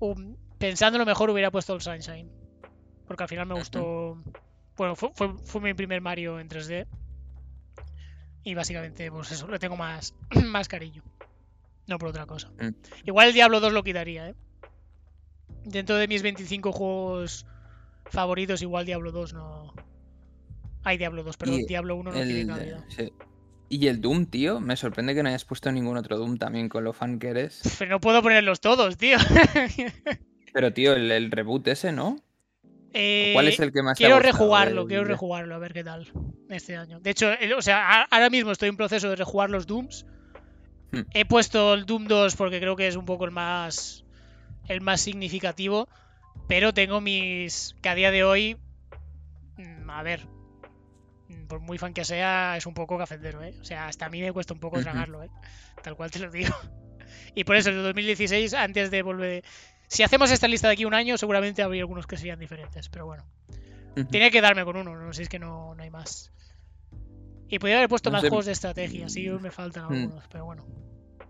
um, 0.00 0.36
pensándolo 0.58 1.06
mejor, 1.06 1.30
hubiera 1.30 1.50
puesto 1.50 1.74
el 1.74 1.80
Sunshine. 1.80 2.30
Porque 3.06 3.22
al 3.22 3.28
final 3.28 3.46
me 3.46 3.54
gustó. 3.54 4.22
Bueno, 4.76 4.96
fue, 4.96 5.10
fue, 5.14 5.34
fue 5.44 5.60
mi 5.60 5.74
primer 5.74 6.00
Mario 6.00 6.38
en 6.40 6.48
3D. 6.48 6.86
Y 8.44 8.54
básicamente, 8.54 9.10
pues 9.10 9.30
eso, 9.30 9.46
le 9.48 9.58
tengo 9.58 9.76
más, 9.76 10.14
más 10.46 10.68
cariño. 10.68 11.02
No 11.86 11.98
por 11.98 12.08
otra 12.08 12.26
cosa. 12.26 12.50
Mm. 12.60 12.74
Igual 13.06 13.28
el 13.28 13.34
Diablo 13.34 13.60
2 13.60 13.72
lo 13.72 13.82
quitaría, 13.82 14.28
¿eh? 14.30 14.34
Dentro 15.64 15.96
de 15.96 16.08
mis 16.08 16.22
25 16.22 16.72
juegos 16.72 17.46
favoritos, 18.12 18.62
igual 18.62 18.86
Diablo 18.86 19.10
2 19.12 19.34
no. 19.34 19.72
Hay 20.84 20.98
Diablo 20.98 21.22
2, 21.22 21.36
pero 21.36 21.52
Y 21.52 21.64
Diablo 21.64 21.96
1 21.96 22.12
no 22.12 22.16
tiene 22.22 22.46
cabida. 22.46 22.84
sí. 22.88 23.12
Y 23.68 23.86
el 23.86 24.02
Doom, 24.02 24.26
tío, 24.26 24.60
me 24.60 24.76
sorprende 24.76 25.14
que 25.14 25.22
no 25.22 25.30
hayas 25.30 25.46
puesto 25.46 25.72
ningún 25.72 25.96
otro 25.96 26.18
Doom 26.18 26.36
también 26.36 26.68
con 26.68 26.84
lo 26.84 26.92
fan 26.92 27.18
que 27.18 27.28
eres. 27.28 27.62
Pero 27.78 27.92
no 27.92 28.00
puedo 28.00 28.20
ponerlos 28.20 28.60
todos, 28.60 28.98
tío. 28.98 29.16
Pero, 30.52 30.72
tío, 30.74 30.92
el, 30.92 31.10
el 31.10 31.30
reboot 31.30 31.66
ese, 31.68 31.90
¿no? 31.92 32.18
Eh, 32.92 33.30
¿Cuál 33.32 33.48
es 33.48 33.58
el 33.60 33.72
que 33.72 33.82
más 33.82 33.96
te 33.96 34.04
ha 34.04 34.08
Quiero 34.08 34.20
rejugarlo, 34.20 34.86
quiero 34.86 35.04
rejugarlo, 35.04 35.54
a 35.54 35.58
ver 35.58 35.72
qué 35.72 35.82
tal 35.82 36.06
este 36.50 36.76
año. 36.76 37.00
De 37.00 37.08
hecho, 37.10 37.32
el- 37.32 37.54
o 37.54 37.62
sea, 37.62 38.02
ahora 38.02 38.28
mismo 38.28 38.52
estoy 38.52 38.68
en 38.68 38.76
proceso 38.76 39.08
de 39.08 39.16
rejugar 39.16 39.48
los 39.48 39.66
Dooms. 39.66 40.04
Hmm. 40.90 41.00
He 41.14 41.24
puesto 41.24 41.72
el 41.72 41.86
Doom 41.86 42.06
2 42.06 42.36
porque 42.36 42.60
creo 42.60 42.76
que 42.76 42.86
es 42.88 42.96
un 42.96 43.06
poco 43.06 43.24
el 43.24 43.30
más 43.30 44.04
el 44.68 44.82
más 44.82 45.00
significativo, 45.00 45.88
pero 46.48 46.72
tengo 46.74 47.00
mis 47.00 47.74
que 47.82 47.88
a 47.88 47.94
día 47.94 48.10
de 48.10 48.24
hoy 48.24 48.56
mm, 49.56 49.90
a 49.90 50.02
ver, 50.02 50.26
mm, 51.28 51.46
por 51.46 51.60
muy 51.60 51.78
fan 51.78 51.94
que 51.94 52.04
sea, 52.04 52.56
es 52.56 52.66
un 52.66 52.74
poco 52.74 52.98
cafetero, 52.98 53.42
¿eh? 53.42 53.54
O 53.60 53.64
sea, 53.64 53.88
hasta 53.88 54.06
a 54.06 54.08
mí 54.10 54.20
me 54.20 54.32
cuesta 54.32 54.54
un 54.54 54.60
poco 54.60 54.80
tragarlo, 54.80 55.22
¿eh? 55.22 55.30
Tal 55.82 55.96
cual 55.96 56.10
te 56.10 56.18
lo 56.18 56.30
digo. 56.30 56.54
Y 57.34 57.44
por 57.44 57.56
eso, 57.56 57.70
el 57.70 57.82
2016, 57.82 58.52
antes 58.54 58.90
de 58.90 59.02
volver... 59.02 59.44
Si 59.88 60.02
hacemos 60.02 60.30
esta 60.30 60.48
lista 60.48 60.68
de 60.68 60.74
aquí 60.74 60.84
un 60.84 60.92
año, 60.94 61.16
seguramente 61.16 61.62
habría 61.62 61.82
algunos 61.82 62.06
que 62.06 62.16
serían 62.16 62.38
diferentes, 62.38 62.88
pero 62.90 63.06
bueno. 63.06 63.24
Ujú. 63.96 64.06
Tenía 64.06 64.30
que 64.30 64.40
darme 64.40 64.64
con 64.64 64.76
uno, 64.76 64.94
no 64.96 65.12
sé 65.12 65.18
si 65.18 65.22
es 65.24 65.28
que 65.28 65.38
no, 65.38 65.74
no 65.74 65.82
hay 65.82 65.90
más. 65.90 66.30
Y 67.48 67.58
podría 67.58 67.76
haber 67.78 67.88
puesto 67.88 68.10
No 68.10 68.14
más 68.14 68.22
sé. 68.22 68.28
juegos 68.28 68.46
de 68.46 68.52
estrategia, 68.52 69.08
sí, 69.08 69.28
me 69.28 69.50
faltan 69.50 69.84
Mm. 69.84 69.92
algunos, 69.94 70.24
pero 70.28 70.44
bueno. 70.46 70.66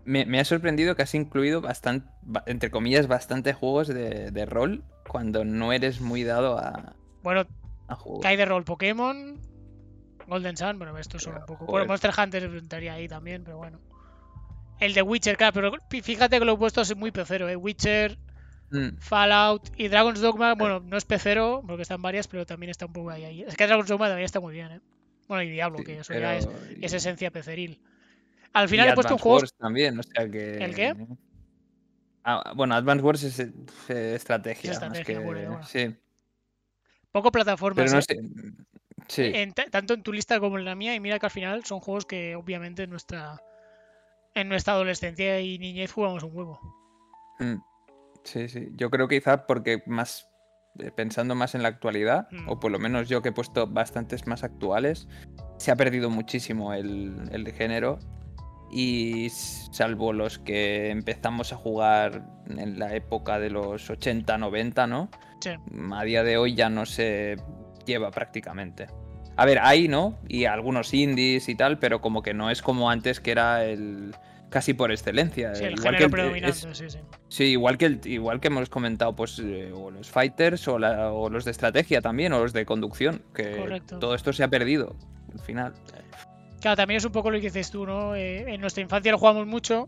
Me, 0.05 0.25
me 0.25 0.39
ha 0.39 0.45
sorprendido 0.45 0.95
que 0.95 1.03
has 1.03 1.15
incluido 1.15 1.61
bastante, 1.61 2.07
entre 2.45 2.69
comillas, 2.71 3.07
bastante 3.07 3.53
juegos 3.53 3.87
de, 3.87 4.31
de 4.31 4.45
rol 4.45 4.83
cuando 5.07 5.45
no 5.45 5.71
eres 5.71 6.01
muy 6.01 6.23
dado 6.23 6.57
a, 6.57 6.95
Bueno, 7.23 7.45
a. 7.87 7.97
Kai 8.21 8.35
de 8.35 8.45
Roll 8.45 8.65
Pokémon, 8.65 9.39
Golden 10.27 10.57
Sun, 10.57 10.77
bueno, 10.77 10.97
estos 10.97 11.23
son 11.23 11.35
un 11.37 11.45
poco. 11.45 11.65
Bueno, 11.65 11.87
Monster 11.87 12.11
Hunter 12.17 12.43
entraría 12.43 12.93
ahí 12.93 13.07
también, 13.07 13.43
pero 13.43 13.57
bueno. 13.57 13.79
El 14.79 14.93
de 14.93 15.01
Witcher, 15.01 15.37
claro, 15.37 15.53
pero 15.53 15.71
fíjate 16.03 16.39
que 16.39 16.45
lo 16.45 16.53
he 16.53 16.57
puesto 16.57 16.81
así 16.81 16.95
muy 16.95 17.11
pecero, 17.11 17.47
¿eh? 17.49 17.55
Witcher, 17.55 18.17
Mm, 18.71 18.97
Fallout 18.97 19.69
y 19.77 19.87
Dragon's 19.87 20.19
Dogma, 20.19 20.55
bueno, 20.55 20.79
no 20.79 20.97
es 20.97 21.05
pecero, 21.05 21.61
porque 21.67 21.83
están 21.83 22.01
varias, 22.01 22.27
pero 22.27 22.43
también 22.43 22.71
está 22.71 22.87
un 22.87 22.93
poco 22.93 23.11
ahí. 23.11 23.23
ahí. 23.23 23.43
Es 23.43 23.55
que 23.55 23.67
Dragon's 23.67 23.87
Dogma 23.87 24.07
también 24.07 24.25
está 24.25 24.39
muy 24.39 24.51
bien, 24.55 24.71
¿eh? 24.71 24.81
Bueno, 25.27 25.43
y 25.43 25.51
Diablo, 25.51 25.77
sí, 25.77 25.83
que 25.83 25.99
eso 25.99 26.11
ya 26.13 26.35
es, 26.35 26.47
pero- 26.47 26.59
es 26.81 26.91
esencia 26.93 27.29
peceril. 27.29 27.79
Al 28.53 28.65
y 28.65 28.69
final 28.69 28.89
he 28.89 28.93
puesto 28.93 29.13
un 29.15 29.19
juego. 29.19 29.37
Wars 29.39 29.53
también, 29.57 29.99
o 29.99 30.03
sea 30.03 30.29
que... 30.29 30.57
¿El 30.63 30.75
qué? 30.75 30.93
Ah, 32.23 32.53
bueno, 32.55 32.75
Advance 32.75 33.03
Wars 33.03 33.23
es 33.23 33.39
eh, 33.39 34.15
estrategia. 34.15 34.71
Es 34.71 34.81
más 34.81 34.99
que- 35.01 35.17
bueno. 35.19 35.61
Sí, 35.65 35.95
Poco 37.11 37.31
plataformas. 37.31 37.83
pero 37.83 37.91
no 37.91 37.99
¿eh? 37.99 38.03
sé. 38.03 38.63
Sí, 39.07 39.31
En 39.35 39.53
ta- 39.53 39.65
tanto 39.69 39.93
en 39.93 40.01
tu 40.03 40.13
lista 40.13 40.39
como 40.39 40.57
en 40.57 40.65
la 40.65 40.75
mía, 40.75 40.95
y 40.95 40.99
mira 40.99 41.19
que 41.19 41.25
al 41.25 41.31
final 41.31 41.65
son 41.65 41.79
juegos 41.81 42.05
que 42.05 42.35
obviamente 42.35 42.83
en 42.83 42.89
nuestra 42.91 43.41
en 44.35 44.49
nuestra 44.49 44.73
adolescencia 44.73 45.39
y 45.41 45.59
niñez 45.59 45.91
jugamos 45.91 46.23
un 46.23 46.35
huevo. 46.35 46.59
mm, 47.39 47.55
sí, 48.23 48.47
sí. 48.47 48.69
Yo 48.75 48.89
creo 48.89 49.07
que 49.07 49.17
quizá 49.19 49.45
porque 49.45 49.83
más 49.85 50.27
eh, 50.79 50.89
pensando 50.91 51.35
más 51.35 51.53
en 51.55 51.61
la 51.61 51.67
actualidad, 51.69 52.27
Mm. 52.31 52.49
o 52.49 52.59
por 52.59 52.71
lo 52.71 52.79
menos 52.79 53.09
yo 53.09 53.21
que 53.21 53.29
he 53.29 53.33
puesto 53.33 53.67
bastantes 53.67 54.25
más 54.25 54.43
actuales, 54.43 55.07
se 55.59 55.69
ha 55.71 55.75
perdido 55.75 56.09
muchísimo 56.09 56.73
el, 56.73 57.15
el 57.31 57.51
género. 57.51 57.99
Y 58.75 59.29
salvo 59.29 60.13
los 60.13 60.39
que 60.39 60.89
empezamos 60.89 61.53
a 61.53 61.57
jugar 61.57 62.23
en 62.49 62.79
la 62.79 62.95
época 62.95 63.39
de 63.39 63.49
los 63.51 63.89
80, 63.89 64.37
90, 64.37 64.87
¿no? 64.87 65.09
Sí. 65.41 65.51
a 65.93 66.03
día 66.05 66.23
de 66.23 66.37
hoy 66.37 66.55
ya 66.55 66.69
no 66.69 66.85
se 66.85 67.35
lleva 67.85 68.09
prácticamente. 68.11 68.87
A 69.35 69.45
ver, 69.45 69.59
hay, 69.61 69.87
¿no? 69.89 70.17
Y 70.27 70.45
algunos 70.45 70.93
indies 70.93 71.49
y 71.49 71.55
tal, 71.55 71.79
pero 71.79 71.99
como 72.01 72.21
que 72.23 72.33
no 72.33 72.49
es 72.49 72.61
como 72.61 72.89
antes 72.89 73.19
que 73.19 73.31
era 73.31 73.65
el 73.65 74.15
casi 74.49 74.73
por 74.73 74.91
excelencia. 74.91 75.53
Sí, 75.55 75.65
el 75.65 75.73
igual 75.73 75.97
que 75.97 76.03
el- 76.05 76.11
predominante, 76.11 76.57
es- 76.69 76.77
sí, 76.77 76.89
sí. 76.89 76.99
sí, 77.27 77.43
igual 77.45 77.77
que 77.77 77.85
el, 77.87 77.99
igual 78.05 78.39
que 78.39 78.47
hemos 78.47 78.69
comentado, 78.69 79.15
pues 79.15 79.39
eh, 79.43 79.71
o 79.75 79.91
los 79.91 80.09
fighters 80.09 80.67
o, 80.67 80.77
la- 80.79 81.11
o 81.11 81.29
los 81.29 81.43
de 81.45 81.51
estrategia 81.51 82.01
también, 82.01 82.31
o 82.33 82.39
los 82.39 82.53
de 82.53 82.65
conducción, 82.65 83.21
que 83.35 83.57
Correcto. 83.57 83.99
todo 83.99 84.15
esto 84.15 84.31
se 84.31 84.43
ha 84.43 84.47
perdido 84.47 84.95
al 85.33 85.39
final. 85.39 85.73
Claro, 86.63 86.77
también 86.77 86.97
es 86.99 87.03
un 87.05 87.11
poco 87.11 87.29
lo 87.29 87.37
que 87.39 87.47
dices 87.47 87.69
tú, 87.71 87.85
¿no? 87.85 88.15
Eh, 88.15 88.45
en 88.53 88.61
nuestra 88.61 88.81
infancia 88.81 89.11
lo 89.11 89.17
jugamos 89.17 89.45
mucho, 89.45 89.85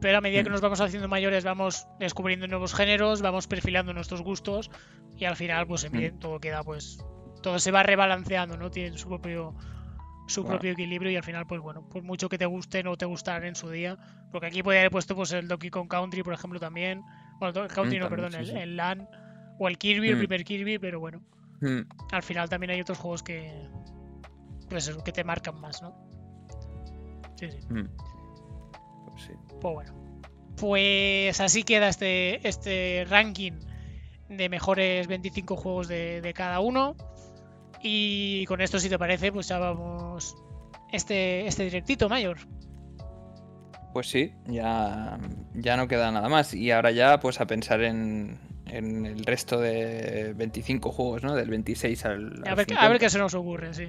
pero 0.00 0.16
a 0.16 0.20
medida 0.22 0.42
que 0.42 0.48
Mm. 0.48 0.52
nos 0.52 0.62
vamos 0.62 0.80
haciendo 0.80 1.06
mayores 1.06 1.44
vamos 1.44 1.86
descubriendo 2.00 2.46
nuevos 2.48 2.72
géneros, 2.72 3.20
vamos 3.20 3.46
perfilando 3.46 3.92
nuestros 3.92 4.22
gustos 4.22 4.70
y 5.18 5.26
al 5.26 5.36
final, 5.36 5.66
pues 5.66 5.84
en 5.84 5.92
Mm. 5.92 5.96
bien, 5.98 6.18
todo 6.18 6.40
queda, 6.40 6.64
pues, 6.64 6.96
todo 7.42 7.58
se 7.58 7.70
va 7.70 7.82
rebalanceando, 7.82 8.56
¿no? 8.56 8.70
Tiene 8.70 8.96
su 8.96 9.06
propio 9.08 9.54
su 10.26 10.46
propio 10.46 10.72
equilibrio 10.72 11.10
y 11.12 11.16
al 11.16 11.22
final, 11.22 11.46
pues 11.46 11.60
bueno, 11.60 11.86
por 11.90 12.02
mucho 12.02 12.30
que 12.30 12.38
te 12.38 12.46
gusten 12.46 12.86
o 12.86 12.96
te 12.96 13.04
gustaran 13.04 13.44
en 13.44 13.54
su 13.54 13.68
día, 13.68 13.98
porque 14.32 14.46
aquí 14.46 14.62
podría 14.62 14.80
haber 14.80 14.90
puesto 14.92 15.14
pues 15.14 15.30
el 15.32 15.46
Donkey 15.46 15.68
Kong 15.68 15.86
Country, 15.88 16.22
por 16.22 16.32
ejemplo, 16.32 16.58
también, 16.58 17.04
bueno, 17.38 17.52
Do- 17.52 17.68
Country 17.68 17.98
Mm, 17.98 18.00
no, 18.00 18.08
también, 18.08 18.30
perdón, 18.30 18.32
sí, 18.32 18.38
el, 18.38 18.56
sí. 18.56 18.62
el 18.62 18.76
LAN 18.78 19.06
o 19.58 19.68
el 19.68 19.76
Kirby, 19.76 20.08
el 20.08 20.14
Mm. 20.16 20.18
primer 20.20 20.44
Kirby, 20.44 20.78
pero 20.78 21.00
bueno, 21.00 21.20
Mm, 21.60 21.80
al 22.12 22.22
final 22.22 22.48
también 22.48 22.70
hay 22.70 22.80
otros 22.80 22.96
juegos 22.96 23.22
que, 23.22 23.52
pues 24.70 24.90
que 25.04 25.12
te 25.12 25.24
marcan 25.24 25.60
más, 25.60 25.82
¿no? 25.82 25.94
Sí, 27.36 27.48
sí. 27.50 27.58
mm. 27.70 27.88
Pues 29.10 29.22
sí. 29.24 29.32
Pues 29.60 29.74
bueno. 29.74 29.94
Pues 30.56 31.40
así 31.40 31.64
queda 31.64 31.88
este, 31.88 32.46
este 32.46 33.04
ranking 33.08 33.52
de 34.28 34.48
mejores 34.48 35.06
25 35.08 35.56
juegos 35.56 35.88
de, 35.88 36.20
de 36.20 36.32
cada 36.32 36.60
uno. 36.60 36.96
Y 37.82 38.46
con 38.46 38.60
esto, 38.60 38.78
si 38.78 38.88
te 38.88 38.98
parece, 38.98 39.30
pues 39.32 39.48
ya 39.48 39.58
vamos 39.58 40.34
este, 40.92 41.46
este 41.46 41.64
directito 41.64 42.08
mayor. 42.08 42.38
Pues 43.92 44.08
sí, 44.08 44.32
ya, 44.46 45.18
ya 45.54 45.76
no 45.76 45.86
queda 45.86 46.10
nada 46.10 46.28
más. 46.28 46.54
Y 46.54 46.70
ahora 46.70 46.90
ya, 46.92 47.20
pues 47.20 47.40
a 47.40 47.46
pensar 47.46 47.82
en, 47.82 48.38
en 48.66 49.06
el 49.06 49.24
resto 49.24 49.60
de 49.60 50.32
25 50.34 50.90
juegos, 50.92 51.22
¿no? 51.22 51.34
Del 51.34 51.48
26 51.50 52.04
al. 52.06 52.42
A 52.46 52.50
al 52.50 52.56
ver, 52.56 52.66
qué- 52.66 52.74
a 52.74 52.88
ver 52.88 52.98
50. 52.98 52.98
qué 52.98 53.10
se 53.10 53.18
nos 53.18 53.34
ocurre, 53.34 53.74
sí. 53.74 53.88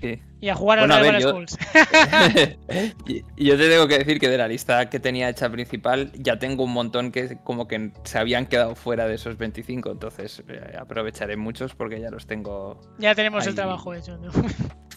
Sí. 0.00 0.22
Y 0.40 0.48
a 0.48 0.54
jugar 0.54 0.78
Bueno, 0.78 0.94
al 0.94 1.02
Rival 1.02 1.20
yo- 1.20 1.28
Schools. 1.28 1.58
yo 3.36 3.56
te 3.58 3.68
tengo 3.68 3.86
que 3.86 3.98
decir 3.98 4.18
que 4.18 4.28
de 4.28 4.38
la 4.38 4.48
lista 4.48 4.88
que 4.88 4.98
tenía 4.98 5.28
hecha 5.28 5.50
principal, 5.50 6.10
ya 6.14 6.38
tengo 6.38 6.64
un 6.64 6.72
montón 6.72 7.12
que 7.12 7.36
como 7.44 7.68
que 7.68 7.92
se 8.04 8.18
habían 8.18 8.46
quedado 8.46 8.74
fuera 8.74 9.06
de 9.06 9.16
esos 9.16 9.36
25. 9.36 9.90
Entonces 9.90 10.42
eh, 10.48 10.76
aprovecharé 10.78 11.36
muchos 11.36 11.74
porque 11.74 12.00
ya 12.00 12.10
los 12.10 12.26
tengo. 12.26 12.80
Ya 12.98 13.14
tenemos 13.14 13.46
el 13.46 13.54
trabajo 13.54 13.92
hecho. 13.92 14.16
¿no? 14.16 14.30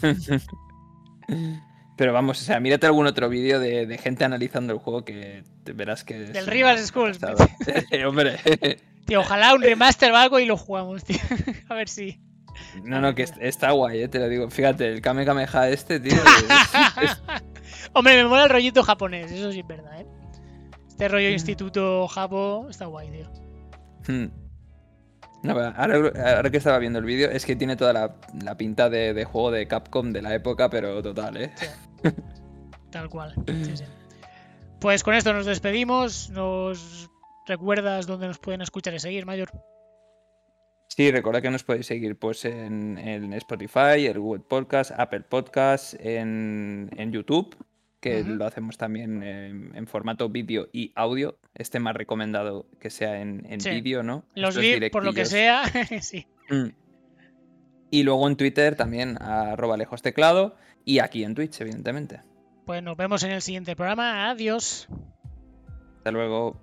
Pero 1.95 2.11
vamos, 2.11 2.41
o 2.41 2.43
sea, 2.43 2.59
mírate 2.59 2.87
algún 2.87 3.05
otro 3.05 3.29
vídeo 3.29 3.59
de, 3.59 3.85
de 3.85 3.97
gente 3.99 4.23
analizando 4.25 4.73
el 4.73 4.79
juego 4.79 5.05
que 5.05 5.43
te 5.63 5.73
verás 5.73 6.03
que. 6.03 6.17
Del 6.19 6.47
Rival 6.47 6.79
Schools. 6.79 7.19
Hombre. 8.07 8.37
Tío, 9.05 9.19
ojalá 9.19 9.53
un 9.53 9.61
remaster 9.61 10.11
o 10.11 10.17
algo 10.17 10.39
y 10.39 10.45
lo 10.45 10.57
jugamos, 10.57 11.03
tío. 11.03 11.19
a 11.69 11.75
ver 11.75 11.89
si. 11.89 12.19
No, 12.83 12.99
no, 13.01 13.13
que 13.15 13.23
est- 13.23 13.37
está 13.39 13.71
guay, 13.71 14.03
eh, 14.03 14.07
te 14.07 14.19
lo 14.19 14.27
digo. 14.29 14.49
Fíjate, 14.49 14.87
el 14.87 15.01
Kame 15.01 15.25
Kameha 15.25 15.69
este, 15.69 15.99
tío. 15.99 16.13
es- 17.01 17.03
es- 17.11 17.21
Hombre, 17.93 18.15
me 18.23 18.27
mola 18.27 18.43
el 18.45 18.49
rollito 18.49 18.83
japonés, 18.83 19.31
eso 19.31 19.51
sí 19.51 19.59
es 19.59 19.67
verdad, 19.67 20.01
¿eh? 20.01 20.05
Este 20.87 21.07
rollo 21.07 21.29
Mm. 21.29 21.33
instituto 21.33 22.07
japo 22.07 22.67
está 22.69 22.85
guay, 22.85 23.09
tío. 23.09 23.29
Hmm. 24.07 24.27
No, 25.43 25.53
ahora, 25.59 26.11
ahora 26.35 26.49
que 26.49 26.57
estaba 26.57 26.77
viendo 26.79 26.99
el 26.99 27.05
vídeo, 27.05 27.29
es 27.29 27.45
que 27.45 27.55
tiene 27.55 27.75
toda 27.75 27.91
la, 27.91 28.15
la 28.43 28.55
pinta 28.55 28.89
de, 28.89 29.13
de 29.13 29.25
juego 29.25 29.51
de 29.51 29.67
Capcom 29.67 30.11
de 30.13 30.21
la 30.21 30.33
época, 30.33 30.69
pero 30.69 31.01
total, 31.03 31.35
¿eh? 31.37 31.51
Tal 32.91 33.09
cual. 33.09 33.33
Sí, 33.47 33.77
sí. 33.77 33.83
Pues 34.79 35.03
con 35.03 35.15
esto 35.15 35.33
nos 35.33 35.45
despedimos. 35.45 36.29
¿Nos 36.29 37.09
recuerdas 37.45 38.05
dónde 38.07 38.27
nos 38.27 38.39
pueden 38.39 38.61
escuchar 38.61 38.93
y 38.93 38.99
seguir, 38.99 39.25
Mayor? 39.25 39.49
Sí, 40.95 41.09
recuerda 41.09 41.41
que 41.41 41.49
nos 41.49 41.63
podéis 41.63 41.87
seguir 41.87 42.15
pues 42.17 42.45
en, 42.45 43.33
Spotify, 43.33 44.05
el 44.05 44.19
Google 44.19 44.43
Podcast, 44.47 44.91
Apple 44.95 45.21
Podcast, 45.21 45.95
en, 45.99 46.87
YouTube, 47.11 47.55
que 47.99 48.23
lo 48.23 48.45
hacemos 48.45 48.77
también 48.77 49.23
en, 49.23 49.87
formato 49.87 50.29
vídeo 50.29 50.69
y 50.71 50.91
audio. 50.93 51.39
Este 51.55 51.79
más 51.79 51.95
recomendado 51.95 52.67
que 52.79 52.91
sea 52.91 53.19
en, 53.19 53.41
vídeo, 53.63 54.03
¿no? 54.03 54.23
Los 54.35 54.55
vi, 54.55 54.87
por 54.91 55.03
lo 55.03 55.13
que 55.13 55.25
sea, 55.25 55.63
sí. 56.01 56.27
Mm. 56.51 56.67
Y 57.89 58.03
luego 58.03 58.27
en 58.27 58.35
Twitter 58.35 58.75
también, 58.75 59.17
arroba 59.19 59.77
lejos 59.77 60.03
teclado, 60.03 60.57
y 60.85 60.99
aquí 60.99 61.23
en 61.23 61.33
Twitch, 61.33 61.59
evidentemente. 61.59 62.21
Pues 62.67 62.83
nos 62.83 62.97
vemos 62.97 63.23
en 63.23 63.31
el 63.31 63.41
siguiente 63.41 63.75
programa. 63.75 64.29
Adiós. 64.29 64.87
Hasta 65.97 66.11
luego. 66.11 66.61